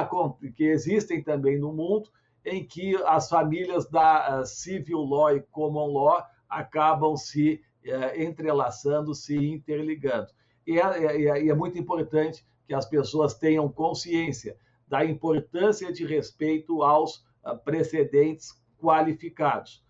que 0.54 0.64
existem 0.64 1.22
também 1.22 1.58
no 1.58 1.72
mundo, 1.72 2.10
em 2.44 2.66
que 2.66 2.96
as 3.04 3.28
famílias 3.28 3.88
da 3.88 4.40
uh, 4.40 4.46
civil 4.46 4.98
law 4.98 5.34
e 5.34 5.40
common 5.40 5.92
law 5.92 6.22
acabam 6.48 7.16
se 7.16 7.62
uh, 7.86 8.20
entrelaçando, 8.20 9.14
se 9.14 9.36
interligando. 9.36 10.28
E 10.66 10.78
é, 10.78 10.82
é, 10.82 11.22
é, 11.24 11.48
é, 11.48 11.54
muito 11.54 11.78
importante 11.78 12.46
que 12.66 12.74
as 12.74 12.86
pessoas 12.86 13.34
tenham 13.34 13.68
consciência 13.68 14.56
da 14.86 15.04
importância 15.04 15.92
de 15.92 16.04
respeito 16.04 16.82
aos 16.82 17.24
uh, 17.44 17.56
precedentes 17.64 18.52
qualificados. 18.78 19.82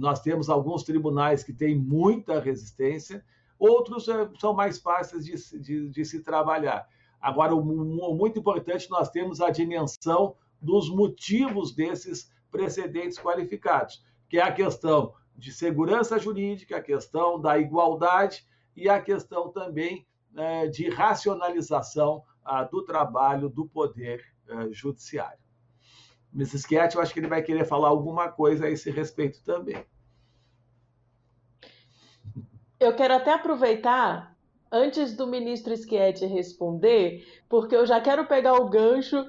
nós 0.00 0.20
temos 0.20 0.48
alguns 0.48 0.82
tribunais 0.82 1.44
que 1.44 1.52
têm 1.52 1.78
muita 1.78 2.40
resistência, 2.40 3.24
outros 3.58 4.08
é, 4.08 4.28
são 4.38 4.52
mais 4.52 4.78
fáceis 4.78 5.24
de, 5.24 5.60
de, 5.60 5.88
de 5.88 6.04
se 6.04 6.22
trabalhar. 6.22 6.88
Agora, 7.20 7.54
o, 7.54 7.60
o 7.60 8.14
muito 8.14 8.38
importante, 8.38 8.90
nós 8.90 9.10
temos 9.10 9.40
a 9.40 9.50
dimensão 9.50 10.34
dos 10.60 10.90
motivos 10.90 11.74
desses 11.74 12.30
precedentes 12.50 13.18
qualificados, 13.18 14.04
que 14.28 14.38
é 14.38 14.42
a 14.42 14.52
questão 14.52 15.14
de 15.36 15.52
segurança 15.52 16.18
jurídica, 16.18 16.76
a 16.76 16.82
questão 16.82 17.40
da 17.40 17.58
igualdade 17.58 18.46
e 18.76 18.88
a 18.88 19.00
questão 19.00 19.50
também 19.50 20.06
é, 20.36 20.66
de 20.66 20.88
racionalização 20.88 22.22
ah, 22.44 22.64
do 22.64 22.82
trabalho 22.84 23.48
do 23.48 23.66
poder 23.66 24.24
é, 24.48 24.72
judiciário. 24.72 25.38
Mrs. 26.34 26.66
Cat, 26.66 26.94
eu 26.94 27.00
acho 27.00 27.12
que 27.12 27.20
ele 27.20 27.28
vai 27.28 27.42
querer 27.42 27.64
falar 27.64 27.88
alguma 27.88 28.28
coisa 28.28 28.66
a 28.66 28.70
esse 28.70 28.90
respeito 28.90 29.42
também. 29.44 29.84
Eu 32.80 32.94
quero 32.96 33.14
até 33.14 33.32
aproveitar, 33.32 34.36
antes 34.70 35.16
do 35.16 35.26
ministro 35.26 35.76
Schietti 35.76 36.26
responder, 36.26 37.24
porque 37.48 37.76
eu 37.76 37.86
já 37.86 38.00
quero 38.00 38.26
pegar 38.26 38.54
o 38.54 38.68
gancho 38.68 39.24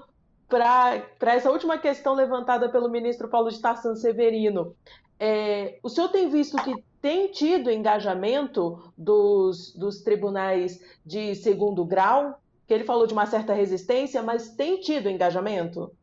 para 0.47 1.33
essa 1.33 1.51
última 1.51 1.77
questão 1.77 2.13
levantada 2.13 2.69
pelo 2.69 2.89
ministro 2.89 3.29
Paulo 3.29 3.49
de 3.49 3.61
Tarsan 3.61 3.95
Severino. 3.95 4.75
É, 5.19 5.79
o 5.83 5.89
senhor 5.89 6.09
tem 6.09 6.29
visto 6.29 6.57
que 6.57 6.73
tem 7.05 7.31
tido 7.31 7.69
engajamento 7.69 8.91
dos, 8.97 9.71
dos 9.75 10.01
tribunais 10.01 10.83
de 11.05 11.35
segundo 11.35 11.85
grau? 11.85 12.41
Que 12.65 12.73
ele 12.73 12.83
falou 12.83 13.05
de 13.05 13.13
uma 13.13 13.27
certa 13.27 13.53
resistência, 13.53 14.23
mas 14.23 14.55
tem 14.55 14.79
tido 14.79 15.07
engajamento? 15.07 15.95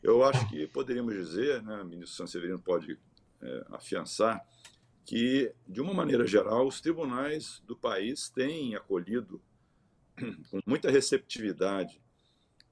Eu 0.00 0.22
acho 0.22 0.48
que 0.48 0.64
poderíamos 0.68 1.12
dizer, 1.12 1.60
né, 1.64 1.82
o 1.82 1.84
ministro 1.84 2.18
Sanseverino 2.18 2.60
pode 2.60 2.96
é, 3.42 3.66
afiançar, 3.72 4.46
que, 5.04 5.52
de 5.66 5.80
uma 5.80 5.92
maneira 5.92 6.24
geral, 6.24 6.68
os 6.68 6.80
tribunais 6.80 7.60
do 7.66 7.74
país 7.74 8.28
têm 8.28 8.76
acolhido 8.76 9.42
com 10.52 10.60
muita 10.64 10.88
receptividade 10.88 12.00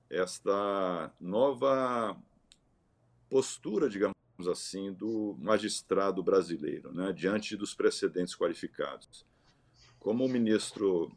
esta 0.08 1.12
nova 1.20 2.16
postura, 3.28 3.88
digamos 3.88 4.14
assim, 4.46 4.92
do 4.92 5.36
magistrado 5.38 6.22
brasileiro, 6.22 6.92
né, 6.92 7.12
diante 7.12 7.56
dos 7.56 7.74
precedentes 7.74 8.34
qualificados. 8.34 9.24
Como 9.98 10.24
o 10.24 10.28
ministro 10.28 11.10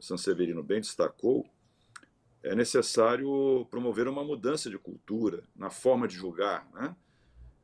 Sanseverino 0.00 0.62
bem 0.62 0.80
destacou, 0.80 1.48
é 2.42 2.54
necessário 2.54 3.66
promover 3.70 4.06
uma 4.06 4.24
mudança 4.24 4.70
de 4.70 4.78
cultura 4.78 5.42
na 5.54 5.68
forma 5.70 6.06
de 6.06 6.14
julgar. 6.14 6.68
Né? 6.72 6.94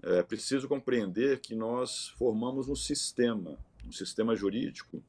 É 0.02 0.22
preciso 0.22 0.66
compreender 0.66 1.40
que 1.40 1.54
nós 1.54 2.08
formamos 2.18 2.68
um 2.68 2.74
sistema, 2.74 3.58
um 3.86 3.92
sistema 3.92 4.34
jurídico, 4.34 5.02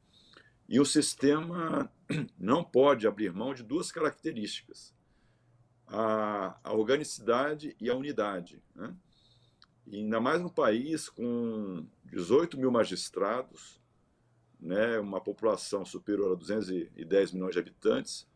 e 0.68 0.78
o 0.80 0.84
sistema 0.84 1.90
não 2.38 2.62
pode 2.62 3.06
abrir 3.06 3.32
mão 3.32 3.52
de 3.52 3.62
duas 3.62 3.90
características: 3.90 4.94
a, 5.86 6.56
a 6.62 6.72
organicidade 6.72 7.76
e 7.80 7.90
a 7.90 7.96
unidade. 7.96 8.62
Né? 8.74 8.94
E 9.86 9.96
ainda 9.96 10.20
mais 10.20 10.40
num 10.40 10.48
país 10.48 11.08
com 11.08 11.86
18 12.06 12.58
mil 12.58 12.70
magistrados, 12.70 13.80
né, 14.58 14.98
uma 14.98 15.20
população 15.20 15.84
superior 15.84 16.32
a 16.32 16.34
210 16.34 17.32
milhões 17.32 17.52
de 17.52 17.58
habitantes, 17.58 18.26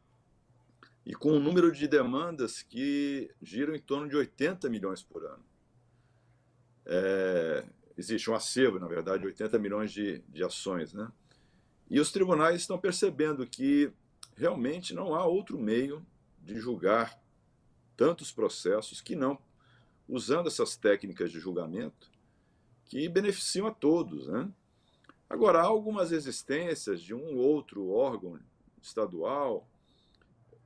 e 1.07 1.15
com 1.15 1.33
um 1.33 1.41
número 1.41 1.73
de 1.73 1.89
demandas 1.89 2.63
que 2.63 3.31
giram 3.41 3.75
em 3.75 3.81
torno 3.81 4.09
de 4.09 4.15
80 4.15 4.69
milhões 4.69 5.03
por 5.03 5.25
ano. 5.25 5.43
É, 6.85 7.65
existe 7.97 8.31
um 8.31 8.35
acervo, 8.35 8.79
na 8.79 8.87
verdade, 8.87 9.23
de 9.23 9.29
80 9.29 9.59
milhões 9.59 9.91
de, 9.91 10.19
de 10.29 10.45
ações. 10.45 10.93
Né? 10.93 11.11
E 11.89 11.99
os 11.99 12.13
tribunais 12.13 12.61
estão 12.61 12.79
percebendo 12.79 13.47
que 13.47 13.91
realmente 14.37 14.93
não 14.93 15.15
há 15.15 15.25
outro 15.25 15.59
meio 15.59 16.05
de 16.43 16.61
julgar 16.61 17.19
tantos 17.97 18.31
processos 18.31 19.01
que 19.01 19.17
não 19.17 19.39
usando 20.09 20.47
essas 20.47 20.77
técnicas 20.77 21.31
de 21.31 21.39
julgamento 21.39 22.11
que 22.85 23.09
beneficiam 23.09 23.67
a 23.67 23.71
todos. 23.71 24.27
Né? 24.27 24.51
Agora, 25.29 25.61
há 25.61 25.65
algumas 25.65 26.11
resistências 26.11 27.01
de 27.03 27.15
um 27.15 27.37
ou 27.37 27.47
outro 27.47 27.91
órgão 27.91 28.39
estadual, 28.81 29.69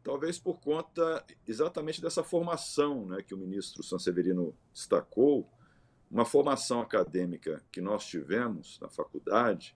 talvez 0.03 0.39
por 0.39 0.61
conta 0.61 1.25
exatamente 1.47 2.01
dessa 2.01 2.23
formação 2.23 3.07
né, 3.07 3.23
que 3.23 3.35
o 3.35 3.39
ministro 3.39 3.83
Sanseverino 3.83 4.55
destacou, 4.73 5.49
uma 6.11 6.25
formação 6.27 6.81
acadêmica 6.81 7.65
que 7.73 7.81
nós 7.81 8.05
tivemos 8.07 8.79
na 8.81 8.89
faculdade, 8.89 9.75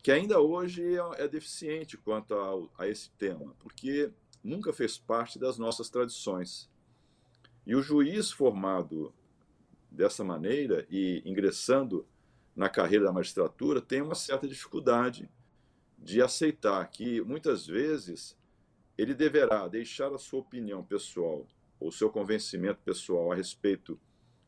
que 0.00 0.12
ainda 0.12 0.40
hoje 0.40 0.96
é, 0.96 1.24
é 1.24 1.28
deficiente 1.28 1.96
quanto 1.96 2.34
a, 2.34 2.84
a 2.84 2.88
esse 2.88 3.10
tema, 3.10 3.52
porque 3.58 4.12
nunca 4.42 4.72
fez 4.72 4.98
parte 4.98 5.38
das 5.38 5.58
nossas 5.58 5.90
tradições. 5.90 6.70
E 7.66 7.74
o 7.74 7.82
juiz 7.82 8.30
formado 8.30 9.14
dessa 9.90 10.24
maneira 10.24 10.86
e 10.90 11.22
ingressando 11.24 12.06
na 12.56 12.68
carreira 12.68 13.04
da 13.04 13.12
magistratura 13.12 13.80
tem 13.80 14.02
uma 14.02 14.14
certa 14.14 14.48
dificuldade 14.48 15.30
de 15.98 16.20
aceitar 16.20 16.84
que 16.88 17.20
muitas 17.20 17.66
vezes 17.66 18.36
ele 18.98 19.14
deverá 19.14 19.68
deixar 19.68 20.12
a 20.12 20.18
sua 20.18 20.40
opinião 20.40 20.82
pessoal 20.82 21.46
ou 21.78 21.90
seu 21.90 22.10
convencimento 22.10 22.80
pessoal 22.84 23.32
a 23.32 23.34
respeito 23.34 23.98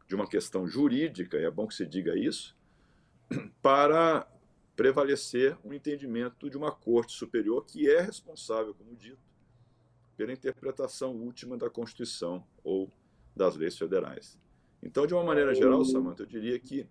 de 0.07 0.15
uma 0.15 0.29
questão 0.29 0.67
jurídica, 0.67 1.39
e 1.39 1.45
é 1.45 1.51
bom 1.51 1.67
que 1.67 1.75
se 1.75 1.87
diga 1.87 2.17
isso, 2.17 2.57
para 3.63 4.29
prevalecer 4.77 5.57
o 5.63 5.69
um 5.69 5.73
entendimento 5.73 6.51
de 6.51 6.57
uma 6.57 6.71
corte 6.71 7.13
superior 7.13 7.65
que 7.65 7.89
é 7.89 8.01
responsável, 8.01 8.75
como 8.75 8.95
dito, 8.95 9.19
pela 10.17 10.33
interpretação 10.33 11.13
última 11.17 11.57
da 11.57 11.71
Constituição 11.71 12.45
ou 12.63 12.91
das 13.35 13.57
leis 13.57 13.77
federais. 13.77 14.39
Então, 14.83 15.07
de 15.07 15.15
uma 15.15 15.25
maneira 15.25 15.55
geral, 15.55 15.85
Samantha, 15.85 16.23
eu 16.23 16.27
diria 16.27 16.59
que 16.59 16.83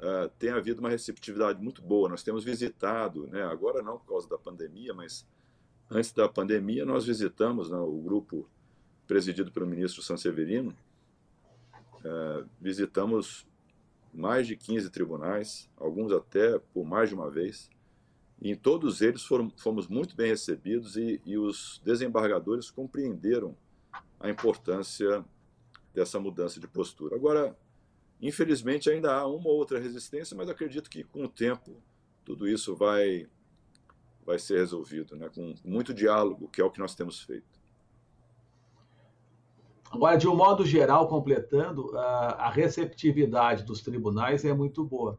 uh, 0.00 0.28
tem 0.38 0.50
havido 0.50 0.80
uma 0.80 0.88
receptividade 0.88 1.62
muito 1.62 1.82
boa. 1.82 2.08
Nós 2.08 2.22
temos 2.22 2.42
visitado, 2.42 3.26
né, 3.26 3.42
agora 3.42 3.82
não 3.82 3.98
por 3.98 4.06
causa 4.06 4.28
da 4.28 4.38
pandemia, 4.38 4.94
mas 4.94 5.26
antes 5.90 6.12
da 6.12 6.28
pandemia, 6.28 6.84
nós 6.84 7.04
visitamos 7.04 7.70
né, 7.70 7.76
o 7.76 8.00
grupo 8.00 8.48
presidido 9.06 9.52
pelo 9.52 9.66
ministro 9.66 10.02
Sanseverino, 10.02 10.74
uh, 12.04 12.48
visitamos 12.60 13.46
mais 14.12 14.46
de 14.46 14.56
15 14.56 14.88
tribunais, 14.90 15.68
alguns 15.76 16.12
até 16.12 16.58
por 16.72 16.84
mais 16.84 17.08
de 17.08 17.14
uma 17.14 17.30
vez. 17.30 17.68
E 18.40 18.50
em 18.50 18.56
todos 18.56 19.02
eles 19.02 19.22
foram, 19.24 19.50
fomos 19.56 19.88
muito 19.88 20.16
bem 20.16 20.28
recebidos 20.28 20.96
e, 20.96 21.20
e 21.24 21.36
os 21.36 21.80
desembargadores 21.84 22.70
compreenderam 22.70 23.56
a 24.18 24.30
importância 24.30 25.24
dessa 25.94 26.18
mudança 26.18 26.58
de 26.58 26.66
postura. 26.66 27.14
Agora, 27.14 27.56
infelizmente, 28.20 28.90
ainda 28.90 29.14
há 29.14 29.26
uma 29.26 29.48
ou 29.48 29.56
outra 29.56 29.78
resistência, 29.78 30.36
mas 30.36 30.48
acredito 30.48 30.90
que 30.90 31.04
com 31.04 31.24
o 31.24 31.28
tempo 31.28 31.80
tudo 32.24 32.48
isso 32.48 32.74
vai, 32.74 33.28
vai 34.26 34.38
ser 34.38 34.58
resolvido, 34.58 35.14
né? 35.16 35.30
com 35.32 35.54
muito 35.64 35.94
diálogo, 35.94 36.48
que 36.48 36.60
é 36.60 36.64
o 36.64 36.70
que 36.70 36.80
nós 36.80 36.94
temos 36.94 37.20
feito. 37.20 37.62
Agora, 39.90 40.16
de 40.16 40.26
um 40.26 40.34
modo 40.34 40.66
geral, 40.66 41.06
completando, 41.06 41.96
a 41.96 42.50
receptividade 42.50 43.62
dos 43.62 43.80
tribunais 43.80 44.44
é 44.44 44.52
muito 44.52 44.82
boa. 44.82 45.16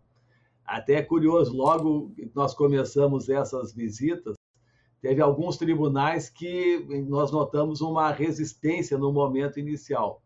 Até 0.66 0.96
é 0.96 1.02
curioso, 1.02 1.56
logo 1.56 2.14
nós 2.34 2.54
começamos 2.54 3.30
essas 3.30 3.74
visitas, 3.74 4.36
teve 5.00 5.22
alguns 5.22 5.56
tribunais 5.56 6.28
que 6.30 6.80
nós 7.08 7.32
notamos 7.32 7.80
uma 7.80 8.12
resistência 8.12 8.98
no 8.98 9.14
momento 9.14 9.60
inicial. 9.60 10.25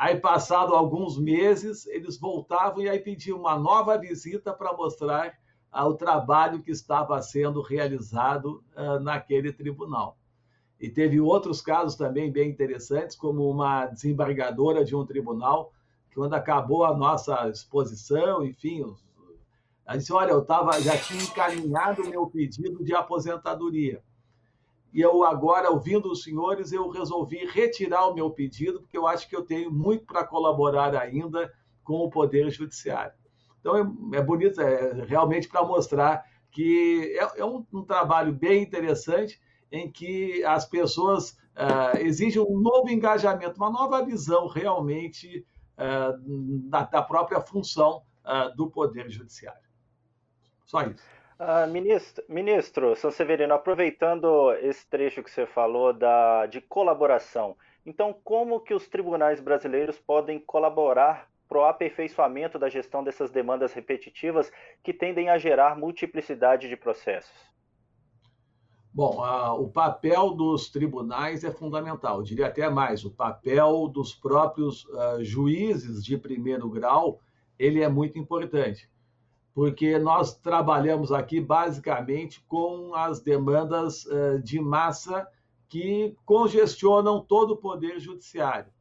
Aí, 0.00 0.16
passado 0.18 0.74
alguns 0.74 1.18
meses, 1.18 1.86
eles 1.86 2.18
voltavam 2.18 2.80
e 2.80 2.88
aí 2.88 2.98
pediam 2.98 3.38
uma 3.38 3.58
nova 3.58 3.98
visita 3.98 4.50
para 4.50 4.72
mostrar 4.72 5.34
ah, 5.70 5.86
o 5.86 5.92
trabalho 5.92 6.62
que 6.62 6.70
estava 6.70 7.20
sendo 7.20 7.60
realizado 7.60 8.64
ah, 8.74 8.98
naquele 8.98 9.52
tribunal. 9.52 10.16
E 10.80 10.88
teve 10.88 11.20
outros 11.20 11.60
casos 11.60 11.96
também 11.96 12.32
bem 12.32 12.48
interessantes, 12.48 13.14
como 13.14 13.50
uma 13.50 13.88
desembargadora 13.88 14.86
de 14.86 14.96
um 14.96 15.04
tribunal, 15.04 15.70
que 16.08 16.14
quando 16.14 16.32
acabou 16.32 16.86
a 16.86 16.96
nossa 16.96 17.50
exposição, 17.50 18.42
enfim, 18.42 18.82
ela 19.84 19.98
disse, 19.98 20.14
olha, 20.14 20.30
eu 20.30 20.42
tava, 20.42 20.80
já 20.80 20.96
tinha 20.96 21.22
encaminhado 21.22 22.00
o 22.00 22.08
meu 22.08 22.26
pedido 22.26 22.82
de 22.82 22.94
aposentadoria 22.94 24.02
e 24.92 25.00
eu 25.00 25.24
agora, 25.24 25.70
ouvindo 25.70 26.10
os 26.10 26.22
senhores, 26.22 26.72
eu 26.72 26.88
resolvi 26.88 27.46
retirar 27.46 28.06
o 28.08 28.14
meu 28.14 28.30
pedido, 28.30 28.80
porque 28.80 28.98
eu 28.98 29.06
acho 29.06 29.28
que 29.28 29.36
eu 29.36 29.44
tenho 29.44 29.70
muito 29.70 30.04
para 30.04 30.26
colaborar 30.26 30.94
ainda 30.96 31.52
com 31.84 32.04
o 32.04 32.10
Poder 32.10 32.50
Judiciário. 32.50 33.12
Então, 33.60 33.76
é, 33.76 34.18
é 34.18 34.22
bonito, 34.22 34.60
é 34.60 35.04
realmente 35.04 35.48
para 35.48 35.64
mostrar 35.64 36.24
que 36.50 37.16
é, 37.16 37.40
é 37.40 37.44
um, 37.44 37.64
um, 37.72 37.84
trabalho 37.84 38.32
bem 38.32 38.62
interessante 38.62 39.40
em 39.70 39.90
que 39.90 40.42
as 40.44 40.64
pessoas 40.64 41.30
uh, 41.54 41.96
exigem 41.98 42.42
um 42.42 42.58
novo 42.58 42.90
engajamento, 42.90 43.56
uma 43.56 43.70
nova 43.70 44.04
visão 44.04 44.48
realmente 44.48 45.46
uh, 45.78 46.68
da, 46.68 46.84
da, 46.84 47.02
própria 47.02 47.40
função 47.40 48.02
uh, 48.24 48.54
do 48.56 48.68
Poder 48.68 49.08
Judiciário. 49.08 49.60
Só 50.66 50.82
isso. 50.82 51.02
Uh, 51.40 51.66
ministro, 51.70 52.22
ministro 52.28 52.94
Sanseverino, 52.94 53.54
aproveitando 53.54 54.52
esse 54.60 54.86
trecho 54.86 55.22
que 55.22 55.30
você 55.30 55.46
falou 55.46 55.90
da, 55.90 56.44
de 56.44 56.60
colaboração, 56.60 57.56
então 57.86 58.14
como 58.22 58.60
que 58.60 58.74
os 58.74 58.86
tribunais 58.86 59.40
brasileiros 59.40 59.98
podem 59.98 60.38
colaborar 60.38 61.30
para 61.48 61.58
o 61.58 61.64
aperfeiçoamento 61.64 62.58
da 62.58 62.68
gestão 62.68 63.02
dessas 63.02 63.30
demandas 63.30 63.72
repetitivas 63.72 64.52
que 64.82 64.92
tendem 64.92 65.30
a 65.30 65.38
gerar 65.38 65.78
multiplicidade 65.78 66.68
de 66.68 66.76
processos? 66.76 67.32
Bom, 68.92 69.24
o 69.58 69.66
papel 69.66 70.32
dos 70.32 70.68
tribunais 70.68 71.42
é 71.42 71.50
fundamental, 71.50 72.18
eu 72.18 72.22
diria 72.22 72.48
até 72.48 72.68
mais, 72.68 73.02
o 73.02 73.10
papel 73.10 73.88
dos 73.88 74.14
próprios 74.14 74.84
uh, 74.84 75.24
juízes 75.24 76.04
de 76.04 76.18
primeiro 76.18 76.68
grau, 76.68 77.18
ele 77.58 77.82
é 77.82 77.88
muito 77.88 78.18
importante 78.18 78.89
porque 79.60 79.98
nós 79.98 80.34
trabalhamos 80.34 81.12
aqui 81.12 81.38
basicamente 81.38 82.42
com 82.48 82.94
as 82.94 83.20
demandas 83.20 84.06
de 84.42 84.58
massa 84.58 85.28
que 85.68 86.16
congestionam 86.24 87.20
todo 87.20 87.50
o 87.50 87.56
poder 87.58 88.00
judiciário. 88.00 88.72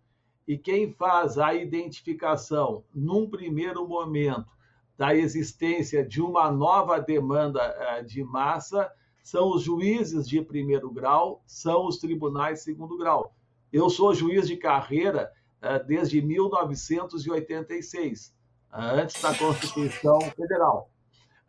E 0.47 0.57
quem 0.57 0.93
faz 0.93 1.37
a 1.37 1.53
identificação, 1.53 2.85
num 2.95 3.29
primeiro 3.29 3.85
momento, 3.85 4.47
da 4.97 5.13
existência 5.13 6.01
de 6.01 6.21
uma 6.21 6.49
nova 6.49 6.97
demanda 6.97 8.01
de 8.07 8.23
massa 8.23 8.89
são 9.21 9.53
os 9.53 9.63
juízes 9.63 10.29
de 10.29 10.41
primeiro 10.41 10.89
grau, 10.89 11.43
são 11.45 11.87
os 11.87 11.97
tribunais 11.97 12.59
de 12.59 12.63
segundo 12.63 12.97
grau. 12.97 13.35
Eu 13.69 13.89
sou 13.89 14.13
juiz 14.13 14.47
de 14.47 14.55
carreira 14.55 15.29
desde 15.85 16.21
1986, 16.21 18.33
antes 18.71 19.21
da 19.21 19.33
Constituição 19.37 20.19
Federal. 20.21 20.89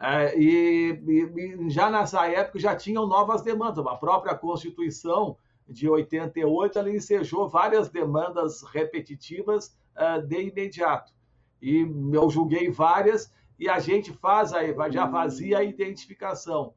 É, 0.00 0.38
e, 0.38 0.92
e, 0.92 1.70
já 1.70 1.90
nessa 1.90 2.26
época 2.26 2.58
já 2.58 2.74
tinham 2.74 3.06
novas 3.06 3.42
demandas. 3.42 3.86
A 3.86 3.96
própria 3.96 4.34
Constituição 4.34 5.36
de 5.68 5.88
88 5.88 6.78
ela 6.78 6.90
ensejou 6.90 7.48
várias 7.48 7.90
demandas 7.90 8.62
repetitivas 8.62 9.76
uh, 9.96 10.26
de 10.26 10.48
imediato. 10.48 11.12
E 11.60 11.86
eu 12.12 12.30
julguei 12.30 12.70
várias 12.70 13.32
e 13.58 13.68
a 13.68 13.78
gente 13.78 14.10
faz 14.10 14.54
a, 14.54 14.60
já 14.90 15.08
fazia 15.08 15.58
a 15.58 15.62
identificação. 15.62 16.72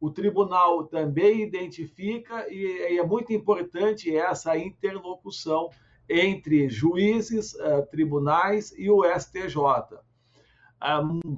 O 0.00 0.10
tribunal 0.10 0.84
também 0.84 1.42
identifica 1.42 2.50
e 2.50 2.98
é 2.98 3.04
muito 3.04 3.32
importante 3.32 4.14
essa 4.14 4.56
interlocução 4.56 5.68
entre 6.08 6.68
juízes, 6.68 7.54
uh, 7.54 7.86
tribunais 7.90 8.74
e 8.76 8.90
o 8.90 9.02
STJ 9.04 10.04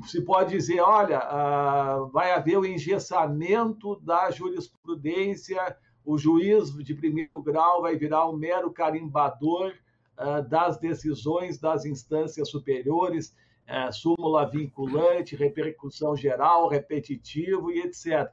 se 0.07 0.23
pode 0.23 0.51
dizer, 0.51 0.81
olha, 0.81 1.21
uh, 1.21 2.09
vai 2.09 2.33
haver 2.33 2.59
o 2.59 2.67
engessamento 2.67 3.97
da 4.01 4.31
jurisprudência, 4.31 5.77
o 6.05 6.19
juiz 6.19 6.73
de 6.73 6.95
primeiro 6.95 7.43
grau 7.43 7.83
vai 7.83 7.97
virar 7.97 8.29
um 8.29 8.37
mero 8.37 8.73
carimbador 8.73 9.73
uh, 10.19 10.43
das 10.49 10.79
decisões 10.79 11.59
das 11.59 11.85
instâncias 11.85 12.49
superiores, 12.51 13.37
uh, 13.69 13.93
súmula 13.93 14.51
vinculante, 14.51 15.37
repercussão 15.37 16.17
geral, 16.17 16.69
repetitivo 16.69 17.71
e 17.71 17.81
etc. 17.81 18.29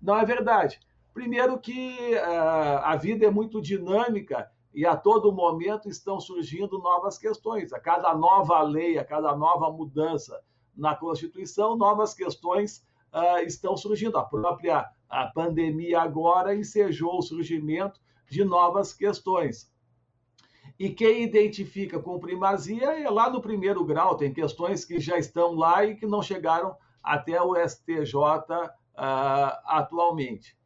Não 0.00 0.18
é 0.18 0.24
verdade. 0.26 0.78
Primeiro 1.12 1.58
que 1.58 2.16
a 2.16 2.94
vida 2.94 3.26
é 3.26 3.30
muito 3.30 3.60
dinâmica 3.60 4.48
e 4.72 4.86
a 4.86 4.96
todo 4.96 5.32
momento 5.32 5.88
estão 5.88 6.20
surgindo 6.20 6.78
novas 6.78 7.18
questões. 7.18 7.72
A 7.72 7.80
cada 7.80 8.14
nova 8.14 8.62
lei, 8.62 8.98
a 8.98 9.04
cada 9.04 9.34
nova 9.36 9.70
mudança 9.70 10.40
na 10.76 10.94
Constituição, 10.94 11.76
novas 11.76 12.14
questões 12.14 12.84
uh, 13.12 13.44
estão 13.44 13.76
surgindo. 13.76 14.16
A 14.16 14.24
própria 14.24 14.88
a 15.08 15.26
pandemia 15.26 16.00
agora 16.00 16.54
ensejou 16.54 17.18
o 17.18 17.22
surgimento 17.22 18.00
de 18.30 18.44
novas 18.44 18.94
questões. 18.94 19.68
E 20.78 20.88
quem 20.88 21.24
identifica 21.24 22.00
com 22.00 22.20
primazia 22.20 22.98
é 23.02 23.10
lá 23.10 23.28
no 23.28 23.42
primeiro 23.42 23.84
grau, 23.84 24.16
tem 24.16 24.32
questões 24.32 24.84
que 24.84 25.00
já 25.00 25.18
estão 25.18 25.52
lá 25.54 25.84
e 25.84 25.96
que 25.96 26.06
não 26.06 26.22
chegaram 26.22 26.76
até 27.02 27.42
o 27.42 27.54
STJ 27.56 28.14
uh, 28.14 28.70
ah, 28.96 29.62
atualmente. 29.66 30.56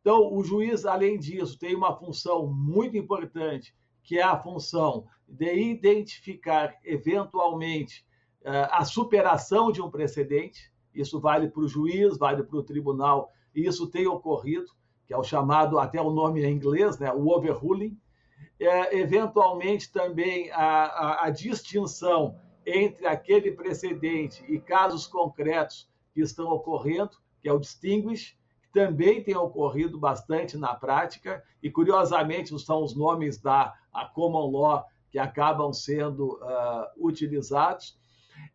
Então, 0.00 0.32
o 0.32 0.42
juiz, 0.42 0.86
além 0.86 1.18
disso, 1.18 1.58
tem 1.58 1.74
uma 1.74 1.94
função 1.96 2.46
muito 2.46 2.96
importante, 2.96 3.74
que 4.02 4.18
é 4.18 4.22
a 4.22 4.38
função 4.38 5.06
de 5.28 5.52
identificar, 5.54 6.74
eventualmente, 6.84 8.06
eh, 8.42 8.68
a 8.70 8.84
superação 8.84 9.70
de 9.70 9.82
um 9.82 9.90
precedente. 9.90 10.72
Isso 10.94 11.20
vale 11.20 11.48
para 11.48 11.62
o 11.62 11.68
juiz, 11.68 12.16
vale 12.16 12.42
para 12.42 12.56
o 12.56 12.62
tribunal, 12.62 13.30
e 13.54 13.66
isso 13.66 13.86
tem 13.86 14.06
ocorrido, 14.06 14.70
que 15.06 15.12
é 15.12 15.18
o 15.18 15.24
chamado, 15.24 15.78
até 15.78 16.00
o 16.00 16.10
nome 16.10 16.42
em 16.42 16.52
inglês, 16.52 16.98
né, 16.98 17.12
o 17.12 17.28
overruling. 17.28 17.98
É, 18.60 18.96
eventualmente, 18.98 19.92
também 19.92 20.50
a, 20.52 20.84
a, 20.84 21.26
a 21.26 21.30
distinção 21.30 22.36
entre 22.64 23.06
aquele 23.06 23.52
precedente 23.52 24.44
e 24.48 24.58
casos 24.58 25.06
concretos 25.06 25.88
que 26.12 26.20
estão 26.20 26.48
ocorrendo, 26.50 27.10
que 27.40 27.48
é 27.48 27.52
o 27.52 27.58
distinguish, 27.58 28.37
também 28.72 29.22
tem 29.22 29.36
ocorrido 29.36 29.98
bastante 29.98 30.56
na 30.56 30.74
prática, 30.74 31.42
e 31.62 31.70
curiosamente 31.70 32.58
são 32.58 32.82
os 32.82 32.94
nomes 32.94 33.40
da 33.40 33.74
common 34.14 34.50
law 34.50 34.84
que 35.10 35.18
acabam 35.18 35.72
sendo 35.72 36.34
uh, 36.34 36.86
utilizados. 37.06 37.98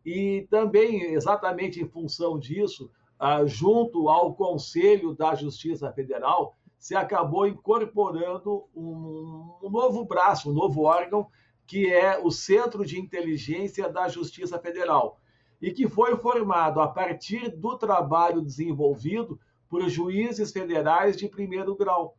E 0.04 0.46
também, 0.50 1.02
exatamente 1.12 1.80
em 1.80 1.88
função 1.88 2.38
disso, 2.38 2.90
uh, 3.20 3.46
junto 3.46 4.08
ao 4.08 4.34
Conselho 4.34 5.14
da 5.14 5.34
Justiça 5.34 5.92
Federal, 5.92 6.56
se 6.78 6.94
acabou 6.94 7.46
incorporando 7.46 8.64
um, 8.74 9.56
um 9.62 9.70
novo 9.70 10.04
braço, 10.04 10.50
um 10.50 10.54
novo 10.54 10.82
órgão, 10.82 11.26
que 11.66 11.90
é 11.90 12.18
o 12.22 12.30
Centro 12.30 12.84
de 12.84 13.00
Inteligência 13.00 13.88
da 13.88 14.06
Justiça 14.06 14.58
Federal, 14.58 15.18
e 15.60 15.72
que 15.72 15.88
foi 15.88 16.16
formado 16.18 16.80
a 16.80 16.86
partir 16.86 17.48
do 17.48 17.76
trabalho 17.78 18.42
desenvolvido 18.42 19.40
por 19.74 19.88
juízes 19.88 20.52
federais 20.52 21.16
de 21.16 21.28
primeiro 21.28 21.74
grau, 21.74 22.16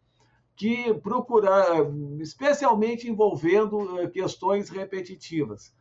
que 0.57 0.93
procuram, 0.95 2.19
especialmente 2.19 3.09
envolvendo 3.09 3.97
eh, 4.01 4.09
questões 4.09 4.67
repetitivas. 4.67 5.73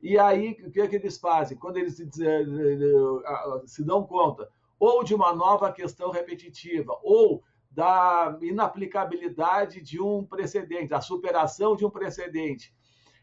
E 0.00 0.18
aí, 0.18 0.56
o 0.66 0.70
que, 0.70 0.80
é 0.80 0.88
que 0.88 0.96
eles 0.96 1.18
fazem? 1.18 1.58
Quando 1.58 1.76
eles 1.76 2.00
eh, 2.00 2.42
eh, 2.42 3.62
se 3.66 3.84
dão 3.84 4.02
conta 4.06 4.48
ou 4.78 5.04
de 5.04 5.14
uma 5.14 5.34
nova 5.34 5.70
questão 5.70 6.10
repetitiva, 6.10 6.98
ou 7.02 7.44
da 7.70 8.38
inaplicabilidade 8.40 9.82
de 9.82 10.00
um 10.00 10.24
precedente, 10.24 10.88
da 10.88 11.02
superação 11.02 11.76
de 11.76 11.84
um 11.84 11.90
precedente, 11.90 12.74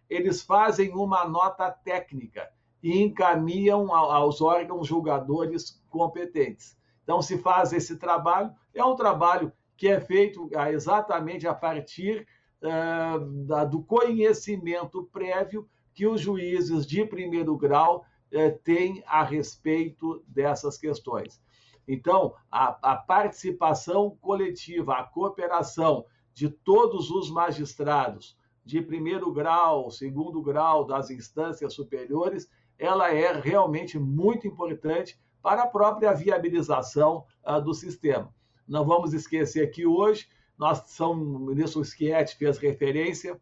eles 0.08 0.44
fazem 0.44 0.94
uma 0.94 1.28
nota 1.28 1.72
técnica 1.72 2.48
e 2.84 3.02
encaminham 3.02 3.92
aos 3.92 4.40
órgãos 4.40 4.86
julgadores 4.86 5.84
competentes. 5.90 6.77
Então, 7.08 7.22
se 7.22 7.38
faz 7.38 7.72
esse 7.72 7.96
trabalho, 7.96 8.52
é 8.74 8.84
um 8.84 8.94
trabalho 8.94 9.50
que 9.78 9.88
é 9.88 10.02
feito 10.02 10.50
ah, 10.54 10.70
exatamente 10.70 11.48
a 11.48 11.54
partir 11.54 12.28
uh, 12.62 13.66
do 13.66 13.82
conhecimento 13.82 15.06
prévio 15.06 15.66
que 15.94 16.06
os 16.06 16.20
juízes 16.20 16.86
de 16.86 17.06
primeiro 17.06 17.56
grau 17.56 18.06
eh, 18.30 18.52
têm 18.52 19.02
a 19.08 19.24
respeito 19.24 20.22
dessas 20.28 20.78
questões. 20.78 21.42
Então, 21.88 22.36
a, 22.52 22.78
a 22.92 22.96
participação 22.98 24.18
coletiva, 24.20 24.96
a 24.96 25.04
cooperação 25.06 26.06
de 26.34 26.50
todos 26.50 27.10
os 27.10 27.32
magistrados 27.32 28.38
de 28.66 28.82
primeiro 28.82 29.32
grau, 29.32 29.90
segundo 29.90 30.42
grau 30.42 30.84
das 30.84 31.10
instâncias 31.10 31.74
superiores, 31.74 32.50
ela 32.78 33.14
é 33.14 33.32
realmente 33.32 33.98
muito 33.98 34.46
importante 34.46 35.18
para 35.48 35.64
a 35.64 35.68
própria 35.68 36.12
viabilização 36.12 37.24
uh, 37.48 37.62
do 37.62 37.74
sistema. 37.74 38.36
Não 38.68 38.84
vamos 38.84 39.14
esquecer 39.14 39.72
que 39.72 39.86
hoje, 39.86 40.28
nós 40.58 40.84
são, 40.88 41.14
o 41.14 41.40
ministro 41.40 41.86
Schietti 41.86 42.36
fez 42.36 42.58
referência, 42.58 43.40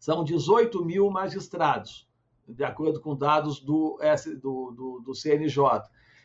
são 0.00 0.24
18 0.24 0.84
mil 0.84 1.08
magistrados, 1.08 2.08
de 2.48 2.64
acordo 2.64 3.00
com 3.00 3.14
dados 3.14 3.60
do, 3.60 4.00
do, 4.42 4.72
do, 4.72 5.00
do 5.04 5.14
CNJ. 5.14 5.62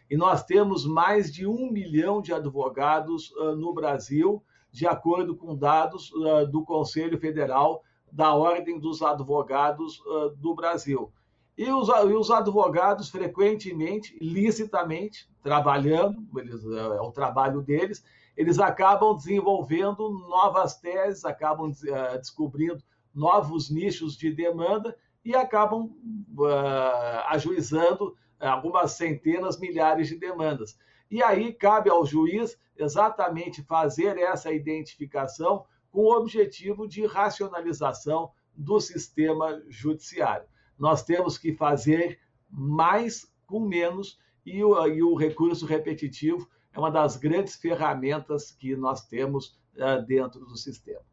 E 0.09 0.17
nós 0.17 0.43
temos 0.43 0.83
mais 0.83 1.31
de 1.31 1.45
um 1.45 1.71
milhão 1.71 2.19
de 2.19 2.33
advogados 2.33 3.29
uh, 3.33 3.55
no 3.55 3.75
Brasil, 3.75 4.43
de 4.71 4.87
acordo 4.87 5.35
com 5.35 5.55
dados 5.55 6.11
uh, 6.11 6.47
do 6.47 6.65
Conselho 6.65 7.19
Federal 7.19 7.83
da 8.11 8.33
Ordem 8.33 8.79
dos 8.79 9.03
Advogados 9.03 9.99
uh, 9.99 10.31
do 10.37 10.55
Brasil. 10.55 11.13
E 11.57 11.69
os, 11.69 11.89
e 11.89 12.13
os, 12.13 12.31
advogados, 12.31 13.09
frequentemente, 13.09 14.17
licitamente, 14.21 15.29
trabalhando, 15.43 16.25
eles, 16.37 16.63
é 16.65 17.01
o 17.01 17.11
trabalho 17.11 17.61
deles, 17.61 18.03
eles 18.35 18.59
acabam 18.59 19.15
desenvolvendo 19.15 20.09
novas 20.27 20.77
teses, 20.79 21.25
acabam 21.25 21.71
descobrindo 22.17 22.81
novos 23.13 23.69
nichos 23.69 24.15
de 24.15 24.31
demanda 24.33 24.95
e 25.23 25.35
acabam 25.35 25.91
uh, 26.37 27.27
ajuizando 27.27 28.15
algumas 28.39 28.93
centenas, 28.93 29.59
milhares 29.59 30.07
de 30.07 30.17
demandas. 30.17 30.77
E 31.09 31.21
aí 31.21 31.53
cabe 31.53 31.89
ao 31.89 32.05
juiz 32.05 32.57
exatamente 32.75 33.61
fazer 33.63 34.17
essa 34.17 34.51
identificação 34.51 35.65
com 35.91 36.01
o 36.01 36.17
objetivo 36.17 36.87
de 36.87 37.05
racionalização 37.05 38.31
do 38.55 38.79
sistema 38.79 39.61
judiciário. 39.67 40.47
Nós 40.81 41.03
temos 41.03 41.37
que 41.37 41.53
fazer 41.53 42.19
mais 42.49 43.31
com 43.45 43.59
menos 43.59 44.19
e 44.43 44.63
o, 44.63 44.87
e 44.87 45.03
o 45.03 45.13
recurso 45.13 45.63
repetitivo 45.63 46.49
é 46.73 46.79
uma 46.79 46.89
das 46.89 47.17
grandes 47.17 47.55
ferramentas 47.55 48.49
que 48.51 48.75
nós 48.75 49.05
temos 49.05 49.59
uh, 49.75 50.03
dentro 50.07 50.43
do 50.43 50.57
sistema. 50.57 51.05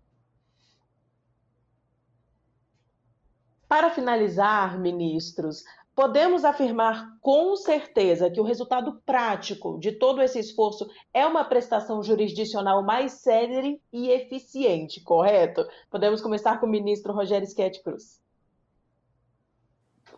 Para 3.68 3.90
finalizar, 3.90 4.80
ministros, 4.80 5.62
podemos 5.94 6.46
afirmar 6.46 7.18
com 7.20 7.54
certeza 7.54 8.30
que 8.30 8.40
o 8.40 8.44
resultado 8.44 9.02
prático 9.04 9.78
de 9.78 9.92
todo 9.92 10.22
esse 10.22 10.38
esforço 10.38 10.88
é 11.12 11.26
uma 11.26 11.44
prestação 11.44 12.02
jurisdicional 12.02 12.82
mais 12.82 13.20
célere 13.20 13.82
e 13.92 14.08
eficiente, 14.08 15.02
correto? 15.02 15.62
Podemos 15.90 16.22
começar 16.22 16.58
com 16.58 16.64
o 16.64 16.70
ministro 16.70 17.12
Rogério 17.12 17.46
Schett 17.46 17.82
Cruz. 17.82 18.26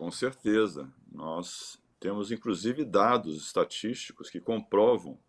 Com 0.01 0.09
certeza. 0.09 0.91
Nós 1.11 1.79
temos, 1.99 2.31
inclusive, 2.31 2.83
dados 2.83 3.37
estatísticos 3.37 4.31
que 4.31 4.39
comprovam 4.39 5.19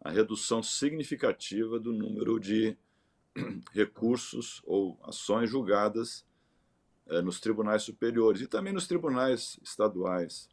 a 0.00 0.10
redução 0.10 0.62
significativa 0.62 1.80
do 1.80 1.92
número 1.92 2.38
de 2.38 2.78
recursos 3.74 4.62
ou 4.64 4.96
ações 5.02 5.50
julgadas 5.50 6.24
é, 7.08 7.20
nos 7.20 7.40
tribunais 7.40 7.82
superiores 7.82 8.40
e 8.40 8.46
também 8.46 8.72
nos 8.72 8.86
tribunais 8.86 9.58
estaduais. 9.60 10.48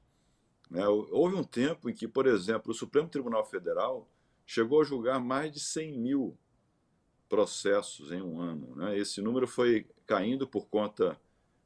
É, 0.74 0.88
houve 0.88 1.36
um 1.36 1.44
tempo 1.44 1.92
em 1.92 1.94
que, 1.94 2.08
por 2.08 2.26
exemplo, 2.26 2.72
o 2.72 2.76
Supremo 2.76 3.08
Tribunal 3.08 3.46
Federal 3.46 4.10
chegou 4.48 4.82
a 4.82 4.84
julgar 4.84 5.20
mais 5.20 5.52
de 5.52 5.60
100 5.60 6.00
mil 6.00 6.36
processos 7.30 8.12
em 8.12 8.20
um 8.20 8.42
ano. 8.42 8.76
Né? 8.78 8.98
Esse 8.98 9.22
número 9.22 9.48
foi 9.48 9.88
caindo 10.08 10.48
por 10.48 10.66
conta, 10.66 11.22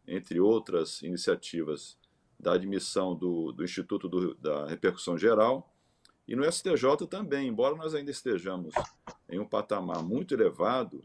entre 0.08 0.40
outras 0.40 1.02
iniciativas, 1.02 1.98
da 2.40 2.54
admissão 2.54 3.16
do, 3.16 3.52
do 3.52 3.64
Instituto 3.64 4.08
do, 4.08 4.36
da 4.36 4.68
Repercussão 4.68 5.18
Geral 5.18 5.74
e 6.28 6.36
no 6.36 6.44
STJ 6.52 7.08
também, 7.10 7.48
embora 7.48 7.76
nós 7.76 7.96
ainda 7.96 8.12
estejamos 8.12 8.74
em 9.30 9.40
um 9.40 9.48
patamar 9.48 10.04
muito 10.04 10.34
elevado, 10.34 11.02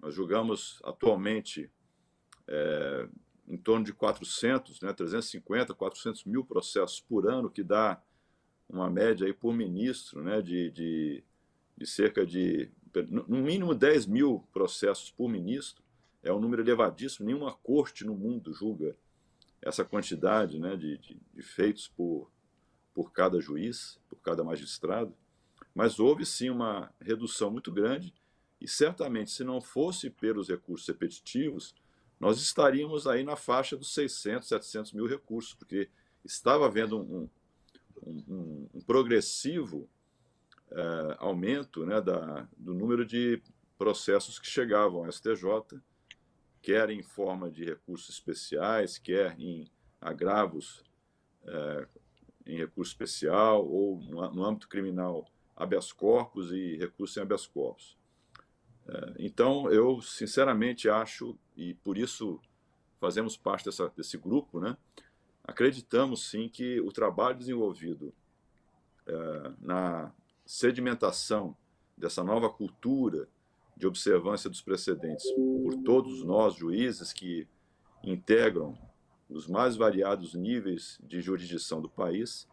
nós 0.00 0.12
julgamos 0.12 0.80
atualmente 0.82 1.70
é, 2.48 3.08
em 3.46 3.56
torno 3.56 3.84
de 3.84 3.92
400, 3.92 4.80
né, 4.80 4.92
350, 4.92 5.72
400 5.72 6.24
mil 6.24 6.44
processos 6.44 7.00
por 7.00 7.30
ano, 7.30 7.48
que 7.48 7.62
dá 7.62 8.02
uma 8.68 8.90
média 8.90 9.26
aí 9.26 9.32
por 9.32 9.54
ministro 9.54 10.22
né, 10.22 10.42
de, 10.42 10.70
de, 10.70 11.24
de 11.76 11.86
cerca 11.86 12.26
de, 12.26 12.70
no 13.08 13.38
mínimo 13.38 13.72
10 13.72 14.06
mil 14.06 14.44
processos 14.52 15.12
por 15.12 15.28
ministro. 15.28 15.82
É 16.22 16.32
um 16.32 16.40
número 16.40 16.62
elevadíssimo, 16.62 17.26
nenhuma 17.26 17.52
corte 17.52 18.04
no 18.04 18.14
mundo 18.14 18.52
julga 18.52 18.96
essa 19.62 19.84
quantidade 19.84 20.58
né, 20.58 20.76
de, 20.76 20.98
de, 20.98 21.20
de 21.32 21.42
feitos 21.42 21.88
por, 21.88 22.30
por 22.94 23.12
cada 23.12 23.40
juiz, 23.40 23.98
por 24.08 24.16
cada 24.20 24.42
magistrado. 24.42 25.14
Mas 25.74 25.98
houve 25.98 26.26
sim 26.26 26.50
uma 26.50 26.92
redução 27.00 27.50
muito 27.50 27.70
grande 27.70 28.12
e 28.60 28.68
certamente, 28.68 29.30
se 29.30 29.42
não 29.42 29.60
fosse 29.60 30.10
pelos 30.10 30.48
recursos 30.48 30.86
repetitivos, 30.86 31.74
nós 32.18 32.38
estaríamos 32.38 33.06
aí 33.06 33.24
na 33.24 33.34
faixa 33.34 33.76
dos 33.76 33.94
600, 33.94 34.46
700 34.46 34.92
mil 34.92 35.06
recursos, 35.06 35.54
porque 35.54 35.88
estava 36.22 36.66
havendo 36.66 37.00
um, 37.00 37.28
um, 38.02 38.24
um, 38.28 38.68
um 38.74 38.80
progressivo 38.82 39.88
é, 40.70 41.16
aumento 41.18 41.86
né, 41.86 42.00
da, 42.00 42.46
do 42.56 42.74
número 42.74 43.06
de 43.06 43.42
processos 43.78 44.38
que 44.38 44.46
chegavam 44.46 45.04
ao 45.04 45.10
STJ, 45.10 45.80
quer 46.62 46.90
em 46.90 47.02
forma 47.02 47.50
de 47.50 47.64
recursos 47.64 48.14
especiais, 48.14 48.98
quer 48.98 49.38
em 49.38 49.70
agravos 50.00 50.84
é, 51.44 51.88
em 52.46 52.56
recurso 52.56 52.92
especial 52.92 53.66
ou 53.66 54.00
no, 54.00 54.30
no 54.32 54.44
âmbito 54.44 54.68
criminal 54.68 55.26
habeas 55.56 55.92
corpus 55.92 56.50
e 56.52 56.76
recurso 56.76 57.18
em 57.18 57.22
habeas 57.22 57.46
corpus. 57.46 57.96
É, 58.88 59.14
então, 59.18 59.70
eu 59.70 60.00
sinceramente 60.00 60.88
acho, 60.88 61.38
e 61.56 61.74
por 61.74 61.98
isso 61.98 62.40
fazemos 62.98 63.36
parte 63.36 63.64
dessa, 63.66 63.88
desse 63.96 64.18
grupo, 64.18 64.60
né, 64.60 64.76
acreditamos 65.44 66.28
sim 66.28 66.48
que 66.48 66.80
o 66.80 66.92
trabalho 66.92 67.38
desenvolvido 67.38 68.12
é, 69.06 69.52
na 69.60 70.12
sedimentação 70.44 71.56
dessa 71.96 72.24
nova 72.24 72.48
cultura 72.50 73.28
de 73.80 73.86
observância 73.86 74.50
dos 74.50 74.60
precedentes 74.60 75.24
por 75.32 75.74
todos 75.82 76.22
nós, 76.22 76.54
juízes 76.54 77.14
que 77.14 77.48
integram 78.04 78.76
os 79.26 79.46
mais 79.46 79.74
variados 79.74 80.34
níveis 80.34 80.98
de 81.02 81.20
jurisdição 81.22 81.80
do 81.80 81.88
país, 81.88 82.46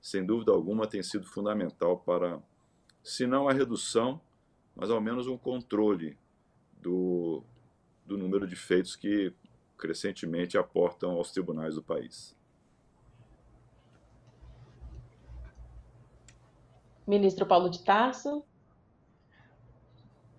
sem 0.00 0.24
dúvida 0.24 0.52
alguma 0.52 0.86
tem 0.86 1.02
sido 1.02 1.26
fundamental 1.26 1.98
para, 1.98 2.42
se 3.02 3.26
não 3.26 3.46
a 3.46 3.52
redução, 3.52 4.18
mas 4.74 4.90
ao 4.90 5.02
menos 5.02 5.26
um 5.26 5.36
controle 5.36 6.16
do, 6.80 7.44
do 8.06 8.16
número 8.16 8.46
de 8.46 8.56
feitos 8.56 8.96
que 8.96 9.34
crescentemente 9.76 10.56
aportam 10.56 11.10
aos 11.10 11.30
tribunais 11.30 11.74
do 11.74 11.82
país. 11.82 12.34
Ministro 17.06 17.44
Paulo 17.44 17.68
de 17.68 17.84
Tarso. 17.84 18.42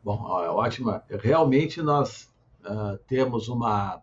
Bom, 0.03 0.19
ótima. 0.23 1.03
Realmente 1.09 1.81
nós 1.81 2.33
uh, 2.63 2.97
temos 3.07 3.47
uma 3.47 4.01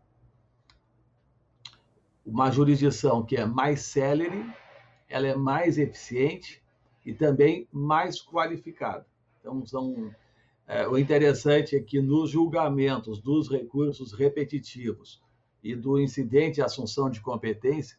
uma 2.28 2.50
jurisdição 2.50 3.24
que 3.24 3.36
é 3.36 3.46
mais 3.46 3.80
célere, 3.80 4.44
ela 5.08 5.26
é 5.26 5.34
mais 5.34 5.78
eficiente 5.78 6.62
e 7.04 7.14
também 7.14 7.66
mais 7.72 8.20
qualificada. 8.20 9.06
Então, 9.40 9.64
são, 9.64 10.14
é, 10.66 10.86
o 10.86 10.98
interessante 10.98 11.74
é 11.74 11.80
que 11.80 12.02
nos 12.02 12.30
julgamentos 12.30 13.18
dos 13.18 13.48
recursos 13.48 14.12
repetitivos 14.12 15.22
e 15.64 15.74
do 15.74 15.98
incidente 15.98 16.56
de 16.56 16.62
assunção 16.62 17.08
de 17.08 17.22
competência, 17.22 17.96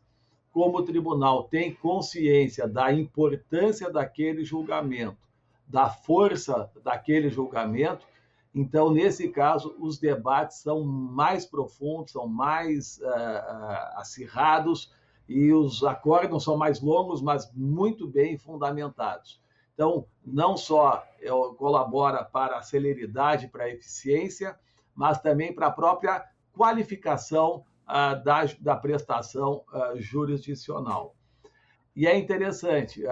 como 0.51 0.77
o 0.77 0.83
tribunal 0.83 1.45
tem 1.45 1.73
consciência 1.73 2.67
da 2.67 2.93
importância 2.93 3.91
daquele 3.91 4.45
julgamento, 4.45 5.28
da 5.69 5.89
força 5.89 6.69
daquele 6.83 7.29
julgamento, 7.29 8.05
então, 8.53 8.91
nesse 8.91 9.29
caso, 9.29 9.75
os 9.79 9.99
debates 9.99 10.57
são 10.57 10.83
mais 10.83 11.45
profundos, 11.45 12.11
são 12.11 12.27
mais 12.27 12.97
uh, 12.97 13.97
acirrados 13.97 14.91
e 15.27 15.53
os 15.53 15.83
acordos 15.83 16.43
são 16.43 16.57
mais 16.57 16.81
longos, 16.81 17.21
mas 17.21 17.51
muito 17.53 18.07
bem 18.07 18.37
fundamentados. 18.37 19.39
Então, 19.73 20.07
não 20.25 20.57
só 20.57 21.03
colabora 21.57 22.23
para 22.23 22.57
a 22.57 22.61
celeridade, 22.61 23.47
para 23.47 23.65
a 23.65 23.69
eficiência, 23.69 24.59
mas 24.95 25.21
também 25.21 25.53
para 25.53 25.67
a 25.67 25.71
própria 25.71 26.25
qualificação 26.51 27.63
uh, 27.87 28.21
da, 28.23 28.45
da 28.59 28.75
prestação 28.75 29.63
uh, 29.71 30.01
jurisdicional. 30.01 31.15
E 31.99 32.07
é 32.07 32.17
interessante, 32.17 33.03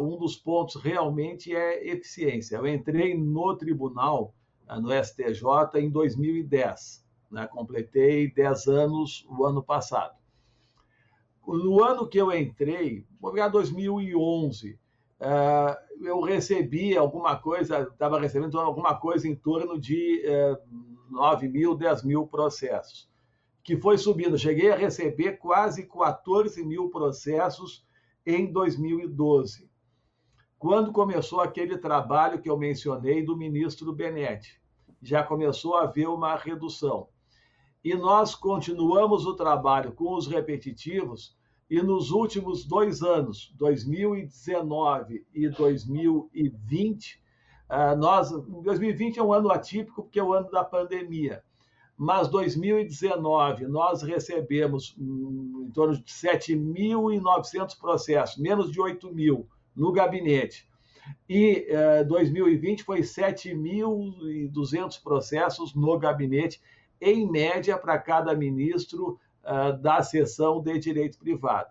um 0.00 0.16
dos 0.16 0.34
pontos 0.34 0.76
realmente 0.76 1.54
é 1.54 1.86
eficiência. 1.86 2.56
Eu 2.56 2.66
entrei 2.66 3.14
no 3.14 3.54
tribunal 3.54 4.34
no 4.80 4.90
STJ 4.90 5.78
em 5.78 5.90
2010. 5.90 7.04
Né? 7.30 7.46
Completei 7.48 8.32
10 8.32 8.66
anos 8.66 9.26
o 9.28 9.44
ano 9.44 9.62
passado. 9.62 10.16
No 11.46 11.84
ano 11.84 12.08
que 12.08 12.16
eu 12.16 12.32
entrei, 12.32 13.04
vou 13.20 13.30
pegar 13.30 13.48
2011, 13.48 14.70
uh, 15.20 16.02
eu 16.02 16.22
recebi 16.22 16.96
alguma 16.96 17.36
coisa, 17.36 17.82
estava 17.92 18.18
recebendo 18.18 18.58
alguma 18.58 18.98
coisa 18.98 19.28
em 19.28 19.36
torno 19.36 19.78
de 19.78 20.24
uh, 20.26 20.56
9 21.10 21.46
mil, 21.46 21.76
10 21.76 22.04
mil 22.04 22.26
processos, 22.26 23.06
que 23.62 23.76
foi 23.76 23.98
subindo. 23.98 24.38
Cheguei 24.38 24.72
a 24.72 24.76
receber 24.76 25.32
quase 25.32 25.86
14 25.86 26.64
mil 26.64 26.88
processos 26.88 27.84
em 28.34 28.52
2012, 28.52 29.68
quando 30.58 30.92
começou 30.92 31.40
aquele 31.40 31.78
trabalho 31.78 32.40
que 32.40 32.48
eu 32.48 32.56
mencionei 32.56 33.24
do 33.24 33.36
ministro 33.36 33.92
Benetti 33.92 34.60
já 35.02 35.22
começou 35.22 35.76
a 35.76 35.84
haver 35.84 36.08
uma 36.08 36.36
redução. 36.36 37.08
E 37.82 37.94
nós 37.94 38.34
continuamos 38.34 39.24
o 39.24 39.34
trabalho 39.34 39.92
com 39.92 40.14
os 40.14 40.26
repetitivos, 40.26 41.34
e 41.68 41.80
nos 41.80 42.10
últimos 42.10 42.64
dois 42.64 43.00
anos, 43.00 43.54
2019 43.56 45.24
e 45.32 45.48
2020, 45.48 47.22
ah, 47.68 47.94
nós, 47.94 48.30
2020 48.30 49.18
é 49.18 49.22
um 49.22 49.32
ano 49.32 49.50
atípico 49.50 50.02
porque 50.02 50.18
é 50.18 50.22
o 50.24 50.32
ano 50.32 50.50
da 50.50 50.64
pandemia, 50.64 51.42
mas 52.02 52.28
2019 52.28 53.66
nós 53.66 54.02
recebemos 54.02 54.96
hum, 54.98 55.66
em 55.68 55.70
torno 55.70 55.94
de 55.94 56.10
7.900 56.10 57.78
processos, 57.78 58.38
menos 58.38 58.72
de 58.72 58.80
8 58.80 59.14
mil 59.14 59.46
no 59.76 59.92
gabinete 59.92 60.66
e 61.28 61.66
eh, 61.68 62.04
2020 62.04 62.84
foi 62.84 63.00
7.200 63.00 65.02
processos 65.02 65.74
no 65.74 65.98
gabinete, 65.98 66.60
em 67.00 67.28
média, 67.30 67.76
para 67.76 67.98
cada 67.98 68.34
ministro 68.34 69.18
uh, 69.42 69.76
da 69.80 70.02
seção 70.02 70.60
de 70.60 70.78
direito 70.78 71.18
privado. 71.18 71.70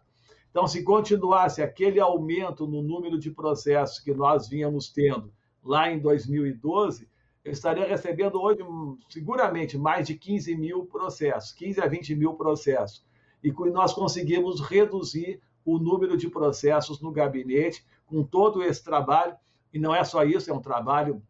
Então, 0.50 0.68
se 0.68 0.84
continuasse 0.84 1.62
aquele 1.62 2.00
aumento 2.00 2.68
no 2.68 2.82
número 2.82 3.20
de 3.20 3.30
processos 3.30 4.00
que 4.00 4.12
nós 4.12 4.50
vínhamos 4.50 4.90
tendo 4.90 5.32
lá 5.64 5.92
em 5.92 6.00
2012, 6.00 7.08
eu 7.44 7.52
estaria 7.52 7.86
recebendo 7.86 8.42
hoje 8.42 8.62
seguramente 9.10 9.78
mais 9.78 10.08
de 10.08 10.16
15 10.16 10.56
mil 10.56 10.86
processos, 10.86 11.52
15 11.54 11.82
a 11.82 11.88
20 11.88 12.16
mil 12.16 12.34
processos. 12.34 13.06
e 13.44 13.52
nós 13.72 13.94
conseguimos 13.94 14.60
reduzir 14.62 15.42
o 15.66 15.78
número 15.78 16.18
de 16.18 16.30
processos 16.30 17.02
no 17.02 17.12
gabinete 17.12 17.86
com 18.06 18.24
todo 18.24 18.64
esse 18.64 18.84
trabalho. 18.84 19.36
E 19.72 19.80
não 19.80 19.94
é 19.94 20.04
só 20.04 20.24
isso, 20.24 20.50
é 20.50 20.54
um 20.54 20.62
trabalho 20.62 21.22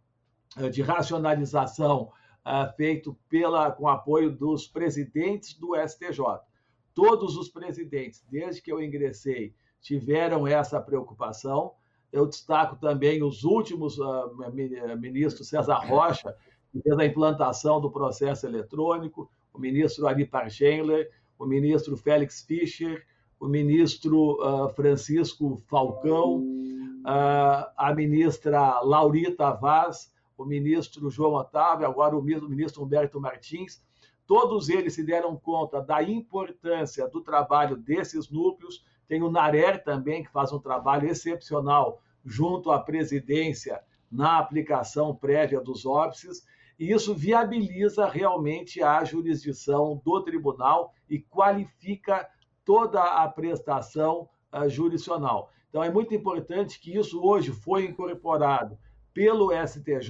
eh, 0.57 0.70
de 0.70 0.82
racionalização 0.82 2.12
uh, 2.45 2.76
feito 2.76 3.18
pela, 3.28 3.72
com 3.72 3.88
apoio 3.88 4.32
dos 4.32 4.68
presidentes 4.68 5.53
do 5.53 5.76
STJ. 5.76 6.39
Todos 6.93 7.36
os 7.38 7.49
presidentes, 7.49 8.24
desde 8.30 8.62
que 8.62 8.72
eu 8.72 8.82
ingressei, 8.82 9.53
tiveram 9.82 10.47
essa 10.47 10.82
preocupação. 10.82 11.74
Eu 12.12 12.26
destaco 12.26 12.76
também 12.76 13.24
os 13.24 13.43
últimos 13.43 13.97
uh, 13.99 14.36
ministros, 14.97 15.47
César 15.47 15.78
Rocha, 15.86 16.36
que 16.72 16.82
fez 16.82 16.97
a 16.97 17.05
implantação 17.05 17.80
do 17.80 17.91
processo 17.91 18.45
eletrônico, 18.45 19.30
o 19.53 19.60
ministro 19.60 20.07
Ari 20.07 20.26
Parchenler, 20.26 21.10
o 21.38 21.45
ministro 21.45 21.95
Félix 21.95 22.41
Fischer, 22.41 23.05
o 23.39 23.47
ministro 23.47 24.38
uh, 24.41 24.70
Francisco 24.74 25.62
Falcão, 25.68 26.39
uh, 26.39 27.72
a 27.78 27.93
ministra 27.95 28.82
Laurita 28.82 29.51
Vaz, 29.51 30.14
o 30.38 30.45
ministro 30.45 31.10
João 31.10 31.34
Otávio, 31.34 31.88
agora 31.88 32.18
o 32.18 32.22
ministro 32.22 32.84
Humberto 32.84 33.20
Martins. 33.20 33.82
Todos 34.26 34.70
eles 34.70 34.93
se 34.93 35.03
deram 35.03 35.36
conta 35.36 35.82
da 35.82 36.03
importância 36.03 37.07
do 37.07 37.22
trabalho 37.22 37.76
desses 37.76 38.30
núcleos. 38.30 38.86
Tem 39.10 39.24
o 39.24 39.32
Narer 39.32 39.84
também, 39.84 40.24
que 40.24 40.32
faz 40.32 40.53
um 40.53 40.60
trabalho 40.60 41.10
excepcional 41.10 41.99
junto 42.24 42.72
à 42.72 42.80
presidência 42.80 43.82
na 44.10 44.38
aplicação 44.38 45.16
prévia 45.16 45.60
dos 45.60 45.86
óbices 45.86 46.45
e 46.80 46.93
isso 46.93 47.14
viabiliza 47.14 48.07
realmente 48.07 48.82
a 48.82 49.03
jurisdição 49.03 50.01
do 50.05 50.22
tribunal 50.24 50.93
e 51.10 51.20
qualifica 51.20 52.30
toda 52.64 53.03
a 53.03 53.28
prestação 53.28 54.30
uh, 54.53 54.70
jurisdicional. 54.70 55.51
Então, 55.70 55.84
é 55.84 55.91
muito 55.91 56.14
importante 56.14 56.80
que 56.80 56.95
isso 56.95 57.22
hoje 57.22 57.51
foi 57.51 57.86
incorporado 57.86 58.78
pelo 59.14 59.51
STJ 59.51 60.10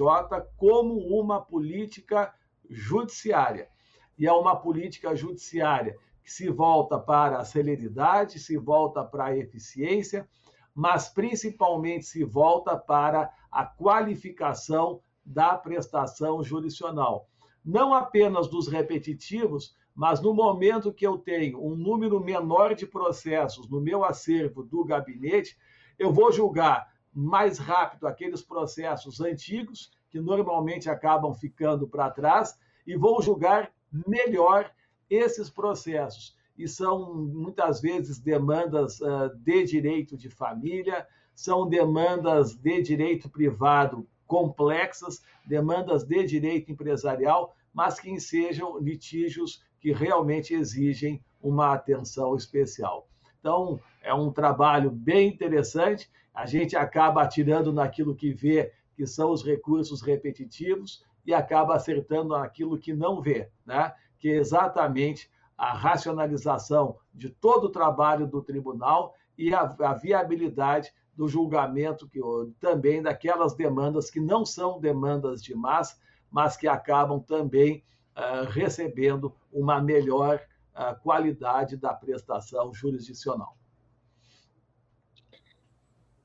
como 0.58 0.96
uma 1.08 1.42
política 1.42 2.34
judiciária. 2.70 3.70
E 4.18 4.28
é 4.28 4.32
uma 4.34 4.56
política 4.56 5.16
judiciária 5.16 5.98
se 6.32 6.50
volta 6.50 7.00
para 7.00 7.40
a 7.40 7.46
celeridade, 7.46 8.40
se 8.40 8.58
volta 8.58 9.04
para 9.04 9.26
a 9.26 9.38
eficiência, 9.38 10.28
mas 10.74 11.10
principalmente 11.10 12.06
se 12.06 12.24
volta 12.24 12.78
para 12.78 13.32
a 13.52 13.66
qualificação 13.66 15.02
da 15.26 15.58
prestação 15.58 16.44
jurisdicional. 16.44 17.28
Não 17.64 17.94
apenas 17.94 18.48
dos 18.48 18.68
repetitivos, 18.68 19.76
mas 19.94 20.22
no 20.22 20.34
momento 20.34 20.94
que 20.94 21.06
eu 21.06 21.18
tenho 21.18 21.62
um 21.62 21.76
número 21.76 22.24
menor 22.24 22.74
de 22.74 22.86
processos 22.86 23.70
no 23.70 23.82
meu 23.82 24.04
acervo 24.06 24.64
do 24.64 24.86
gabinete, 24.86 25.58
eu 25.98 26.14
vou 26.14 26.32
julgar 26.32 26.88
mais 27.14 27.58
rápido 27.58 28.08
aqueles 28.08 28.42
processos 28.42 29.20
antigos, 29.20 29.92
que 30.10 30.20
normalmente 30.20 30.90
acabam 30.90 31.34
ficando 31.34 31.88
para 31.88 32.10
trás, 32.10 32.58
e 32.88 32.96
vou 32.96 33.22
julgar 33.22 33.72
melhor 34.08 34.72
esses 35.10 35.50
processos. 35.50 36.38
E 36.58 36.68
são 36.68 37.14
muitas 37.16 37.80
vezes 37.80 38.20
demandas 38.20 39.00
uh, 39.00 39.36
de 39.38 39.64
direito 39.64 40.18
de 40.18 40.30
família, 40.30 41.08
são 41.34 41.68
demandas 41.68 42.54
de 42.54 42.82
direito 42.82 43.30
privado 43.30 44.06
complexas, 44.28 45.24
demandas 45.46 46.04
de 46.04 46.24
direito 46.26 46.72
empresarial, 46.72 47.56
mas 47.74 48.00
que 48.00 48.20
sejam 48.20 48.78
litígios 48.78 49.64
que 49.80 49.92
realmente 49.92 50.54
exigem 50.54 51.24
uma 51.42 51.74
atenção 51.74 52.36
especial. 52.36 53.08
Então, 53.40 53.80
é 54.02 54.14
um 54.14 54.32
trabalho 54.32 54.92
bem 54.92 55.30
interessante. 55.30 56.10
A 56.34 56.46
gente 56.46 56.76
acaba 56.76 57.24
atirando 57.24 57.72
naquilo 57.72 58.16
que 58.16 58.34
vê, 58.34 58.72
que 58.96 59.08
são 59.08 59.32
os 59.32 59.44
recursos 59.44 60.02
repetitivos, 60.02 61.04
e 61.26 61.34
acaba 61.34 61.76
acertando 61.76 62.30
naquilo 62.30 62.78
que 62.78 62.94
não 62.94 63.22
vê, 63.22 63.50
né? 63.66 63.94
Que 64.20 64.30
é 64.30 64.36
exatamente 64.36 65.30
a 65.58 65.74
racionalização 65.74 66.98
de 67.14 67.30
todo 67.30 67.66
o 67.66 67.72
trabalho 67.72 68.28
do 68.28 68.42
tribunal 68.42 69.16
e 69.38 69.54
a, 69.54 69.62
a 69.62 69.94
viabilidade 69.94 70.94
do 71.16 71.28
julgamento 71.28 72.08
que 72.08 72.20
também 72.60 73.02
daquelas 73.02 73.54
demandas 73.54 74.10
que 74.10 74.20
não 74.20 74.46
são 74.46 74.80
demandas 74.80 75.44
de 75.44 75.54
massa, 75.54 75.98
mas 76.32 76.56
que 76.56 76.68
acabam 76.68 77.20
também 77.20 77.84
uh, 78.16 78.50
recebendo 78.50 79.34
uma 79.52 79.82
melhor 79.82 80.40
uh, 80.74 80.98
qualidade 81.02 81.76
da 81.76 81.94
prestação 81.94 82.74
jurisdicional. 82.74 83.58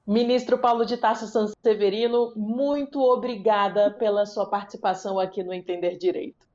Ministro 0.07 0.59
Paulo 0.59 0.85
de 0.85 0.97
Tarso 0.99 1.27
Sanseverino, 1.27 2.35
muito 2.37 3.01
obrigada 3.01 3.91
pela 3.91 4.27
sua 4.27 4.49
participação 4.49 5.19
aqui 5.19 5.43
no 5.43 5.53
Entender 5.53 5.97
Direito. 5.97 6.47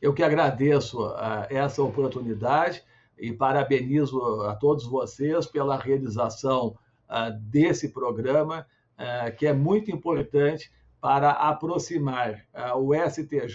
Eu 0.00 0.14
que 0.14 0.22
agradeço 0.22 1.04
uh, 1.04 1.46
essa 1.50 1.82
oportunidade 1.82 2.84
e 3.18 3.32
parabenizo 3.32 4.42
a 4.42 4.54
todos 4.54 4.86
vocês 4.86 5.44
pela 5.46 5.76
realização 5.76 6.78
uh, 7.08 7.32
desse 7.40 7.88
programa, 7.88 8.64
uh, 8.94 9.36
que 9.36 9.44
é 9.44 9.52
muito 9.52 9.90
importante 9.90 10.70
para 11.00 11.30
aproximar 11.30 12.44
o 12.76 12.92
STJ 12.92 13.48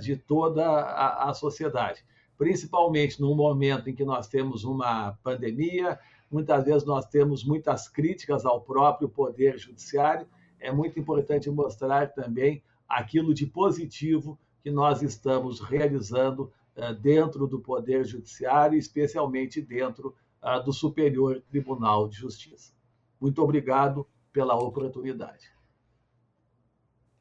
de 0.00 0.16
toda 0.16 0.64
a, 0.64 1.34
sociedade, 1.34 2.04
principalmente 2.38 3.20
num 3.20 3.34
momento 3.34 3.90
em 3.90 3.94
que 3.96 4.04
nós 4.04 4.28
temos 4.28 4.62
uma 4.62 5.18
pandemia, 5.24 5.98
muitas 6.30 6.64
vezes 6.64 6.84
nós 6.84 7.04
temos 7.06 7.44
muitas 7.44 7.88
críticas 7.88 8.46
ao 8.46 8.60
próprio 8.60 9.08
Poder 9.08 9.58
Judiciário, 9.58 10.24
é 10.60 10.70
muito 10.70 11.00
importante 11.00 11.50
mostrar 11.50 12.12
também 12.12 12.62
aquilo 12.88 13.34
de 13.34 13.44
positivo 13.44 14.38
que 14.62 14.70
nós 14.70 15.02
estamos 15.02 15.60
realizando 15.60 16.52
eh, 16.76 16.94
dentro 16.94 17.46
do 17.46 17.60
Poder 17.60 18.04
Judiciário, 18.04 18.78
especialmente 18.78 19.60
dentro 19.60 20.14
ah, 20.40 20.58
do 20.58 20.72
Superior 20.72 21.42
Tribunal 21.48 22.08
de 22.08 22.16
Justiça. 22.16 22.72
Muito 23.20 23.42
obrigado 23.42 24.06
pela 24.32 24.54
oportunidade. 24.54 25.50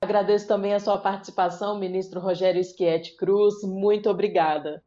Agradeço 0.01 0.47
também 0.47 0.73
a 0.73 0.79
sua 0.79 0.97
participação, 0.97 1.77
ministro 1.77 2.21
Rogério 2.21 2.63
Schietti 2.63 3.17
Cruz. 3.17 3.63
Muito 3.63 4.09
obrigada. 4.09 4.81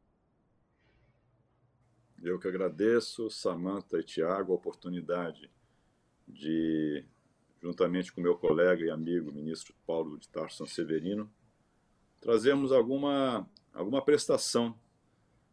Eu 2.22 2.38
que 2.38 2.48
agradeço, 2.48 3.28
Samanta 3.28 3.98
e 3.98 4.04
Tiago, 4.04 4.52
a 4.52 4.56
oportunidade 4.56 5.50
de, 6.26 7.04
juntamente 7.60 8.12
com 8.12 8.20
meu 8.20 8.38
colega 8.38 8.84
e 8.84 8.90
amigo, 8.90 9.32
ministro 9.32 9.74
Paulo 9.86 10.18
de 10.18 10.28
Tarso 10.28 10.66
Severino, 10.66 11.28
trazermos 12.22 12.72
alguma 12.72 13.46
alguma 13.74 14.02
prestação 14.02 14.78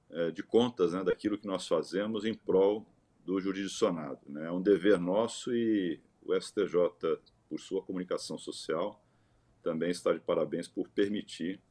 é, 0.09 0.31
de 0.31 0.43
contas 0.43 0.93
né, 0.93 1.03
daquilo 1.03 1.37
que 1.37 1.47
nós 1.47 1.67
fazemos 1.67 2.25
em 2.25 2.33
prol 2.33 2.85
do 3.25 3.39
jurisdicionado. 3.39 4.19
Né? 4.27 4.45
É 4.45 4.51
um 4.51 4.61
dever 4.61 4.99
nosso 4.99 5.53
e 5.53 5.99
o 6.21 6.33
STJ, 6.39 6.75
por 7.47 7.59
sua 7.59 7.81
comunicação 7.81 8.37
social, 8.37 9.03
também 9.61 9.89
está 9.89 10.13
de 10.13 10.19
parabéns 10.19 10.67
por 10.67 10.87
permitir 10.89 11.61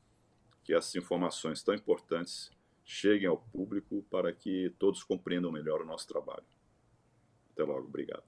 que 0.65 0.75
essas 0.75 0.95
informações 0.95 1.63
tão 1.63 1.75
importantes 1.75 2.51
cheguem 2.85 3.29
ao 3.29 3.39
público 3.39 4.05
para 4.11 4.33
que 4.33 4.75
todos 4.79 5.03
compreendam 5.03 5.53
melhor 5.53 5.83
o 5.83 5.87
nosso 5.87 6.09
trabalho. 6.09 6.45
Até 7.53 7.63
logo, 7.63 7.87
obrigado. 7.87 8.25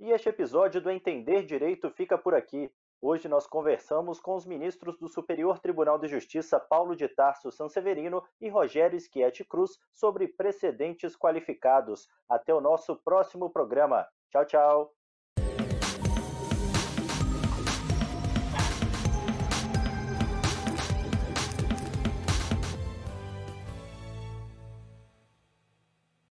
E 0.00 0.10
este 0.10 0.28
episódio 0.28 0.80
do 0.80 0.90
Entender 0.90 1.44
Direito 1.44 1.90
fica 1.90 2.18
por 2.18 2.34
aqui. 2.34 2.70
Hoje 3.04 3.26
nós 3.26 3.48
conversamos 3.48 4.20
com 4.20 4.36
os 4.36 4.46
ministros 4.46 4.96
do 4.96 5.08
Superior 5.08 5.58
Tribunal 5.58 5.98
de 5.98 6.06
Justiça 6.06 6.60
Paulo 6.60 6.94
de 6.94 7.08
Tarso 7.08 7.50
Sanseverino 7.50 8.22
e 8.40 8.48
Rogério 8.48 9.00
Schietti 9.00 9.44
Cruz 9.44 9.76
sobre 9.92 10.28
precedentes 10.28 11.16
qualificados. 11.16 12.06
Até 12.28 12.54
o 12.54 12.60
nosso 12.60 12.94
próximo 12.94 13.50
programa. 13.50 14.06
Tchau, 14.30 14.44
tchau. 14.44 15.01